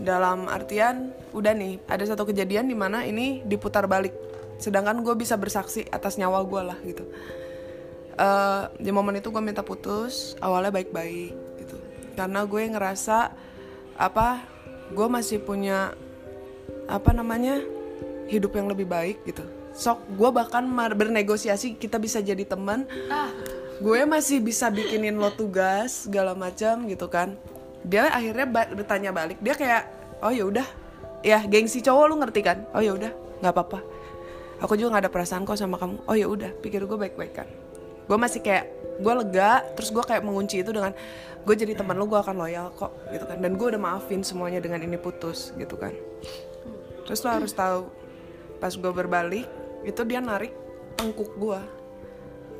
Dalam 0.00 0.48
artian 0.48 1.12
udah 1.36 1.52
nih 1.52 1.84
ada 1.84 2.00
satu 2.08 2.24
kejadian 2.24 2.64
di 2.64 2.72
mana 2.72 3.04
ini 3.04 3.44
diputar 3.44 3.84
balik 3.84 4.16
sedangkan 4.60 5.00
gue 5.00 5.16
bisa 5.16 5.40
bersaksi 5.40 5.88
atas 5.88 6.20
nyawa 6.20 6.44
gue 6.44 6.62
lah 6.62 6.78
gitu. 6.84 7.08
Eh, 8.20 8.64
di 8.76 8.92
momen 8.92 9.16
itu 9.16 9.32
gue 9.32 9.40
minta 9.40 9.64
putus 9.64 10.36
awalnya 10.44 10.68
baik-baik 10.68 11.32
gitu. 11.64 11.76
Karena 12.12 12.44
gue 12.44 12.62
ngerasa 12.68 13.32
apa 13.96 14.44
gue 14.92 15.08
masih 15.08 15.40
punya 15.40 15.96
apa 16.84 17.16
namanya 17.16 17.64
hidup 18.28 18.52
yang 18.60 18.68
lebih 18.68 18.84
baik 18.84 19.24
gitu. 19.24 19.40
Sok 19.72 20.04
gue 20.20 20.28
bahkan 20.28 20.68
bernegosiasi 20.68 21.80
kita 21.80 21.96
bisa 21.96 22.20
jadi 22.20 22.44
teman. 22.44 22.84
Ah. 23.08 23.32
Gue 23.80 24.04
masih 24.04 24.44
bisa 24.44 24.68
bikinin 24.68 25.16
lo 25.16 25.32
tugas 25.32 26.04
segala 26.04 26.36
macam 26.36 26.84
gitu 26.92 27.08
kan. 27.08 27.40
Dia 27.88 28.12
akhirnya 28.12 28.44
ba- 28.44 28.68
bertanya 28.68 29.16
balik. 29.16 29.40
Dia 29.40 29.56
kayak 29.56 29.82
oh 30.20 30.28
ya 30.28 30.44
udah. 30.44 30.68
Ya 31.24 31.40
gengsi 31.48 31.80
cowok 31.80 32.04
lu 32.12 32.20
ngerti 32.20 32.44
kan? 32.44 32.68
Oh 32.76 32.84
ya 32.84 32.92
udah. 32.92 33.08
Nggak 33.40 33.54
apa-apa 33.56 33.99
aku 34.60 34.76
juga 34.76 34.96
nggak 34.96 35.04
ada 35.08 35.12
perasaan 35.12 35.42
kok 35.48 35.56
sama 35.56 35.80
kamu. 35.80 36.04
Oh 36.06 36.16
ya 36.16 36.28
udah 36.28 36.52
pikir 36.60 36.84
gue 36.84 36.98
baik-baik 37.00 37.32
kan. 37.34 37.48
Gue 38.06 38.18
masih 38.20 38.44
kayak 38.44 38.68
gue 39.00 39.12
lega 39.24 39.64
terus 39.74 39.88
gue 39.88 40.04
kayak 40.04 40.20
mengunci 40.20 40.60
itu 40.60 40.70
dengan 40.70 40.92
gue 41.40 41.54
jadi 41.56 41.72
teman 41.72 41.96
lo 41.96 42.04
gue 42.04 42.20
akan 42.20 42.36
loyal 42.36 42.68
kok 42.76 42.92
gitu 43.10 43.24
kan. 43.24 43.40
Dan 43.40 43.56
gue 43.56 43.66
udah 43.72 43.80
maafin 43.80 44.20
semuanya 44.20 44.60
dengan 44.60 44.84
ini 44.84 45.00
putus 45.00 45.56
gitu 45.56 45.74
kan. 45.80 45.96
Terus 47.08 47.20
lo 47.24 47.30
harus 47.32 47.52
tahu 47.56 47.88
pas 48.60 48.76
gue 48.76 48.92
berbalik 48.92 49.48
itu 49.82 50.00
dia 50.04 50.20
narik 50.20 50.52
tengkuk 51.00 51.32
gue 51.40 51.60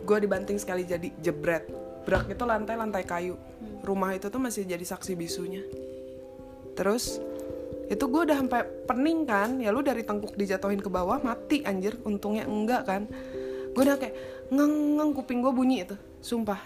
gue 0.05 0.17
dibanting 0.27 0.57
sekali 0.57 0.89
jadi 0.89 1.13
jebret. 1.21 1.69
Brak 2.09 2.33
itu 2.33 2.45
lantai 2.49 2.75
lantai 2.81 3.05
kayu. 3.05 3.37
Rumah 3.85 4.17
itu 4.17 4.33
tuh 4.33 4.41
masih 4.41 4.65
jadi 4.65 4.83
saksi 4.83 5.13
bisunya. 5.13 5.61
Terus 6.73 7.21
itu 7.91 8.05
gue 8.07 8.22
udah 8.22 8.38
sampai 8.38 8.62
pening 8.86 9.26
kan. 9.26 9.59
Ya 9.59 9.74
lu 9.74 9.82
dari 9.82 10.07
tengkuk 10.07 10.38
dijatuhin 10.38 10.78
ke 10.78 10.86
bawah 10.86 11.18
mati 11.20 11.66
anjir. 11.66 11.99
Untungnya 12.07 12.47
enggak 12.47 12.86
kan. 12.86 13.11
Gue 13.74 13.82
udah 13.82 13.99
kayak 13.99 14.14
ngeng 14.55 14.97
ngeng 14.97 15.11
kuping 15.18 15.43
gue 15.43 15.51
bunyi 15.51 15.82
itu 15.82 15.99
sumpah. 16.22 16.62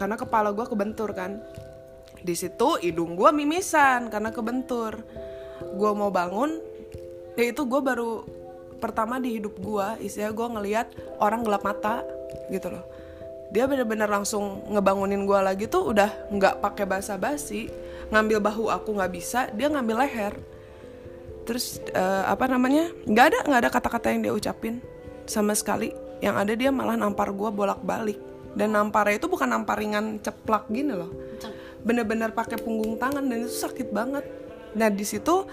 Karena 0.00 0.16
kepala 0.16 0.56
gue 0.56 0.64
kebentur 0.64 1.12
kan. 1.12 1.36
Di 2.24 2.32
situ 2.32 2.80
hidung 2.80 3.12
gue 3.12 3.28
mimisan 3.28 4.08
karena 4.08 4.32
kebentur. 4.32 5.04
Gue 5.76 5.90
mau 5.92 6.08
bangun 6.08 6.72
ya 7.36 7.48
itu 7.48 7.64
gue 7.64 7.80
baru 7.80 8.24
pertama 8.76 9.16
di 9.22 9.40
hidup 9.40 9.56
gue 9.56 9.86
istilah 10.04 10.32
gue 10.34 10.48
ngelihat 10.58 10.86
orang 11.22 11.40
gelap 11.46 11.62
mata 11.64 12.04
gitu 12.52 12.68
loh 12.68 12.84
dia 13.52 13.68
bener-bener 13.68 14.08
langsung 14.08 14.64
ngebangunin 14.72 15.28
gue 15.28 15.40
lagi 15.44 15.68
tuh 15.68 15.92
udah 15.92 16.32
nggak 16.32 16.64
pakai 16.64 16.88
basa-basi 16.88 17.68
ngambil 18.08 18.40
bahu 18.40 18.72
aku 18.72 18.96
nggak 18.96 19.12
bisa 19.12 19.52
dia 19.52 19.68
ngambil 19.68 20.08
leher. 20.08 20.32
Terus 21.44 21.84
eh, 21.92 22.24
apa 22.24 22.48
namanya 22.48 22.88
nggak 23.04 23.26
ada 23.28 23.38
nggak 23.44 23.60
ada 23.60 23.70
kata-kata 23.70 24.06
yang 24.08 24.20
dia 24.24 24.32
ucapin 24.32 24.80
sama 25.28 25.52
sekali. 25.52 25.92
Yang 26.24 26.36
ada 26.40 26.52
dia 26.56 26.70
malah 26.72 26.96
nampar 26.96 27.28
gue 27.28 27.50
bolak-balik. 27.52 28.16
Dan 28.56 28.72
namparnya 28.72 29.20
itu 29.20 29.28
bukan 29.28 29.48
nampar 29.48 29.80
ringan 29.80 30.16
ceplak 30.24 30.72
gini 30.72 30.96
loh. 30.96 31.12
Bener-bener 31.84 32.32
pakai 32.32 32.56
punggung 32.56 32.96
tangan 32.96 33.20
dan 33.20 33.36
itu 33.44 33.52
sakit 33.52 33.92
banget. 33.92 34.24
Nah 34.72 34.88
di 34.88 35.04
situ 35.04 35.44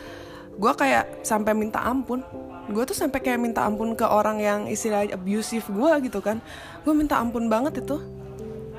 gue 0.55 0.71
kayak 0.71 1.23
sampai 1.27 1.51
minta 1.51 1.83
ampun 1.83 2.23
gue 2.69 2.83
tuh 2.85 2.93
sampai 2.93 3.19
kayak 3.19 3.41
minta 3.41 3.65
ampun 3.65 3.97
ke 3.97 4.05
orang 4.05 4.37
yang 4.37 4.59
istilahnya 4.69 5.17
abusive 5.17 5.65
gue 5.65 5.91
gitu 6.05 6.21
kan. 6.21 6.37
Gue 6.85 6.93
minta 6.93 7.17
ampun 7.17 7.49
banget 7.49 7.81
itu. 7.81 7.97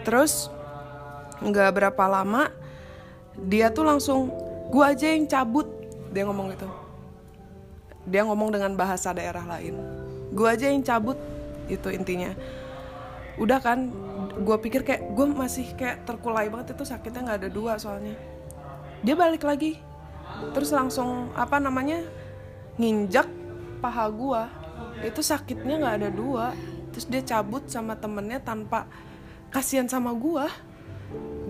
Terus 0.06 0.48
nggak 1.42 1.70
berapa 1.72 2.04
lama 2.04 2.52
dia 3.40 3.72
tuh 3.72 3.88
langsung 3.88 4.28
gue 4.68 4.84
aja 4.84 5.10
yang 5.10 5.26
cabut 5.26 5.66
dia 6.14 6.22
ngomong 6.22 6.54
gitu. 6.54 6.68
Dia 8.06 8.22
ngomong 8.26 8.54
dengan 8.54 8.78
bahasa 8.78 9.10
daerah 9.10 9.42
lain. 9.44 9.74
Gue 10.30 10.46
aja 10.46 10.70
yang 10.70 10.82
cabut 10.86 11.18
itu 11.66 11.90
intinya. 11.90 12.30
Udah 13.38 13.58
kan 13.58 13.90
gue 14.38 14.56
pikir 14.62 14.86
kayak 14.86 15.14
gue 15.18 15.26
masih 15.26 15.66
kayak 15.74 16.06
terkulai 16.06 16.46
banget 16.46 16.78
itu 16.78 16.86
sakitnya 16.86 17.26
nggak 17.26 17.38
ada 17.46 17.50
dua 17.50 17.74
soalnya. 17.76 18.14
Dia 19.02 19.18
balik 19.18 19.42
lagi. 19.42 19.82
Terus 20.54 20.70
langsung 20.70 21.34
apa 21.34 21.58
namanya 21.58 22.06
nginjak 22.78 23.39
paha 23.80 24.06
gue 24.06 24.42
itu 25.02 25.20
sakitnya 25.20 25.80
nggak 25.80 25.96
ada 26.04 26.10
dua. 26.12 26.46
Terus 26.92 27.06
dia 27.06 27.22
cabut 27.24 27.64
sama 27.66 27.96
temennya 27.96 28.38
tanpa 28.38 28.84
kasihan 29.48 29.86
sama 29.86 30.12
gue 30.12 30.44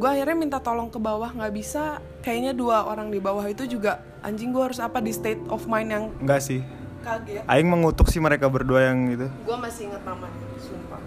gue 0.01 0.09
akhirnya 0.09 0.33
minta 0.33 0.57
tolong 0.57 0.89
ke 0.89 0.97
bawah 0.97 1.29
nggak 1.29 1.53
bisa. 1.53 2.01
Kayaknya 2.25 2.53
dua 2.57 2.89
orang 2.89 3.13
di 3.13 3.21
bawah 3.21 3.45
itu 3.45 3.69
juga 3.69 4.01
anjing 4.21 4.53
gue 4.53 4.63
harus 4.63 4.81
apa 4.81 5.01
di 5.01 5.13
state 5.13 5.41
of 5.53 5.67
mind 5.67 5.89
yang 5.91 6.05
Enggak 6.17 6.41
sih. 6.41 6.61
kaget. 7.01 7.45
Aing 7.45 7.69
mengutuk 7.69 8.09
sih 8.09 8.21
mereka 8.21 8.49
berdua 8.49 8.93
yang 8.93 9.09
itu. 9.09 9.29
gue 9.29 9.57
masih 9.57 9.89
inget 9.89 10.03
namanya 10.05 10.37
sumpah. 10.61 11.01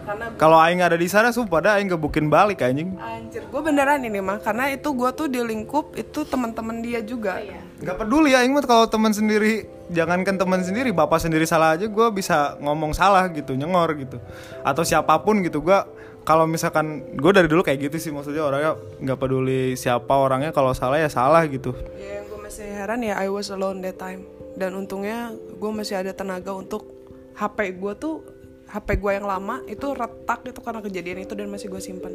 Karena 0.00 0.24
Kalau 0.34 0.58
Aing 0.58 0.80
ada 0.80 0.94
di 0.94 1.06
sana 1.06 1.30
sumpah 1.30 1.58
dah 1.60 1.72
Aing 1.78 1.90
gebukin 1.90 2.26
balik 2.26 2.62
anjing. 2.62 2.94
anjir 2.98 3.42
gue 3.46 3.60
beneran 3.62 4.02
ini 4.02 4.18
mah 4.18 4.38
karena 4.38 4.70
itu 4.70 4.90
gue 4.90 5.10
tuh 5.10 5.26
di 5.26 5.38
lingkup 5.42 5.94
itu 5.94 6.22
teman-teman 6.22 6.82
dia 6.82 7.02
juga. 7.02 7.38
Gak 7.78 7.96
peduli 7.98 8.34
Aing 8.34 8.50
mah 8.50 8.62
kalau 8.62 8.86
teman 8.86 9.10
sendiri 9.10 9.66
jangankan 9.90 10.38
teman 10.38 10.62
sendiri 10.62 10.94
bapak 10.94 11.18
sendiri 11.18 11.44
salah 11.44 11.74
aja 11.74 11.90
gue 11.90 12.06
bisa 12.14 12.54
ngomong 12.62 12.94
salah 12.94 13.26
gitu 13.34 13.58
nyengor 13.58 13.92
gitu. 13.98 14.16
Atau 14.62 14.86
siapa 14.86 15.18
pun 15.20 15.42
gitu 15.42 15.60
gue 15.60 15.78
kalau 16.22 16.46
misalkan 16.46 17.02
gue 17.18 17.32
dari 17.34 17.50
dulu 17.50 17.66
kayak 17.66 17.90
gitu 17.90 17.96
sih 17.98 18.10
maksudnya 18.14 18.46
orangnya 18.46 18.78
nggak 19.02 19.18
peduli 19.18 19.74
siapa 19.74 20.14
orangnya 20.14 20.54
kalau 20.54 20.70
salah 20.72 21.02
ya 21.02 21.10
salah 21.10 21.42
gitu. 21.50 21.74
Ya 21.98 22.22
yang 22.22 22.30
gue 22.30 22.38
masih 22.38 22.66
heran 22.70 23.00
ya 23.02 23.18
I 23.18 23.28
was 23.28 23.50
alone 23.50 23.82
that 23.82 23.98
time. 23.98 24.24
Dan 24.54 24.78
untungnya 24.78 25.34
gue 25.34 25.70
masih 25.74 25.98
ada 25.98 26.14
tenaga 26.14 26.54
untuk 26.54 26.86
HP 27.34 27.78
gue 27.78 27.92
tuh 27.98 28.22
HP 28.70 29.02
gue 29.02 29.12
yang 29.18 29.26
lama 29.26 29.66
itu 29.66 29.90
retak 29.90 30.46
itu 30.46 30.60
karena 30.62 30.78
kejadian 30.78 31.26
itu 31.26 31.34
dan 31.34 31.50
masih 31.50 31.66
gue 31.66 31.82
simpen. 31.82 32.14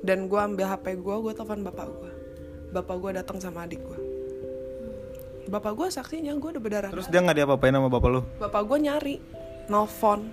Dan 0.00 0.30
gue 0.30 0.40
ambil 0.40 0.72
HP 0.72 0.96
gue 0.96 1.14
gue 1.28 1.32
telepon 1.36 1.60
bapak 1.66 1.88
gue 1.92 2.10
bapak 2.68 2.96
gue 3.00 3.10
datang 3.16 3.40
sama 3.40 3.64
adik 3.64 3.80
gue 3.80 4.07
bapak 5.48 5.72
gue 5.74 5.88
saksinya 5.88 6.36
gue 6.36 6.50
udah 6.54 6.62
berdarah 6.62 6.90
terus 6.92 7.08
dia 7.08 7.24
nggak 7.24 7.42
diapa-apain 7.42 7.72
sama 7.72 7.88
bapak 7.88 8.08
lu 8.12 8.20
bapak 8.36 8.62
gue 8.68 8.78
nyari 8.84 9.16
nelfon 9.72 10.28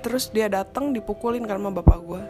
terus 0.00 0.30
dia 0.30 0.46
datang 0.46 0.94
dipukulin 0.94 1.44
karena 1.44 1.68
sama 1.68 1.82
bapak 1.82 1.98
gue 2.00 2.22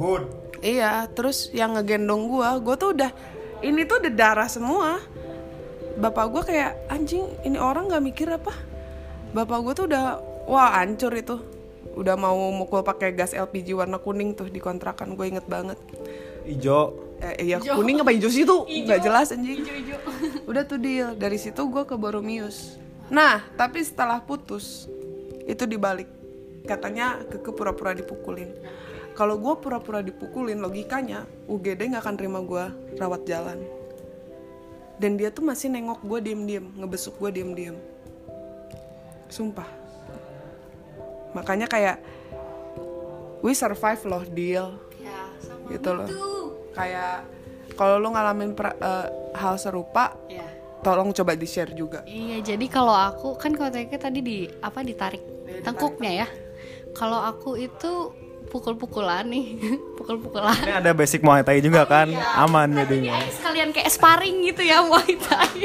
good 0.00 0.24
Iya, 0.64 1.12
terus 1.12 1.52
yang 1.52 1.76
ngegendong 1.76 2.24
gua, 2.24 2.56
gua 2.56 2.72
tuh 2.80 2.96
udah 2.96 3.12
ini 3.60 3.84
tuh 3.84 4.00
udah 4.00 4.12
darah 4.16 4.48
semua. 4.48 4.96
Bapak 6.00 6.24
gua 6.32 6.40
kayak 6.40 6.88
anjing, 6.88 7.28
ini 7.44 7.60
orang 7.60 7.92
nggak 7.92 8.00
mikir 8.00 8.28
apa? 8.32 8.56
Bapak 9.36 9.60
gua 9.60 9.72
tuh 9.76 9.84
udah 9.92 10.24
wah 10.48 10.80
hancur 10.80 11.12
itu. 11.12 11.36
Udah 12.00 12.16
mau 12.16 12.48
mukul 12.48 12.80
pakai 12.80 13.12
gas 13.12 13.36
LPG 13.36 13.76
warna 13.76 14.00
kuning 14.00 14.32
tuh 14.32 14.48
di 14.48 14.56
kontrakan, 14.58 15.14
gue 15.14 15.30
inget 15.30 15.46
banget. 15.46 15.78
ijo 16.44 16.92
Eh, 17.24 17.48
iya 17.48 17.56
kuning 17.56 18.04
apa 18.04 18.12
hijau 18.12 18.28
sih 18.28 18.44
tuh? 18.44 18.68
Nggak 18.68 19.00
jelas 19.00 19.32
anjing. 19.32 19.64
Udah 20.50 20.68
tuh 20.68 20.76
deal. 20.76 21.16
Dari 21.16 21.40
situ 21.40 21.64
gua 21.72 21.88
ke 21.88 21.96
Boromius. 21.96 22.76
Nah, 23.08 23.40
tapi 23.56 23.80
setelah 23.80 24.20
putus 24.20 24.88
itu 25.48 25.64
dibalik. 25.64 26.08
Katanya 26.64 27.20
keke 27.28 27.52
pura-pura 27.52 27.92
dipukulin. 27.96 28.48
Kalau 29.14 29.38
gue 29.38 29.54
pura-pura 29.62 30.02
dipukulin, 30.02 30.58
logikanya 30.58 31.22
UGD 31.46 31.94
nggak 31.94 32.02
akan 32.02 32.16
terima 32.18 32.42
gue 32.42 32.64
rawat 32.98 33.22
jalan. 33.28 33.62
Dan 34.98 35.14
dia 35.14 35.30
tuh 35.30 35.46
masih 35.46 35.70
nengok 35.70 36.02
gue 36.02 36.18
diem-diem, 36.32 36.66
ngebesuk 36.74 37.14
gue 37.22 37.30
diem-diem. 37.30 37.78
Sumpah. 39.30 39.68
Makanya 41.36 41.70
kayak 41.70 42.02
we 43.44 43.52
survive 43.52 44.00
loh 44.08 44.24
deal 44.24 44.80
ya 44.96 45.28
sama 45.36 45.68
gitu 45.68 45.90
loh. 45.92 46.08
tuh 46.08 46.63
Kayak 46.74 47.24
kalau 47.74 47.96
lu 47.96 48.10
ngalamin 48.10 48.52
pra- 48.52 48.74
eh, 48.74 49.06
hal 49.32 49.54
serupa, 49.56 50.14
ya 50.26 50.42
tolong 50.80 51.10
coba 51.10 51.32
di 51.32 51.44
share 51.44 51.72
juga. 51.72 52.04
Iya, 52.04 52.44
jadi 52.44 52.66
kalau 52.66 52.92
aku 52.92 53.34
kan 53.34 53.50
kontaknya 53.50 53.96
tadi 53.96 54.20
di 54.20 54.38
apa 54.60 54.80
ditarik 54.80 55.22
tengkuknya 55.62 56.12
ya. 56.14 56.28
Kalau 56.92 57.18
aku 57.18 57.56
itu 57.56 58.12
pukul-pukulan 58.46 59.24
nih, 59.24 59.56
pukul-pukulan. 59.98 60.54
ini 60.60 60.74
ada 60.76 60.92
basic 60.92 61.24
Muay 61.24 61.40
Thai 61.40 61.58
juga 61.58 61.82
kan 61.84 62.06
aman 62.36 62.70
jadinya 62.70 63.16
Eh, 63.16 63.32
sekalian 63.32 63.72
kayak 63.72 63.88
sparring 63.88 64.44
gitu 64.44 64.62
ya 64.62 64.84
Muay 64.84 65.16
Thai. 65.16 65.58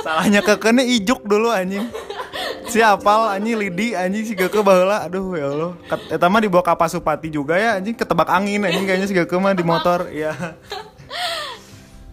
salahnya 0.00 0.40
kekene 0.40 0.84
ijuk 0.84 1.22
dulu 1.22 1.48
anjing 1.48 1.88
si 2.74 2.82
apal 2.82 3.30
anjing 3.30 3.54
lidi 3.54 3.94
anjing 3.94 4.26
si 4.26 4.34
keke 4.34 4.58
baheula 4.66 5.06
aduh 5.06 5.38
ya 5.38 5.46
Allah 5.46 5.72
eta 6.10 6.26
mah 6.26 6.42
dibawa 6.42 6.66
ke 6.66 6.74
Pasupati 6.74 7.30
juga 7.30 7.54
ya 7.54 7.78
anjing 7.78 7.94
ketebak 7.94 8.26
angin 8.26 8.66
anjing 8.66 8.82
kayaknya 8.82 9.06
si 9.06 9.14
keke 9.14 9.38
mah 9.38 9.54
di 9.54 9.62
motor 9.62 10.10
ya 10.10 10.34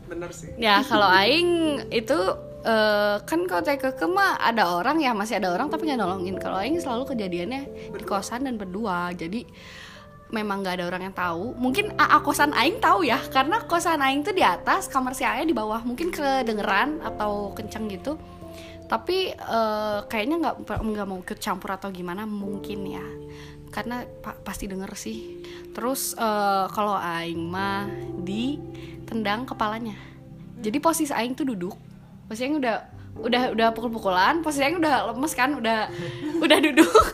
Bener 0.05 0.30
sih. 0.30 0.53
ya 0.62 0.86
kalau 0.86 1.09
aing 1.09 1.82
itu 1.89 2.20
eh, 2.62 3.16
kan 3.26 3.39
kalau 3.49 3.64
TKK 3.66 4.01
mah 4.05 4.38
ada 4.38 4.70
orang 4.70 5.01
ya 5.01 5.18
masih 5.18 5.41
ada 5.41 5.49
orang 5.49 5.72
tapi 5.72 5.89
nggak 5.89 5.97
nolongin. 5.97 6.38
Kalau 6.38 6.62
aing 6.62 6.78
selalu 6.78 7.09
kejadiannya 7.16 7.62
di 7.95 8.05
kosan 8.05 8.45
dan 8.45 8.59
berdua. 8.59 9.09
Jadi 9.18 9.45
memang 10.32 10.64
nggak 10.64 10.76
ada 10.80 10.86
orang 10.88 11.01
yang 11.09 11.16
tahu. 11.16 11.57
Mungkin 11.57 11.97
AA 11.97 12.18
kosan 12.24 12.51
aing 12.55 12.78
tahu 12.80 13.07
ya 13.07 13.20
karena 13.32 13.64
kosan 13.66 14.03
aing 14.03 14.22
tuh 14.22 14.36
di 14.36 14.43
atas, 14.45 14.88
kamar 14.88 15.16
si 15.18 15.26
Aya 15.26 15.43
di 15.43 15.55
bawah. 15.55 15.82
Mungkin 15.84 16.14
kedengeran 16.14 17.01
atau 17.03 17.51
kenceng 17.55 17.89
gitu. 17.89 18.16
Tapi 18.92 19.32
eh, 19.32 20.00
kayaknya 20.12 20.36
nggak 20.44 20.56
nggak 20.68 21.08
mau 21.08 21.24
ikut 21.24 21.39
campur 21.39 21.72
atau 21.72 21.88
gimana 21.96 22.28
mungkin 22.28 22.84
ya. 22.84 23.06
Karena 23.72 24.04
pa- 24.20 24.36
pasti 24.44 24.68
denger 24.68 24.92
sih. 25.00 25.39
Terus 25.72 26.12
eh, 26.20 26.66
kalau 26.76 27.00
aing 27.00 27.39
mah 27.39 27.88
ditendang 28.20 29.48
kepalanya. 29.48 29.96
Jadi 30.60 30.78
posisi 30.84 31.16
aing 31.16 31.39
tuh 31.39 31.48
duduk. 31.48 31.80
Posisi 32.28 32.52
aing 32.52 32.60
udah 32.60 32.78
udah 33.12 33.44
udah 33.56 33.68
pukul-pukulan, 33.72 34.44
posisi 34.44 34.68
aing 34.68 34.80
udah 34.80 35.16
lemes 35.16 35.34
kan, 35.36 35.56
udah 35.56 35.88
udah 36.44 36.58
duduk. 36.60 36.92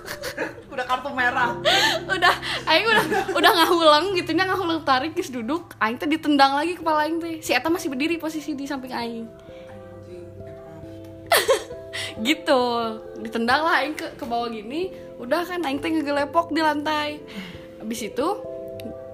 Udah 0.77 0.85
kartu 0.85 1.09
merah. 1.09 1.57
udah 2.17 2.33
aing 2.69 2.85
udah 2.85 3.03
udah 3.33 3.51
ngahulang 3.57 4.13
gitu 4.13 4.29
nya 4.37 4.45
ngahulang 4.45 4.85
tarik 4.85 5.17
terus 5.17 5.33
duduk 5.33 5.73
aing 5.81 5.97
tuh 5.97 6.05
ditendang 6.05 6.53
lagi 6.53 6.77
kepala 6.77 7.09
aing 7.09 7.17
teh 7.17 7.41
si 7.41 7.49
eta 7.49 7.65
masih 7.65 7.89
berdiri 7.89 8.21
posisi 8.21 8.53
di 8.53 8.69
samping 8.69 8.93
aing 8.93 9.25
gitu. 12.27 12.61
Ditendang 13.19 13.61
lah 13.63 13.81
aing 13.81 13.93
ke 13.93 14.07
ke 14.13 14.23
bawah 14.23 14.47
gini. 14.47 14.89
Udah 15.17 15.43
kan 15.43 15.61
aing 15.61 15.79
teh 15.79 15.89
ngegelepok 15.89 16.51
di 16.51 16.61
lantai. 16.61 17.21
Habis 17.77 18.01
itu 18.05 18.27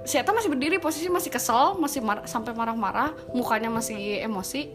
si 0.03 0.19
eta 0.19 0.36
masih 0.36 0.51
berdiri 0.51 0.77
posisi 0.77 1.07
masih 1.07 1.31
kesel 1.31 1.79
masih 1.79 2.03
mar- 2.03 2.27
sampai 2.27 2.51
marah-marah 2.51 3.15
mukanya 3.31 3.71
masih 3.71 4.19
emosi. 4.19 4.71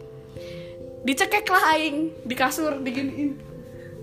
Dicekek 1.01 1.47
lah 1.47 1.77
aing 1.77 2.11
di 2.25 2.35
kasur 2.35 2.81
diginiin. 2.81 3.37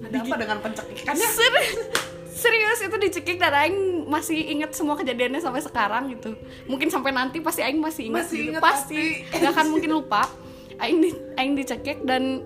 Ada 0.06 0.22
apa 0.22 0.34
dengan 0.36 0.58
pencekikannya? 0.60 1.26
Ser- 1.26 2.06
serius 2.36 2.84
itu 2.84 2.96
dicekik 3.00 3.40
dan 3.40 3.56
Aing 3.56 4.04
masih 4.06 4.36
inget 4.36 4.76
semua 4.76 4.92
kejadiannya 4.94 5.40
sampai 5.40 5.64
sekarang 5.64 6.12
gitu. 6.12 6.36
Mungkin 6.68 6.92
sampai 6.92 7.10
nanti 7.10 7.40
pasti 7.40 7.64
Aing 7.64 7.80
masih 7.80 8.12
inget 8.12 8.28
Masih 8.28 8.36
gitu. 8.36 8.48
inget 8.52 8.62
pasti. 8.62 9.02
nggak 9.32 9.52
akan 9.56 9.66
mungkin 9.72 9.90
lupa. 9.96 10.28
Aing 10.76 11.00
di 11.00 11.10
Aing 11.40 11.56
dicekik 11.56 12.04
dan 12.04 12.44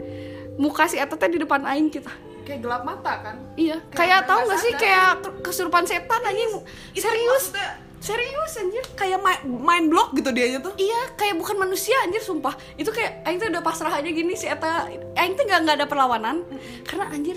muka 0.56 0.86
si 0.86 0.96
Eta 0.96 1.14
teh 1.14 1.28
di 1.28 1.38
depan 1.38 1.62
Aing 1.62 1.88
kita 1.88 2.10
Kayak 2.40 2.60
gelap 2.62 2.82
mata 2.82 3.12
kan? 3.20 3.36
iya 3.54 3.78
Kayak 3.86 3.94
kayak 3.94 4.16
udah 4.16 4.26
tahu 4.26 4.40
nggak 4.42 4.58
sih 4.58 4.72
kayak 4.74 5.10
ke- 5.20 5.34
kesurupan 5.44 5.84
setan 5.84 6.20
anjing 6.20 6.50
serius 6.92 7.30
maksudnya 7.52 7.68
serius 8.00 8.52
anjir 8.56 8.84
Kayak 8.92 9.18
ma- 9.20 9.44
mind 9.44 9.86
block 9.86 10.16
gitu 10.16 10.32
dianya 10.32 10.58
tuh. 10.58 10.72
Iya, 10.74 11.12
kayak 11.14 11.36
bukan 11.36 11.56
manusia 11.58 11.92
anjir 12.00 12.18
sumpah. 12.18 12.56
Itu 12.74 12.88
kayak 12.88 13.22
aing 13.22 13.36
tuh 13.36 13.52
udah 13.52 13.60
pasrah 13.60 13.92
aja 13.92 14.08
gini 14.08 14.32
si 14.32 14.48
eta 14.48 14.88
aing 15.14 15.36
tuh 15.36 15.44
nggak 15.44 15.60
nggak 15.62 15.76
ada 15.76 15.86
perlawanan 15.86 16.40
karena 16.82 17.04
anjir 17.06 17.36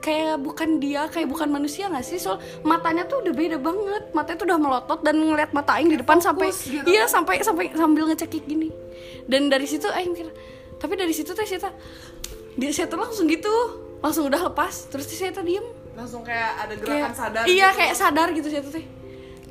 kayak 0.00 0.36
bukan 0.36 0.80
dia, 0.80 1.08
kayak 1.08 1.28
bukan 1.28 1.48
manusia 1.48 1.88
gak 1.88 2.00
sih? 2.00 2.16
Soal 2.16 2.36
matanya 2.60 3.04
tuh 3.04 3.20
udah 3.20 3.32
beda 3.32 3.56
banget. 3.56 4.08
Matanya 4.10 4.36
tuh 4.36 4.46
udah 4.46 4.58
melotot 4.58 5.00
dan 5.00 5.16
ngeliat 5.16 5.52
mata 5.52 5.76
aing 5.76 5.88
di 5.88 5.96
depan 5.96 6.16
sampai 6.18 6.48
gitu. 6.48 6.84
iya 6.84 7.04
sampai 7.04 7.40
sampai 7.40 7.68
sambil 7.70 8.08
ngecekik 8.08 8.40
gini. 8.42 8.68
Dan 9.24 9.48
dari 9.48 9.64
situ 9.64 9.84
aing 9.86 10.12
mikir, 10.12 10.28
tapi 10.76 10.96
dari 10.96 11.12
situ 11.12 11.32
teh 11.32 11.44
si 11.44 11.56
eta 11.56 11.72
dia 12.54 12.70
si 12.70 12.80
eta 12.80 12.94
langsung 12.94 13.26
gitu, 13.26 13.50
langsung 13.98 14.26
udah 14.26 14.40
lepas. 14.44 14.86
Terus 14.88 15.04
si 15.06 15.20
eta 15.20 15.40
diem 15.40 15.64
Langsung 15.94 16.26
kayak 16.26 16.50
ada 16.58 16.74
gerakan 16.74 16.90
kayak 16.90 17.14
sadar. 17.14 17.44
iya 17.46 17.68
gitu. 17.70 17.78
kayak 17.78 17.94
sadar 17.94 18.28
gitu 18.30 18.48
sih 18.48 18.58
teh 18.58 18.86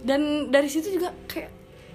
dan 0.03 0.19
dari 0.51 0.67
situ 0.67 0.91
juga 0.91 1.15
kayak 1.23 1.47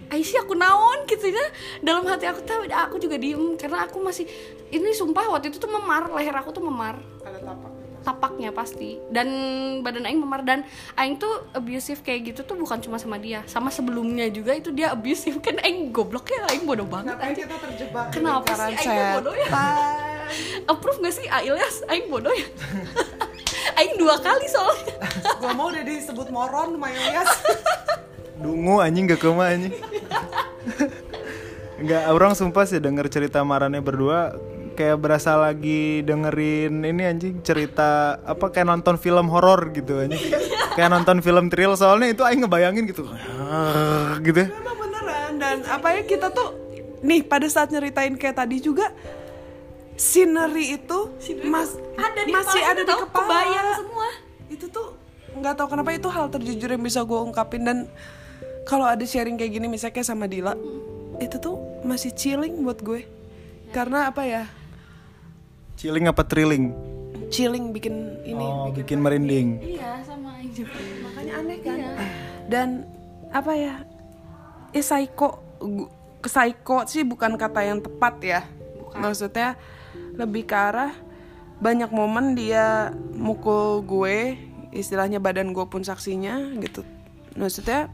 Aisyah 0.09 0.41
aku 0.41 0.57
naon 0.57 1.05
gitu 1.05 1.29
ya 1.29 1.47
dalam 1.85 2.09
hati 2.09 2.25
aku 2.25 2.41
tuh 2.41 2.65
aku 2.65 2.97
juga 2.97 3.21
diem 3.21 3.37
karena 3.61 3.85
aku 3.85 4.01
masih 4.01 4.25
ini 4.73 4.97
sumpah 4.97 5.29
waktu 5.29 5.53
itu 5.53 5.61
tuh 5.61 5.69
memar 5.69 6.09
leher 6.09 6.33
aku 6.33 6.49
tuh 6.49 6.65
memar 6.65 6.97
Ada 7.21 7.45
tapak. 7.45 7.71
tapaknya 8.01 8.49
pasti 8.49 8.97
dan 9.13 9.29
badan 9.85 10.09
Aing 10.09 10.17
memar 10.17 10.41
dan 10.41 10.65
Aing 10.97 11.21
tuh 11.21 11.45
abusive 11.53 12.01
kayak 12.01 12.33
gitu 12.33 12.49
tuh 12.49 12.57
bukan 12.57 12.81
cuma 12.81 12.97
sama 12.97 13.21
dia 13.21 13.45
sama 13.45 13.69
sebelumnya 13.69 14.33
juga 14.33 14.57
itu 14.57 14.73
dia 14.73 14.97
abusive 14.97 15.45
kan 15.45 15.61
Aing 15.61 15.93
goblok 15.93 16.33
ya 16.33 16.49
Aing 16.49 16.65
bodoh 16.65 16.89
banget 16.89 17.13
Ngapain 17.13 17.37
kita 17.37 17.57
terjebak 17.61 18.07
Kenapa 18.17 18.49
sih 18.73 18.81
Aing 18.81 19.21
bodoh 19.21 19.37
ya? 19.37 19.49
approve 20.71 20.99
gak 21.03 21.15
sih 21.15 21.27
Ailyas 21.29 21.85
Aing 21.89 22.09
bodoh 22.13 22.33
ya 22.33 22.47
Aing 23.79 23.95
dua 23.99 24.19
kali 24.19 24.47
soalnya 24.51 24.95
Gua 25.41 25.53
mau 25.55 25.71
udah 25.71 25.85
disebut 25.87 26.29
moron 26.35 26.75
sama 26.75 26.89
Ilyas. 26.91 27.31
Dungu 28.39 28.79
anjing 28.83 29.07
gak 29.11 29.23
kema 29.23 29.55
anjing. 29.55 29.75
Enggak, 31.79 32.03
orang 32.11 32.35
sumpah 32.35 32.67
sih 32.67 32.83
denger 32.83 33.07
cerita 33.07 33.43
Marane 33.47 33.79
berdua 33.79 34.35
kayak 34.75 34.99
berasa 34.99 35.35
lagi 35.35 36.07
dengerin 36.07 36.87
ini 36.87 37.03
anjing 37.03 37.35
cerita 37.43 38.19
apa 38.23 38.51
kayak 38.55 38.67
nonton 38.67 38.95
film 38.99 39.27
horor 39.31 39.71
gitu 39.75 40.03
anjing. 40.03 40.23
kayak 40.79 40.91
nonton 40.95 41.19
film 41.19 41.51
thrill 41.51 41.75
soalnya 41.75 42.15
itu 42.15 42.23
aing 42.23 42.47
ngebayangin 42.47 42.87
gitu. 42.87 43.07
gitu. 44.23 44.43
Emang 44.47 44.77
beneran 44.79 45.33
dan 45.39 45.57
apa 45.67 45.99
ya 45.99 46.03
kita 46.07 46.31
tuh 46.31 46.55
nih 47.03 47.27
pada 47.27 47.47
saat 47.47 47.71
nyeritain 47.71 48.15
kayak 48.15 48.43
tadi 48.43 48.59
juga 48.63 48.91
scenery 49.99 50.79
itu 50.79 50.99
mas 51.45 51.75
ada 51.99 52.21
di 52.23 52.31
masih 52.31 52.63
ada 52.63 52.83
di 52.83 52.95
kepala. 52.95 53.27
Kebayang 53.27 53.69
semua. 53.77 54.09
itu 54.49 54.67
tuh 54.71 54.97
nggak 55.35 55.55
tahu 55.55 55.69
kenapa 55.69 55.91
itu 55.93 56.09
hal 56.09 56.31
terjujur 56.31 56.71
yang 56.71 56.81
bisa 56.81 57.03
gue 57.03 57.19
ungkapin. 57.19 57.67
Dan 57.67 57.79
kalau 58.63 58.87
ada 58.87 59.03
sharing 59.03 59.35
kayak 59.35 59.53
gini 59.53 59.67
misalnya 59.67 59.93
kayak 59.93 60.07
sama 60.07 60.25
Dila 60.25 60.55
itu 61.19 61.37
tuh 61.37 61.59
masih 61.83 62.15
chilling 62.15 62.63
buat 62.63 62.79
gue. 62.79 63.05
Karena 63.69 64.09
apa 64.09 64.23
ya? 64.23 64.47
Chilling 65.75 66.07
apa 66.07 66.23
thrilling? 66.23 66.73
chilling 67.29 67.77
bikin 67.77 67.93
ini 68.25 68.41
Oh, 68.41 68.73
bikin 68.73 68.73
bikin 68.73 68.99
merinding. 69.05 69.49
iya 69.61 70.01
sama 70.01 70.41
juga 70.49 70.81
makanya 71.05 71.33
aneh 71.37 71.59
kan? 71.61 71.77
Iya. 71.77 71.93
dan 72.49 72.69
apa 73.29 73.53
ya? 73.53 73.75
Eh 74.73 74.81
psycho 74.81 75.37
psycho 76.25 76.89
sih 76.89 77.05
bukan 77.05 77.37
kata 77.37 77.61
yang 77.61 77.85
tepat 77.85 78.15
ya. 78.25 78.41
Maksudnya 78.97 79.61
lebih 80.19 80.47
ke 80.47 80.57
arah 80.57 80.93
banyak 81.59 81.91
momen 81.91 82.39
dia 82.39 82.95
mukul 83.15 83.83
gue 83.83 84.39
istilahnya 84.71 85.19
badan 85.19 85.51
gue 85.51 85.65
pun 85.67 85.83
saksinya 85.83 86.55
gitu 86.63 86.87
maksudnya 87.35 87.91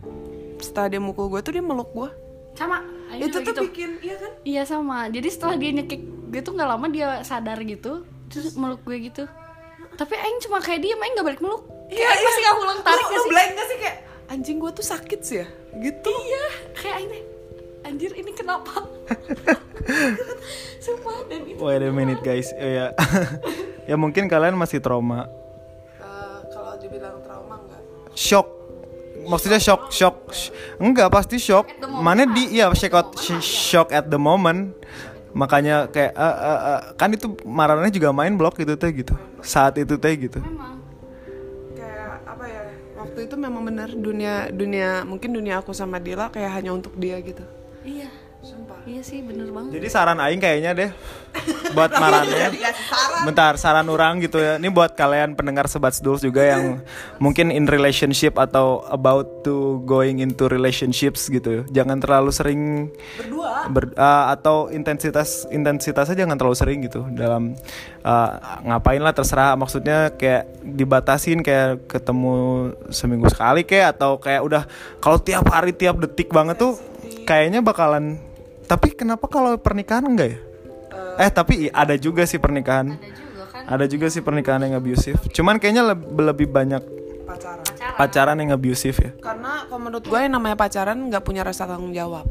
setelah 0.60 0.88
dia 0.92 1.00
mukul 1.00 1.28
gue 1.32 1.40
tuh 1.40 1.52
dia 1.56 1.64
meluk 1.64 1.90
gue 1.92 2.10
sama 2.54 2.80
Aing 3.10 3.28
itu 3.28 3.36
tuh 3.42 3.52
gitu. 3.52 3.60
bikin 3.68 3.90
iya 4.00 4.16
kan 4.16 4.32
Iya 4.46 4.62
sama. 4.62 4.98
Jadi 5.10 5.28
setelah 5.28 5.54
dia 5.58 5.70
nyekik 5.74 6.02
gue 6.30 6.40
tuh 6.42 6.52
nggak 6.54 6.70
lama 6.70 6.86
dia 6.86 7.18
sadar 7.26 7.58
gitu, 7.66 8.06
terus 8.30 8.54
meluk 8.54 8.82
gue 8.86 9.10
gitu. 9.10 9.26
Tapi 9.94 10.14
Aing 10.14 10.38
cuma 10.42 10.62
kayak 10.62 10.82
dia, 10.82 10.94
Aing 10.94 11.14
nggak 11.18 11.26
balik 11.26 11.42
meluk. 11.42 11.66
Kayak 11.90 12.14
Aing 12.14 12.24
masih 12.26 12.42
nggak 12.42 12.56
ulang 12.62 12.80
tarik 12.86 13.06
lu, 13.06 13.10
lu 13.10 13.18
sih? 13.18 13.30
blank 13.30 13.50
gak 13.54 13.66
sih 13.66 13.78
kayak 13.82 13.96
anjing 14.30 14.56
gue 14.62 14.70
tuh 14.70 14.86
sakit 14.86 15.20
sih 15.20 15.36
ya 15.42 15.46
gitu 15.82 16.10
Iya, 16.10 16.44
kayak 16.78 16.94
Aing. 17.02 17.26
Anjir 17.84 18.16
ini 18.16 18.32
kenapa? 18.32 18.80
Sumpah 20.84 21.28
dan 21.28 21.44
itu. 21.44 21.60
Wait 21.60 21.84
a 21.84 21.92
minute 21.92 22.20
guys. 22.24 22.48
Oh, 22.56 22.64
ya. 22.64 22.86
ya 23.90 23.96
mungkin 24.00 24.24
kalian 24.26 24.56
masih 24.56 24.80
trauma. 24.80 25.28
Eh, 26.00 26.38
kalau 26.48 26.74
dibilang 26.80 27.20
trauma 27.20 27.60
enggak 27.60 27.80
shock 28.14 28.48
maksudnya 29.24 29.56
shock 29.56 29.88
shock 29.88 30.16
sh- 30.30 30.52
enggak 30.76 31.08
pasti 31.08 31.40
shock 31.40 31.64
mana 31.80 32.28
di 32.28 32.60
iya 32.60 32.68
shock 32.76 32.92
out 32.92 33.08
sh- 33.16 33.40
shock 33.40 33.88
at 33.90 34.06
the 34.06 34.20
moment 34.20 34.76
makanya 35.32 35.88
kayak 35.88 36.12
eh, 36.12 36.36
eh, 36.44 36.60
eh, 36.76 36.80
kan 36.94 37.08
itu 37.10 37.32
marahnya 37.42 37.88
juga 37.88 38.12
main 38.12 38.36
blok 38.36 38.60
gitu 38.60 38.76
teh 38.76 38.92
gitu 38.92 39.16
saat 39.40 39.80
itu 39.80 39.96
teh 39.96 40.14
gitu 40.14 40.38
Memang. 40.44 40.78
kayak 41.74 42.22
apa 42.22 42.44
ya 42.46 42.62
waktu 43.00 43.18
itu 43.26 43.34
memang 43.34 43.62
benar 43.64 43.88
dunia 43.90 44.52
dunia 44.52 45.02
mungkin 45.02 45.32
dunia 45.34 45.58
aku 45.58 45.72
sama 45.74 45.98
Dila 45.98 46.28
kayak 46.30 46.60
hanya 46.60 46.70
untuk 46.76 46.94
dia 46.94 47.16
gitu 47.18 47.42
Iya. 47.84 48.08
sumpah. 48.44 48.76
Iya 48.84 49.00
sih 49.00 49.24
bener 49.24 49.48
banget. 49.48 49.80
jadi 49.80 49.88
saran 49.88 50.20
aing 50.20 50.36
kayaknya 50.36 50.76
deh 50.76 50.90
buat 51.72 51.90
marannya 51.96 52.52
bentar 53.26 53.56
saran 53.56 53.88
orang 53.88 54.20
gitu 54.20 54.36
ya. 54.36 54.60
Ini 54.60 54.68
buat 54.68 54.92
kalian 54.92 55.32
pendengar 55.32 55.66
sebat 55.66 55.96
Duls 56.04 56.20
juga 56.20 56.44
yang 56.44 56.84
mungkin 57.16 57.48
in 57.48 57.64
relationship 57.64 58.36
atau 58.36 58.84
about 58.92 59.42
to 59.48 59.80
going 59.88 60.20
into 60.20 60.46
relationships 60.46 61.26
gitu. 61.32 61.64
Jangan 61.72 61.98
terlalu 61.98 62.30
sering 62.30 62.60
berdua. 63.16 63.72
ber, 63.72 63.96
uh, 63.96 64.28
atau 64.36 64.68
intensitas 64.68 65.48
intensitasnya 65.48 66.28
jangan 66.28 66.36
terlalu 66.36 66.56
sering 66.60 66.78
gitu. 66.84 67.08
Dalam 67.16 67.56
uh, 68.04 68.30
ngapain 68.68 69.00
lah 69.00 69.16
terserah. 69.16 69.56
Maksudnya 69.56 70.12
kayak 70.14 70.52
dibatasin 70.60 71.40
kayak 71.40 71.88
ketemu 71.88 72.70
seminggu 72.92 73.26
sekali 73.32 73.64
kayak 73.64 73.96
atau 73.98 74.20
kayak 74.20 74.44
udah 74.44 74.62
kalau 75.00 75.16
tiap 75.16 75.48
hari 75.48 75.72
tiap 75.72 75.96
detik 75.96 76.28
banget 76.28 76.60
tuh 76.60 76.76
kayaknya 77.24 77.60
bakalan 77.64 78.18
tapi 78.64 78.96
kenapa 78.96 79.28
kalau 79.28 79.60
pernikahan 79.60 80.04
enggak 80.08 80.28
ya? 80.36 80.38
Eh. 81.20 81.30
Tapi 81.30 81.68
ada 81.70 81.94
juga 82.00 82.24
sih 82.24 82.40
pernikahan. 82.40 82.96
Ada 82.96 83.12
juga 83.12 83.42
kan? 83.46 83.62
Ada 83.68 83.84
juga 83.86 84.06
sih 84.10 84.22
pernikahan 84.24 84.60
yang 84.66 84.74
abusive. 84.80 85.20
Cuman 85.30 85.60
kayaknya 85.60 85.94
lebih, 85.94 86.10
lebih 86.10 86.46
banyak 86.50 86.82
pacaran. 87.28 87.64
Pacaran. 87.94 88.36
yang 88.40 88.50
abusive 88.56 88.96
ya. 88.98 89.10
Karena 89.20 89.68
kalau 89.68 89.80
menurut 89.84 90.04
gue 90.04 90.18
yang 90.18 90.34
namanya 90.34 90.56
pacaran 90.58 90.98
nggak 91.12 91.22
punya 91.22 91.44
rasa 91.44 91.68
tanggung 91.68 91.92
jawab. 91.94 92.26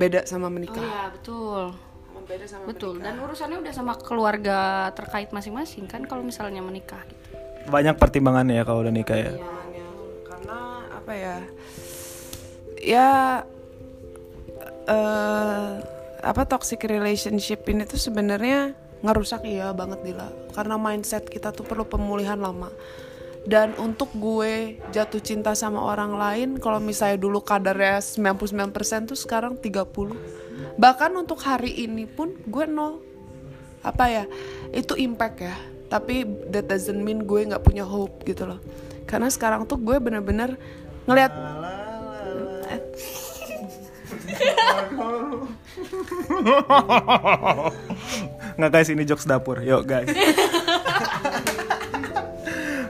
Beda 0.00 0.24
sama 0.24 0.48
Oh 0.48 0.52
menikah 0.52 0.80
iya 0.80 1.12
betul. 1.12 1.76
beda 2.24 2.46
sama 2.46 2.64
Betul. 2.70 2.94
Dan 3.02 3.14
urusannya 3.20 3.58
udah 3.58 3.74
sama 3.74 3.92
keluarga 3.98 4.88
terkait 4.94 5.34
masing-masing 5.34 5.90
kan 5.90 6.06
kalau 6.06 6.22
misalnya 6.22 6.62
menikah 6.62 7.02
gitu. 7.10 7.26
banyak 7.68 7.98
pertimbangannya 7.98 8.56
ya 8.56 8.64
kalau 8.64 8.86
udah 8.86 8.94
nikah 8.94 9.18
ya. 9.18 9.32
Karena 10.24 10.58
apa 10.94 11.12
ya? 11.12 11.36
Ya 12.80 13.08
eh 14.90 15.70
apa 16.20 16.42
toxic 16.44 16.84
relationship 16.84 17.64
ini 17.70 17.88
tuh 17.88 17.96
sebenarnya 17.96 18.76
ngerusak 19.00 19.48
iya 19.48 19.72
banget 19.72 20.04
Dila. 20.04 20.28
Karena 20.52 20.76
mindset 20.76 21.24
kita 21.28 21.54
tuh 21.56 21.64
perlu 21.64 21.88
pemulihan 21.88 22.36
lama. 22.36 22.68
Dan 23.40 23.72
untuk 23.80 24.12
gue 24.20 24.76
jatuh 24.92 25.22
cinta 25.24 25.56
sama 25.56 25.80
orang 25.80 26.12
lain 26.12 26.48
kalau 26.60 26.76
misalnya 26.76 27.16
dulu 27.16 27.40
kadarnya 27.40 28.04
99% 28.04 29.08
tuh 29.08 29.16
sekarang 29.16 29.56
30 29.56 30.76
bahkan 30.76 31.08
untuk 31.16 31.40
hari 31.40 31.72
ini 31.88 32.04
pun 32.04 32.36
gue 32.44 32.68
nol. 32.68 33.00
Apa 33.80 34.12
ya? 34.12 34.24
Itu 34.76 34.92
impact 35.00 35.36
ya. 35.40 35.56
Tapi 35.88 36.28
that 36.52 36.68
doesn't 36.68 37.00
mean 37.00 37.24
gue 37.24 37.48
nggak 37.48 37.64
punya 37.64 37.88
hope 37.88 38.28
gitu 38.28 38.44
loh. 38.44 38.60
Karena 39.08 39.32
sekarang 39.32 39.64
tuh 39.64 39.80
gue 39.80 39.96
bener-bener 39.96 40.60
ngelihat 41.08 41.32
Nggak 48.60 48.70
guys 48.70 48.88
ini 48.92 49.04
jokes 49.08 49.24
dapur. 49.24 49.60
Yuk 49.64 49.86
guys. 49.88 50.08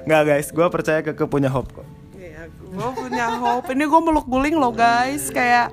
Nggak 0.09 0.23
guys 0.27 0.49
Gue 0.51 0.67
percaya 0.73 1.01
ke 1.05 1.13
punya 1.29 1.53
hope 1.53 1.71
kok. 1.71 1.87
Iya, 2.17 2.51
gue 2.51 2.89
punya 2.97 3.27
hope. 3.39 3.71
Ini 3.71 3.85
gue 3.87 4.01
meluk 4.03 4.27
guling 4.27 4.57
loh 4.59 4.75
guys, 4.75 5.31
kayak 5.31 5.71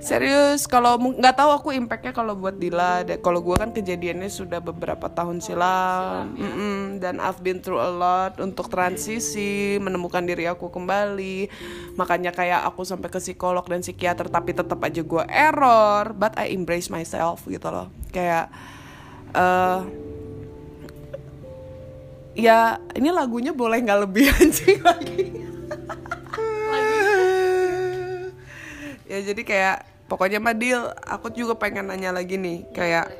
serius. 0.00 0.64
Kalau 0.64 0.96
nggak 0.96 1.36
tahu 1.36 1.50
aku 1.52 1.68
impactnya 1.76 2.16
kalau 2.16 2.34
buat 2.34 2.56
Dila. 2.56 3.04
Kalau 3.20 3.44
gue 3.44 3.56
kan 3.60 3.70
kejadiannya 3.70 4.32
sudah 4.32 4.58
beberapa 4.58 5.06
tahun 5.12 5.44
silam, 5.44 6.34
Mm-mm. 6.34 6.98
dan 6.98 7.20
I've 7.20 7.44
been 7.44 7.60
through 7.60 7.78
a 7.78 7.92
lot 7.92 8.40
untuk 8.40 8.72
transisi, 8.72 9.76
menemukan 9.78 10.24
diri 10.24 10.48
aku 10.48 10.72
kembali. 10.72 11.52
Makanya 12.00 12.32
kayak 12.32 12.64
aku 12.66 12.82
sampai 12.82 13.12
ke 13.12 13.20
psikolog 13.20 13.62
dan 13.68 13.84
psikiater, 13.84 14.32
tapi 14.32 14.56
tetap 14.56 14.80
aja 14.80 15.04
gue 15.04 15.24
error. 15.28 16.16
But 16.16 16.40
I 16.40 16.56
embrace 16.56 16.88
myself 16.88 17.44
gitu 17.46 17.68
loh. 17.68 17.92
Kayak 18.10 18.48
eh 19.30 19.80
ya 22.34 22.80
ini 22.96 23.12
lagunya 23.12 23.52
boleh 23.52 23.84
nggak 23.84 24.00
lebih 24.08 24.26
anjing 24.40 24.80
lagi 24.80 25.50
ya 29.10 29.18
jadi 29.26 29.42
kayak 29.42 29.78
pokoknya 30.10 30.42
Madil 30.42 30.90
aku 31.06 31.30
juga 31.30 31.54
pengen 31.54 31.86
nanya 31.86 32.10
lagi 32.10 32.34
nih 32.34 32.66
kayak 32.74 33.14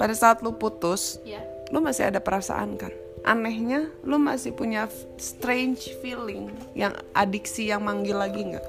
pada 0.00 0.16
saat 0.16 0.40
lu 0.40 0.56
putus 0.56 1.20
Iya. 1.22 1.44
lu 1.68 1.84
masih 1.84 2.08
ada 2.08 2.18
perasaan 2.18 2.80
kan 2.80 2.90
anehnya 3.22 3.92
lu 4.00 4.16
masih 4.16 4.56
punya 4.56 4.88
strange 5.20 5.92
feeling 6.00 6.48
yang 6.72 6.96
adiksi 7.12 7.68
yang 7.68 7.84
manggil 7.84 8.16
lagi 8.16 8.40
nggak 8.54 8.66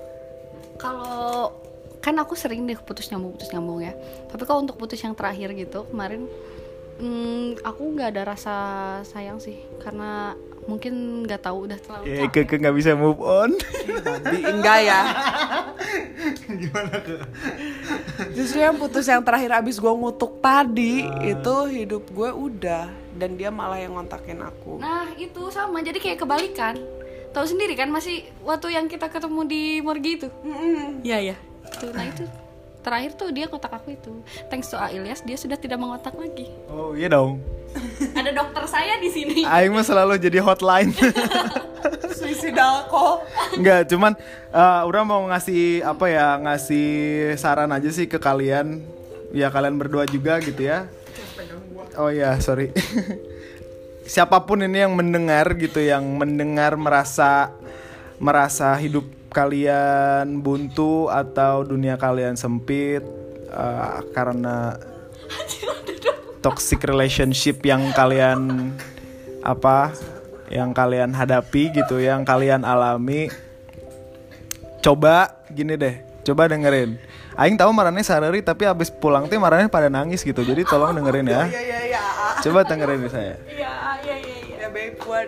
Kalau 0.78 1.58
kan 2.06 2.14
aku 2.22 2.38
sering 2.38 2.70
deh 2.70 2.78
putus 2.78 3.10
nyambung 3.10 3.34
putus 3.34 3.50
nyambung 3.50 3.82
ya. 3.82 3.98
Tapi 4.30 4.46
kalau 4.46 4.62
untuk 4.62 4.78
putus 4.78 5.02
yang 5.02 5.18
terakhir 5.18 5.58
gitu 5.58 5.90
kemarin 5.90 6.30
Hmm, 6.98 7.54
aku 7.62 7.94
nggak 7.94 8.10
ada 8.10 8.34
rasa 8.34 8.56
sayang 9.06 9.38
sih 9.38 9.62
karena 9.82 10.34
mungkin 10.68 10.94
nggak 11.24 11.42
tahu 11.42 11.66
udah 11.66 11.80
terlalu 11.80 12.04
Ya, 12.06 12.28
capek. 12.28 12.44
ke 12.46 12.56
nggak 12.60 12.76
bisa 12.76 12.92
move 12.94 13.20
on. 13.20 13.56
Di 14.28 14.40
enggak 14.44 14.80
ya. 14.84 15.02
Gimana 16.46 16.96
ke? 17.00 17.16
Justru 18.34 18.60
yang 18.60 18.76
putus 18.76 19.08
yang 19.08 19.24
terakhir 19.24 19.52
abis 19.56 19.78
gue 19.78 19.90
ngutuk 19.90 20.38
tadi 20.38 21.08
itu 21.24 21.56
hidup 21.68 22.04
gue 22.08 22.30
udah 22.30 22.86
dan 23.16 23.34
dia 23.34 23.48
malah 23.48 23.80
yang 23.80 23.96
ngontakin 23.96 24.44
aku. 24.44 24.78
Nah 24.78 25.08
itu 25.16 25.48
sama 25.50 25.80
jadi 25.80 25.98
kayak 25.98 26.22
kebalikan. 26.22 26.76
Tahu 27.32 27.46
sendiri 27.46 27.74
kan 27.74 27.88
masih 27.88 28.28
waktu 28.42 28.74
yang 28.74 28.86
kita 28.86 29.08
ketemu 29.08 29.42
di 29.46 29.62
Morgi 29.80 30.12
itu. 30.18 30.28
Iya 31.02 31.34
ya. 31.34 31.36
Tuh, 31.70 31.92
nah 31.92 32.04
itu 32.04 32.24
terakhir 32.80 33.20
tuh 33.20 33.30
dia 33.30 33.46
kontak 33.46 33.70
aku 33.70 33.92
itu. 33.92 34.12
Thanks 34.48 34.68
to 34.68 34.76
A 34.76 34.88
Ilyas 34.90 35.20
dia 35.22 35.36
sudah 35.36 35.56
tidak 35.56 35.76
mengontak 35.76 36.16
lagi. 36.16 36.48
Oh 36.68 36.92
iya 36.92 37.08
dong. 37.08 37.44
Ada 38.20 38.32
dokter 38.34 38.64
saya 38.68 38.98
di 39.00 39.10
sini. 39.12 39.46
Aing 39.46 39.74
mah 39.74 39.86
selalu 39.86 40.20
jadi 40.20 40.40
hotline. 40.42 40.92
Suicidal 42.18 42.90
kok. 42.90 43.26
Enggak, 43.58 43.88
cuman 43.92 44.14
eh 44.52 44.82
udah 44.84 45.02
mau 45.06 45.22
ngasih 45.30 45.86
apa 45.86 46.06
ya, 46.10 46.38
ngasih 46.42 46.88
saran 47.38 47.72
aja 47.74 47.90
sih 47.94 48.10
ke 48.10 48.18
kalian. 48.18 48.82
Ya 49.36 49.52
kalian 49.52 49.76
berdua 49.76 50.08
juga 50.08 50.40
gitu 50.42 50.66
ya. 50.66 50.88
Oh 51.98 52.14
iya, 52.14 52.38
sorry. 52.38 52.72
Siapa 54.08 54.48
pun 54.48 54.64
ini 54.64 54.88
yang 54.88 54.96
mendengar 54.96 55.52
gitu, 55.60 55.84
yang 55.84 56.06
mendengar 56.16 56.80
merasa 56.80 57.52
merasa 58.18 58.74
hidup 58.80 59.04
kalian 59.30 60.40
buntu 60.42 61.12
atau 61.12 61.62
dunia 61.62 62.00
kalian 62.00 62.40
sempit 62.40 63.04
eh, 63.52 63.98
karena 64.16 64.80
toxic 66.48 66.80
relationship 66.88 67.60
yang 67.68 67.92
kalian 67.92 68.72
apa 69.44 69.92
yang 70.48 70.72
kalian 70.72 71.12
hadapi 71.12 71.76
gitu 71.76 72.00
yang 72.00 72.24
kalian 72.24 72.64
alami 72.64 73.28
coba 74.80 75.44
gini 75.52 75.76
deh 75.76 76.00
coba 76.24 76.48
dengerin 76.48 76.96
Aing 77.36 77.60
tahu 77.60 77.70
marane 77.76 78.00
sarari 78.02 78.40
tapi 78.40 78.64
abis 78.64 78.88
pulang 78.88 79.28
tuh 79.28 79.36
marane 79.38 79.68
pada 79.68 79.92
nangis 79.92 80.24
gitu 80.24 80.40
jadi 80.48 80.64
tolong 80.64 80.96
dengerin 80.96 81.28
ya 81.28 81.44
Iya 81.52 81.62
iya 81.62 81.80
iya. 81.92 82.02
coba 82.48 82.64
dengerin 82.64 83.04
saya 83.12 83.36
Iya 83.44 83.72
iya 84.08 84.16
iya. 84.24 84.36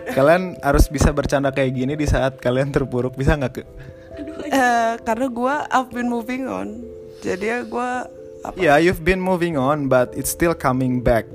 Ya 0.08 0.12
kalian 0.16 0.56
harus 0.64 0.88
bisa 0.88 1.12
bercanda 1.12 1.52
kayak 1.52 1.76
gini 1.76 1.92
di 2.00 2.08
saat 2.08 2.40
kalian 2.40 2.72
terpuruk 2.72 3.12
bisa 3.12 3.36
nggak 3.36 3.52
ke 3.60 3.62
Eh, 4.50 4.92
karena 5.06 5.26
gue 5.30 5.54
I've 5.70 5.90
been 5.94 6.10
moving 6.10 6.50
on. 6.50 6.82
Jadi 7.22 7.46
ya 7.46 7.62
gue 7.62 7.90
apa? 8.40 8.56
Yeah, 8.56 8.76
you've 8.80 9.04
been 9.04 9.20
moving 9.20 9.60
on, 9.60 9.88
but 9.88 10.12
it's 10.16 10.32
still 10.32 10.56
coming 10.56 11.04
back 11.04 11.26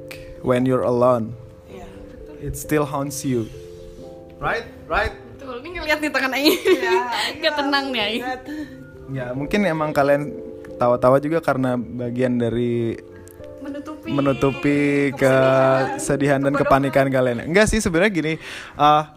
when 0.42 0.66
you're 0.66 0.86
alone. 0.86 1.38
Iya. 1.70 1.86
It 2.42 2.56
still 2.58 2.86
haunts 2.86 3.22
you. 3.22 3.46
Right, 4.38 4.66
right. 4.86 5.14
Betul, 5.36 5.62
ini 5.62 5.78
ngeliat 5.78 6.00
nih 6.02 6.12
tangan 6.12 6.32
Aing. 6.34 6.58
Gak 7.44 7.54
tenang 7.58 7.86
nih 7.94 8.02
Aing. 8.02 8.24
Ya, 9.14 9.26
mungkin 9.38 9.60
emang 9.70 9.94
kalian 9.94 10.34
tawa-tawa 10.76 11.22
juga 11.22 11.40
karena 11.40 11.78
bagian 11.78 12.42
dari 12.42 12.98
Menutupi. 13.62 14.10
menutupi 14.14 14.78
kesedihan 15.18 16.38
dan 16.42 16.54
kepanikan 16.54 17.10
kalian. 17.10 17.50
Enggak 17.50 17.70
sih 17.70 17.82
sebenarnya 17.82 18.14
gini. 18.14 18.34
ah 18.78 19.14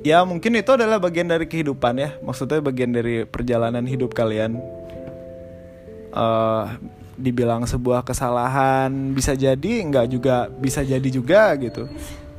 ya 0.00 0.22
mungkin 0.24 0.54
itu 0.56 0.70
adalah 0.72 1.02
bagian 1.02 1.26
dari 1.26 1.50
kehidupan 1.50 1.98
ya. 1.98 2.14
Maksudnya 2.22 2.62
bagian 2.62 2.94
dari 2.94 3.26
perjalanan 3.26 3.82
hidup 3.86 4.14
kalian. 4.14 4.58
Eh 6.10 6.66
dibilang 7.20 7.68
sebuah 7.68 8.00
kesalahan 8.00 9.12
bisa 9.12 9.36
jadi 9.36 9.72
nggak 9.84 10.06
juga 10.08 10.48
bisa 10.48 10.80
jadi 10.80 11.08
juga 11.12 11.52
gitu. 11.60 11.86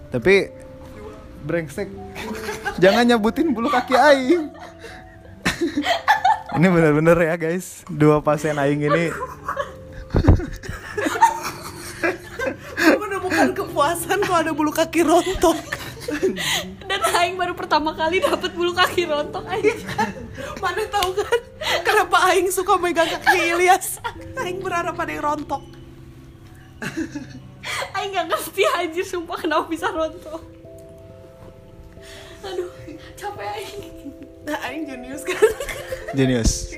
Tapi 0.10 0.50
brengsek. 1.46 1.88
Jangan 2.82 3.06
nyebutin 3.06 3.54
bulu 3.54 3.70
kaki 3.70 3.94
aing. 3.94 4.50
ini 6.58 6.68
bener-bener 6.68 7.18
ya 7.18 7.36
guys. 7.38 7.86
Dua 7.88 8.20
pasien 8.20 8.58
aing 8.58 8.82
ini 8.82 9.14
menemukan 12.98 13.54
kepuasan 13.54 14.20
kalau 14.26 14.40
ada 14.42 14.52
bulu 14.52 14.74
kaki 14.74 15.06
rontok. 15.06 15.81
Dan 16.90 17.02
Aing 17.16 17.36
baru 17.40 17.54
pertama 17.56 17.96
kali 17.96 18.20
dapat 18.20 18.52
bulu 18.52 18.76
kaki 18.76 19.08
rontok 19.08 19.46
Aing. 19.48 19.80
Mana 20.60 20.84
tahu 20.92 21.10
kan 21.18 21.42
kenapa 21.86 22.18
Aing 22.32 22.50
suka 22.52 22.76
megang 22.78 23.08
kaki 23.08 23.56
Ilyas? 23.56 24.04
Aing 24.38 24.60
berharap 24.60 24.98
ada 25.00 25.12
yang 25.12 25.24
rontok. 25.24 25.64
Aing 27.96 28.12
gak 28.18 28.28
ngerti 28.28 28.64
anjir 28.76 29.06
sumpah 29.06 29.38
kenapa 29.40 29.66
bisa 29.70 29.88
rontok. 29.90 30.42
Aduh, 32.42 32.72
capek 33.16 33.48
Aing. 33.56 34.12
Nah, 34.42 34.58
Aing 34.66 34.84
jenius 34.90 35.22
kan? 35.22 35.38
Jenius. 36.18 36.74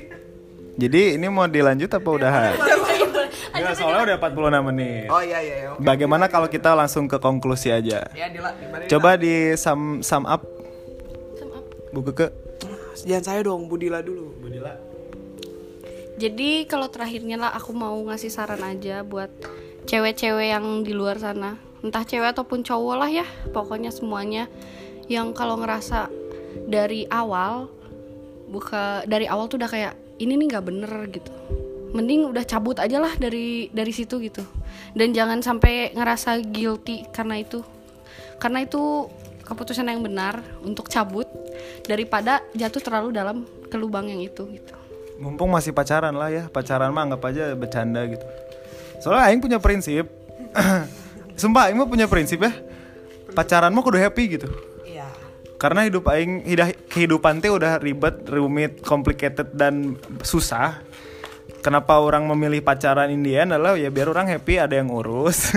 Jadi 0.74 1.14
ini 1.14 1.26
mau 1.30 1.46
dilanjut 1.46 1.86
apa 1.86 2.08
udah? 2.10 2.32
Enggak, 3.54 3.74
soalnya 3.78 4.02
udah 4.02 4.16
46 4.18 4.68
menit. 4.74 5.06
Oh 5.06 5.22
iya 5.22 5.38
iya. 5.38 5.54
iya. 5.62 5.68
Bagaimana 5.78 6.26
kalau 6.26 6.50
kita 6.50 6.74
langsung 6.74 7.06
ke 7.06 7.22
konklusi 7.22 7.70
aja? 7.70 8.02
Ya 8.10 8.26
Dila, 8.26 8.50
gimana? 8.58 8.90
Coba 8.90 9.14
di 9.14 9.54
sum, 9.54 10.02
sum 10.02 10.26
up 10.26 10.42
buku 11.94 12.10
ke 12.10 12.26
Jangan 13.04 13.24
saya 13.26 13.40
dong, 13.44 13.66
Budila 13.68 14.00
dulu. 14.00 14.34
Jadi 16.14 16.64
kalau 16.70 16.86
terakhirnya 16.86 17.34
lah 17.34 17.50
aku 17.58 17.74
mau 17.74 17.98
ngasih 18.06 18.30
saran 18.30 18.62
aja 18.62 19.02
buat 19.02 19.28
cewek-cewek 19.90 20.54
yang 20.54 20.86
di 20.86 20.94
luar 20.94 21.18
sana, 21.18 21.58
entah 21.82 22.06
cewek 22.06 22.38
ataupun 22.38 22.62
cowok 22.62 22.96
lah 23.02 23.10
ya, 23.10 23.26
pokoknya 23.50 23.90
semuanya 23.90 24.46
yang 25.10 25.34
kalau 25.34 25.58
ngerasa 25.58 26.06
dari 26.70 27.04
awal 27.10 27.66
buka 28.46 29.02
dari 29.10 29.26
awal 29.26 29.50
tuh 29.50 29.58
udah 29.58 29.66
kayak 29.66 29.94
ini 30.22 30.38
nih 30.38 30.46
nggak 30.54 30.64
bener 30.64 30.92
gitu. 31.10 31.32
Mending 31.94 32.34
udah 32.34 32.42
cabut 32.42 32.74
aja 32.82 32.98
lah 32.98 33.14
dari 33.14 33.70
dari 33.70 33.92
situ 33.94 34.18
gitu. 34.18 34.42
Dan 34.92 35.14
jangan 35.14 35.38
sampai 35.40 35.94
ngerasa 35.94 36.42
guilty 36.42 37.06
karena 37.14 37.38
itu. 37.38 37.62
Karena 38.42 38.66
itu 38.66 39.06
keputusan 39.46 39.86
yang 39.86 40.02
benar 40.02 40.42
untuk 40.66 40.90
cabut 40.90 41.30
daripada 41.86 42.42
jatuh 42.56 42.82
terlalu 42.82 43.08
dalam 43.14 43.46
ke 43.70 43.76
lubang 43.78 44.08
yang 44.08 44.20
itu 44.24 44.42
gitu. 44.50 44.74
mumpung 45.14 45.46
masih 45.46 45.70
pacaran 45.70 46.10
lah 46.10 46.26
ya. 46.34 46.50
Pacaran 46.50 46.90
mah 46.90 47.06
anggap 47.06 47.22
aja 47.30 47.54
bercanda 47.54 48.02
gitu. 48.10 48.26
Soalnya 48.98 49.30
aing 49.30 49.38
punya 49.38 49.62
prinsip. 49.62 50.10
Sumpah 51.40 51.70
aing 51.70 51.78
mah 51.78 51.86
punya 51.86 52.10
prinsip 52.10 52.42
ya. 52.42 52.50
Pacaran 53.30 53.70
mah 53.70 53.82
kudu 53.86 53.98
happy 53.98 54.38
gitu. 54.38 54.50
Iya. 54.82 55.06
Karena 55.58 55.86
hidup 55.86 56.06
aing 56.10 56.46
hidah, 56.46 56.74
kehidupan 56.90 57.42
teh 57.42 57.50
udah 57.50 57.78
ribet, 57.78 58.26
rumit, 58.26 58.82
complicated 58.82 59.54
dan 59.54 59.98
susah. 60.22 60.83
Kenapa 61.64 61.96
orang 61.96 62.28
memilih 62.28 62.60
pacaran 62.60 63.08
Indian 63.08 63.48
adalah 63.48 63.72
ya 63.80 63.88
biar 63.88 64.12
orang 64.12 64.28
happy 64.28 64.60
ada 64.60 64.76
yang 64.76 64.92
urus. 64.92 65.48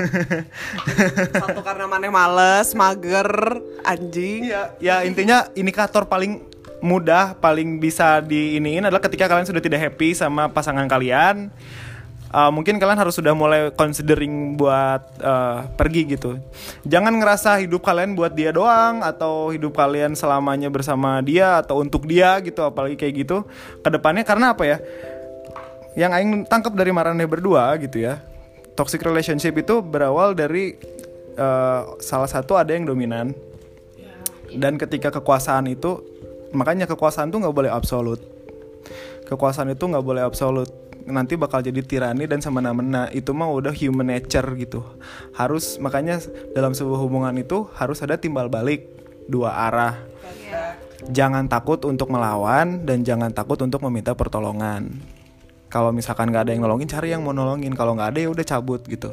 Satu 1.43 1.59
karena 1.59 1.83
maneh 1.83 2.07
males, 2.07 2.71
mager, 2.71 3.59
anjing. 3.83 4.47
Iya, 4.47 4.71
ya 4.79 4.95
intinya 5.03 5.51
indikator 5.51 6.07
paling 6.07 6.47
mudah, 6.79 7.35
paling 7.43 7.83
bisa 7.83 8.23
diiniin 8.23 8.87
adalah 8.87 9.03
ketika 9.03 9.27
kalian 9.27 9.51
sudah 9.51 9.59
tidak 9.59 9.83
happy 9.83 10.15
sama 10.15 10.47
pasangan 10.47 10.87
kalian. 10.87 11.51
uh, 12.31 12.51
mungkin 12.51 12.79
kalian 12.79 12.99
harus 12.99 13.15
sudah 13.19 13.35
mulai 13.35 13.71
considering 13.75 14.55
buat 14.55 15.03
uh, 15.19 15.67
pergi 15.75 16.07
gitu. 16.15 16.39
Jangan 16.87 17.19
ngerasa 17.19 17.59
hidup 17.59 17.83
kalian 17.83 18.15
buat 18.15 18.31
dia 18.31 18.55
doang 18.55 19.03
atau 19.03 19.51
hidup 19.51 19.75
kalian 19.75 20.15
selamanya 20.15 20.71
bersama 20.71 21.19
dia 21.19 21.59
atau 21.59 21.83
untuk 21.83 22.07
dia 22.07 22.39
gitu, 22.43 22.63
apalagi 22.63 22.95
kayak 22.95 23.27
gitu. 23.27 23.43
Ke 23.83 23.91
depannya 23.91 24.23
karena 24.23 24.55
apa 24.55 24.63
ya? 24.63 24.79
Yang 25.97 26.11
aing 26.13 26.31
tangkap 26.45 26.77
dari 26.77 26.93
Marane 26.93 27.25
berdua 27.25 27.73
gitu 27.81 28.05
ya. 28.05 28.21
Toxic 28.77 29.01
relationship 29.01 29.57
itu 29.57 29.81
berawal 29.81 30.37
dari 30.37 30.77
uh, 31.41 31.97
salah 31.97 32.29
satu 32.29 32.53
ada 32.53 32.69
yang 32.69 32.85
dominan. 32.85 33.33
Dan 34.53 34.77
ketika 34.77 35.09
kekuasaan 35.09 35.65
itu 35.65 36.05
makanya 36.53 36.85
kekuasaan 36.85 37.33
tuh 37.33 37.41
nggak 37.41 37.55
boleh 37.57 37.73
absolut. 37.73 38.21
Kekuasaan 39.25 39.73
itu 39.73 39.89
nggak 39.89 40.05
boleh 40.05 40.21
absolut. 40.21 40.69
Nanti 41.09 41.33
bakal 41.33 41.65
jadi 41.65 41.81
tirani 41.81 42.29
dan 42.29 42.45
semena-mena. 42.45 43.09
Itu 43.09 43.33
mah 43.33 43.49
udah 43.49 43.73
human 43.73 44.13
nature 44.13 44.45
gitu. 44.53 44.85
Harus 45.33 45.81
makanya 45.81 46.21
dalam 46.53 46.77
sebuah 46.77 47.01
hubungan 47.01 47.33
itu 47.41 47.65
harus 47.73 48.05
ada 48.05 48.21
timbal 48.21 48.53
balik. 48.53 48.85
Dua 49.25 49.49
arah. 49.65 49.97
Jangan 51.09 51.49
takut 51.49 51.81
untuk 51.89 52.13
melawan 52.13 52.85
dan 52.85 53.01
jangan 53.01 53.33
takut 53.33 53.57
untuk 53.65 53.81
meminta 53.81 54.13
pertolongan 54.13 55.16
kalau 55.67 55.91
misalkan 55.91 56.31
nggak 56.31 56.47
ada 56.47 56.51
yang 56.55 56.63
nolongin 56.63 56.87
cari 56.87 57.11
yang 57.11 57.27
mau 57.27 57.35
nolongin. 57.35 57.75
Kalau 57.75 57.91
nggak 57.95 58.15
ada 58.15 58.19
ya 58.23 58.29
udah 58.31 58.45
cabut 58.47 58.81
gitu. 58.87 59.11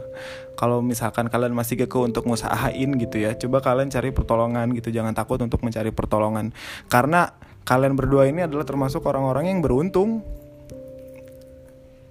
Kalau 0.54 0.78
misalkan 0.78 1.26
kalian 1.26 1.50
masih 1.50 1.74
keke 1.74 1.98
untuk 1.98 2.30
ngusahain 2.30 2.94
gitu 2.94 3.16
ya 3.18 3.34
coba 3.34 3.58
kalian 3.58 3.90
cari 3.90 4.14
pertolongan 4.14 4.70
gitu. 4.78 4.94
Jangan 4.94 5.12
takut 5.18 5.42
untuk 5.42 5.66
mencari 5.66 5.90
pertolongan. 5.90 6.54
Karena 6.86 7.34
kalian 7.66 7.98
berdua 7.98 8.30
ini 8.30 8.46
adalah 8.46 8.62
termasuk 8.62 9.02
orang-orang 9.02 9.50
yang 9.50 9.58
beruntung. 9.58 10.22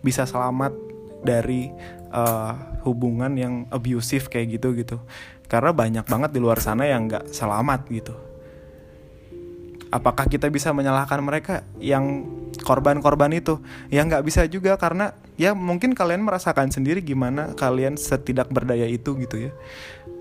Bisa 0.03 0.27
selamat 0.27 0.75
dari 1.23 1.71
uh, 2.11 2.83
hubungan 2.83 3.31
yang 3.39 3.53
abusive 3.71 4.27
kayak 4.27 4.59
gitu 4.59 4.75
gitu. 4.75 4.97
Karena 5.47 5.71
banyak 5.71 6.03
banget 6.03 6.35
di 6.35 6.43
luar 6.43 6.59
sana 6.59 6.83
yang 6.83 7.07
nggak 7.07 7.31
selamat 7.31 7.87
gitu 7.87 8.32
apakah 9.93 10.25
kita 10.25 10.49
bisa 10.49 10.73
menyalahkan 10.73 11.21
mereka 11.21 11.61
yang 11.77 12.25
korban-korban 12.65 13.29
itu? 13.37 13.61
Ya 13.93 14.01
nggak 14.01 14.25
bisa 14.25 14.41
juga 14.49 14.73
karena 14.81 15.13
ya 15.37 15.53
mungkin 15.53 15.93
kalian 15.93 16.25
merasakan 16.25 16.73
sendiri 16.73 17.05
gimana 17.05 17.53
kalian 17.53 17.93
setidak 17.93 18.49
berdaya 18.49 18.89
itu 18.89 19.13
gitu 19.21 19.49
ya. 19.49 19.51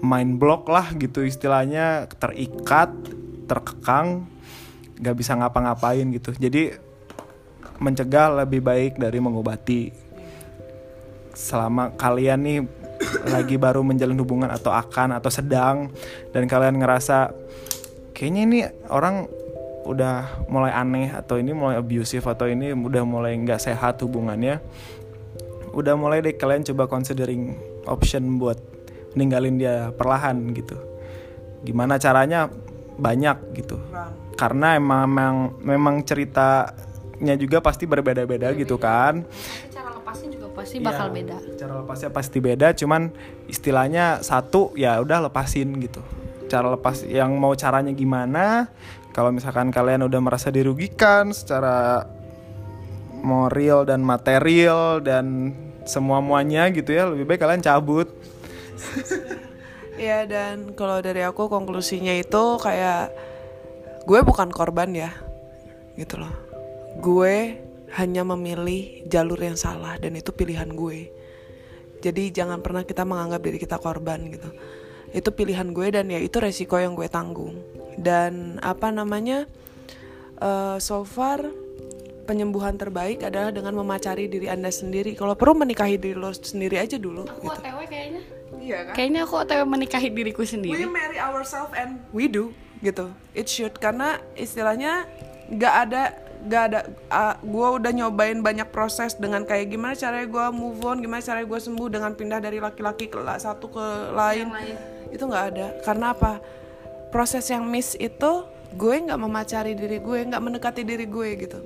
Main 0.04 0.36
block 0.36 0.68
lah 0.68 0.92
gitu 1.00 1.24
istilahnya 1.24 2.04
terikat 2.20 2.92
terkekang 3.48 4.28
nggak 5.00 5.16
bisa 5.16 5.32
ngapa-ngapain 5.40 6.04
gitu. 6.12 6.36
Jadi 6.36 6.76
mencegah 7.80 8.44
lebih 8.44 8.60
baik 8.60 9.00
dari 9.00 9.18
mengobati. 9.24 9.88
Selama 11.32 11.96
kalian 11.96 12.40
nih 12.44 12.60
lagi 13.32 13.56
baru 13.56 13.80
menjalin 13.80 14.20
hubungan 14.20 14.52
atau 14.52 14.70
akan 14.70 15.16
atau 15.16 15.32
sedang 15.32 15.90
dan 16.30 16.46
kalian 16.46 16.78
ngerasa 16.78 17.34
kayaknya 18.14 18.42
ini 18.46 18.58
orang 18.86 19.26
udah 19.82 20.46
mulai 20.46 20.70
aneh 20.70 21.10
atau 21.10 21.36
ini 21.38 21.50
mulai 21.50 21.78
abusive 21.78 22.22
atau 22.22 22.46
ini 22.46 22.70
udah 22.70 23.02
mulai 23.02 23.34
nggak 23.34 23.58
sehat 23.58 23.98
hubungannya 24.02 24.62
udah 25.72 25.94
mulai 25.96 26.20
deh 26.20 26.36
kalian 26.36 26.62
coba 26.68 26.84
considering 26.86 27.56
option 27.88 28.36
buat 28.36 28.60
ninggalin 29.16 29.56
dia 29.56 29.90
perlahan 29.92 30.52
gitu. 30.52 30.76
Gimana 31.64 31.96
caranya? 31.96 32.48
Banyak 32.92 33.56
gitu. 33.56 33.80
Karena 34.36 34.76
emang 34.76 35.08
memang 35.08 35.36
memang 35.64 35.94
ceritanya 36.04 37.34
juga 37.40 37.64
pasti 37.64 37.88
berbeda-beda 37.88 38.52
gitu 38.52 38.76
kan. 38.76 39.24
Cara 39.72 39.96
lepasnya 39.96 40.28
juga 40.36 40.46
pasti 40.52 40.76
bakal 40.80 41.08
Iya, 41.08 41.16
beda. 41.16 41.36
cara 41.56 41.72
lepasnya 41.80 42.10
pasti 42.12 42.38
beda 42.44 42.68
cuman 42.76 43.02
istilahnya 43.48 44.20
satu 44.20 44.76
ya 44.76 45.00
udah 45.00 45.28
lepasin 45.32 45.72
gitu. 45.80 46.04
Cara 46.52 46.68
lepas 46.68 47.00
yang 47.08 47.32
mau 47.40 47.56
caranya 47.56 47.96
gimana 47.96 48.68
kalau 49.12 49.30
misalkan 49.32 49.68
kalian 49.68 50.04
udah 50.08 50.20
merasa 50.20 50.48
dirugikan 50.48 51.30
secara 51.30 52.08
moral 53.22 53.86
dan 53.86 54.02
material 54.02 54.98
dan 55.00 55.54
semua 55.86 56.18
muanya 56.18 56.66
gitu 56.74 56.90
ya 56.90 57.06
lebih 57.08 57.28
baik 57.28 57.40
kalian 57.44 57.62
cabut 57.62 58.10
Ya 60.00 60.24
dan 60.24 60.72
kalau 60.72 60.98
dari 61.04 61.20
aku 61.22 61.46
konklusinya 61.52 62.16
itu 62.16 62.58
kayak 62.58 63.12
gue 64.08 64.18
bukan 64.24 64.48
korban 64.50 64.90
ya, 64.90 65.12
gitu 65.94 66.18
loh. 66.18 66.32
Gue 66.98 67.60
hanya 67.94 68.24
memilih 68.24 69.04
jalur 69.06 69.38
yang 69.38 69.54
salah 69.54 70.00
dan 70.00 70.16
itu 70.16 70.32
pilihan 70.32 70.66
gue. 70.72 71.12
Jadi 72.02 72.34
jangan 72.34 72.64
pernah 72.64 72.82
kita 72.82 73.06
menganggap 73.06 73.46
diri 73.46 73.58
kita 73.62 73.78
korban 73.78 74.32
gitu. 74.32 74.50
Itu 75.12 75.30
pilihan 75.36 75.70
gue 75.70 75.92
dan 75.92 76.10
ya 76.10 76.18
itu 76.18 76.40
resiko 76.40 76.80
yang 76.80 76.96
gue 76.96 77.06
tanggung. 77.06 77.60
Dan 77.98 78.62
apa 78.62 78.88
namanya? 78.92 79.44
eh, 80.42 80.76
so 80.82 81.06
far 81.06 81.38
penyembuhan 82.22 82.78
terbaik 82.78 83.22
adalah 83.22 83.50
dengan 83.50 83.74
memacari 83.78 84.26
diri 84.26 84.46
anda 84.46 84.70
sendiri. 84.70 85.14
Kalau 85.14 85.34
perlu 85.34 85.62
menikahi 85.66 85.98
diri 85.98 86.14
lo 86.18 86.30
sendiri 86.34 86.78
aja 86.78 86.98
dulu. 86.98 87.26
aku 87.26 87.46
Gitu. 87.46 87.60
otw 87.62 87.78
kayaknya 87.86 88.22
Iya 88.62 88.78
kan? 88.86 88.94
kayaknya 88.94 89.20
aku 89.26 89.34
otw 89.42 89.62
menikahi 89.66 90.08
diriku 90.14 90.42
we 90.42 90.48
sendiri 90.48 90.86
marry 90.86 91.18
ourselves 91.18 91.74
and 91.74 91.98
we 92.14 92.30
do 92.30 92.54
gitu 92.78 93.10
it 93.34 93.50
should 93.50 93.74
karena 93.74 94.22
istilahnya 94.38 95.06
nggak 95.50 95.74
ada 95.88 96.02
nggak 96.42 96.62
ada 96.70 96.80
gue 97.42 97.68
udah 97.78 97.90
nyobain 97.90 98.38
banyak 98.38 98.70
proses 98.70 99.14
dengan 99.18 99.42
kayak 99.42 99.70
gimana 99.70 99.94
caranya 99.98 100.26
gue 100.26 100.46
move 100.54 100.78
on 100.82 100.98
gimana 100.98 101.22
caranya 101.22 101.46
gue 101.46 101.60
sembuh 101.62 101.88
dengan 101.90 102.14
pindah 102.14 102.38
dari 102.38 102.58
laki-laki 102.58 103.06
ke 103.10 103.18
satu 103.38 103.66
ke 103.70 103.86
lain, 104.14 104.46
lain. 104.50 104.76
itu 105.14 105.22
nggak 105.22 105.44
ada 105.54 105.66
karena 105.86 106.14
apa 106.14 106.38
proses 107.12 107.44
yang 107.52 107.68
miss 107.68 107.92
itu 108.00 108.48
gue 108.72 108.94
nggak 109.04 109.20
memacari 109.20 109.76
diri 109.76 110.00
gue 110.00 110.18
nggak 110.32 110.42
mendekati 110.42 110.82
diri 110.82 111.04
gue 111.04 111.28
gitu. 111.36 111.60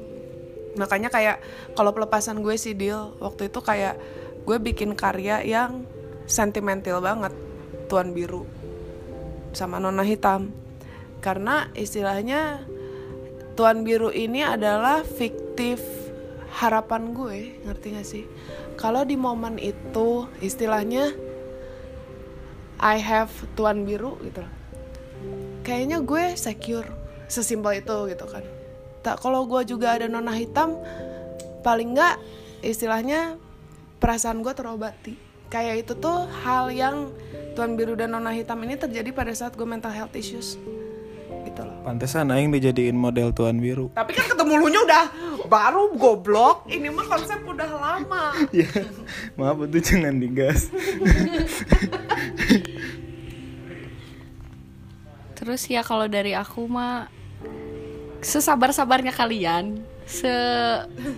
Makanya 0.76 1.08
kayak 1.08 1.40
kalau 1.72 1.94
pelepasan 1.94 2.42
gue 2.42 2.58
sih 2.58 2.74
deal 2.76 3.14
waktu 3.22 3.48
itu 3.48 3.62
kayak 3.62 3.96
gue 4.44 4.58
bikin 4.58 4.92
karya 4.98 5.40
yang 5.46 5.86
sentimental 6.26 6.98
banget 7.00 7.32
tuan 7.86 8.10
biru 8.10 8.44
sama 9.54 9.78
nona 9.78 10.02
hitam. 10.02 10.50
Karena 11.22 11.70
istilahnya 11.72 12.66
tuan 13.56 13.86
biru 13.86 14.12
ini 14.12 14.44
adalah 14.44 15.00
fiktif 15.06 15.80
harapan 16.60 17.16
gue 17.16 17.64
ngerti 17.64 17.86
gak 17.96 18.06
sih? 18.06 18.24
Kalau 18.76 19.06
di 19.08 19.16
momen 19.16 19.56
itu 19.56 20.28
istilahnya 20.44 21.14
I 22.76 23.00
have 23.00 23.32
tuan 23.56 23.88
biru 23.88 24.20
gitu. 24.20 24.44
Kayaknya 25.66 25.98
gue 26.02 26.38
secure 26.38 26.86
sesimpel 27.26 27.82
itu 27.82 27.96
gitu 28.14 28.26
kan. 28.26 28.44
Tak 29.02 29.22
kalau 29.22 29.46
gue 29.46 29.62
juga 29.66 29.98
ada 29.98 30.06
nona 30.06 30.34
hitam 30.34 30.78
paling 31.66 31.94
nggak 31.94 32.16
istilahnya 32.62 33.38
perasaan 33.98 34.42
gue 34.42 34.54
terobati. 34.54 35.14
Kayak 35.46 35.86
itu 35.86 35.92
tuh 35.98 36.26
hal 36.42 36.70
yang 36.74 37.10
tuan 37.54 37.78
biru 37.78 37.94
dan 37.94 38.14
nona 38.14 38.34
hitam 38.34 38.58
ini 38.62 38.74
terjadi 38.78 39.10
pada 39.14 39.34
saat 39.34 39.54
gue 39.54 39.66
mental 39.66 39.90
health 39.94 40.14
issues. 40.14 40.58
Gitu 41.46 41.62
loh. 41.62 41.78
Pantesan 41.86 42.34
aing 42.34 42.50
dijadiin 42.50 42.98
model 42.98 43.30
tuan 43.30 43.62
biru. 43.62 43.94
Tapi 43.94 44.10
kan 44.14 44.26
ketemu 44.26 44.52
lu 44.58 44.66
nya 44.70 44.80
udah 44.82 45.04
baru 45.46 45.94
goblok. 45.94 46.66
Ini 46.66 46.90
mah 46.90 47.06
konsep 47.06 47.38
udah 47.46 47.70
lama. 47.70 48.24
Ya 48.56 48.66
maaf 49.36 49.60
itu 49.68 49.78
jangan 49.92 50.16
digas 50.16 50.72
Terus 55.46 55.62
ya 55.70 55.86
kalau 55.86 56.10
dari 56.10 56.34
aku 56.34 56.66
mah 56.66 57.06
sesabar-sabarnya 58.18 59.14
kalian, 59.14 59.78
se 60.02 60.26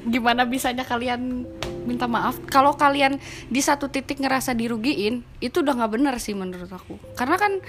gimana 0.05 0.45
bisanya 0.45 0.85
kalian 0.85 1.49
minta 1.89 2.05
maaf. 2.05 2.37
Kalau 2.53 2.77
kalian 2.77 3.17
di 3.49 3.65
satu 3.65 3.89
titik 3.89 4.21
ngerasa 4.21 4.53
dirugiin, 4.53 5.25
itu 5.41 5.65
udah 5.65 5.81
nggak 5.81 5.93
bener 5.97 6.15
sih 6.21 6.37
menurut 6.37 6.69
aku. 6.69 7.01
Karena 7.17 7.41
kan 7.41 7.65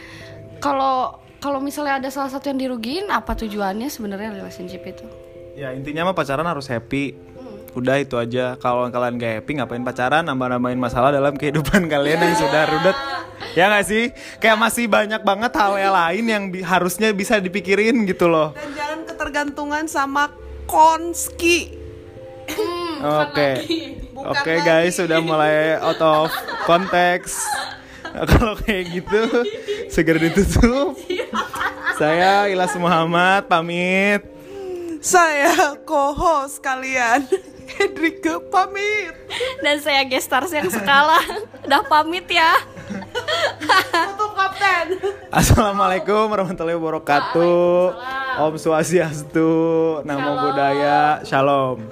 kalau 0.60 1.24
kalau 1.40 1.64
misalnya 1.64 2.04
ada 2.04 2.12
salah 2.12 2.28
satu 2.28 2.52
yang 2.52 2.60
dirugiin, 2.60 3.08
apa 3.08 3.40
tujuannya 3.40 3.88
sebenarnya 3.88 4.36
relationship 4.36 4.84
itu? 4.84 5.08
ya 5.60 5.76
intinya 5.76 6.08
mah 6.08 6.16
pacaran 6.16 6.48
harus 6.48 6.72
happy 6.72 7.20
udah 7.72 7.96
itu 7.98 8.16
aja. 8.16 8.58
Kalau 8.58 8.88
kalian 8.88 9.16
gak 9.16 9.34
happy 9.42 9.52
ngapain 9.58 9.84
pacaran? 9.84 10.24
Nambah-nambahin 10.26 10.80
masalah 10.80 11.10
dalam 11.10 11.34
kehidupan 11.34 11.86
kalian 11.94 12.20
yang 12.20 12.36
sudah 12.36 12.64
rudet. 12.66 12.98
Ya 13.54 13.66
nggak 13.66 13.86
sih? 13.88 14.04
Kayak 14.38 14.58
masih 14.60 14.86
banyak 14.86 15.22
banget 15.24 15.52
hal 15.56 15.74
yang 15.76 15.96
lain 15.96 16.24
yang 16.28 16.44
bi- 16.52 16.62
harusnya 16.62 17.10
bisa 17.12 17.40
dipikirin 17.40 18.06
gitu 18.06 18.28
loh. 18.28 18.52
Dan 18.54 18.70
jangan 18.76 19.00
ketergantungan 19.08 19.86
sama 19.88 20.30
konski. 20.66 21.74
Oke. 23.00 23.50
Bukan 24.12 24.30
oke 24.36 24.54
lagi. 24.54 24.66
guys 24.66 24.94
sudah 24.98 25.24
mulai 25.24 25.80
out 25.80 26.02
of 26.02 26.28
konteks 26.66 27.40
kalau 28.36 28.58
kayak 28.60 28.92
gitu 28.92 29.22
segera 29.88 30.20
ditutup. 30.20 31.00
Saya 31.96 32.48
Ilas 32.48 32.76
Muhammad 32.76 33.48
pamit. 33.48 34.24
Saya 35.00 35.80
co-host 35.88 36.60
kalian 36.60 37.24
Hendrike 37.78 38.34
pamit. 38.50 39.14
Dan 39.62 39.78
saya 39.84 40.02
gestars 40.10 40.50
yang 40.50 40.70
skala 40.72 41.22
udah 41.66 41.84
pamit 41.86 42.26
ya. 42.26 42.58
tutup 42.90 44.34
kapten. 44.34 44.98
Assalamualaikum 45.30 46.26
warahmatullahi 46.26 46.78
wabarakatuh. 46.80 47.94
Om 48.40 48.56
Swastiastu 48.56 49.52
Namo 50.08 50.32
Buddhaya 50.40 51.20
Shalom 51.28 51.92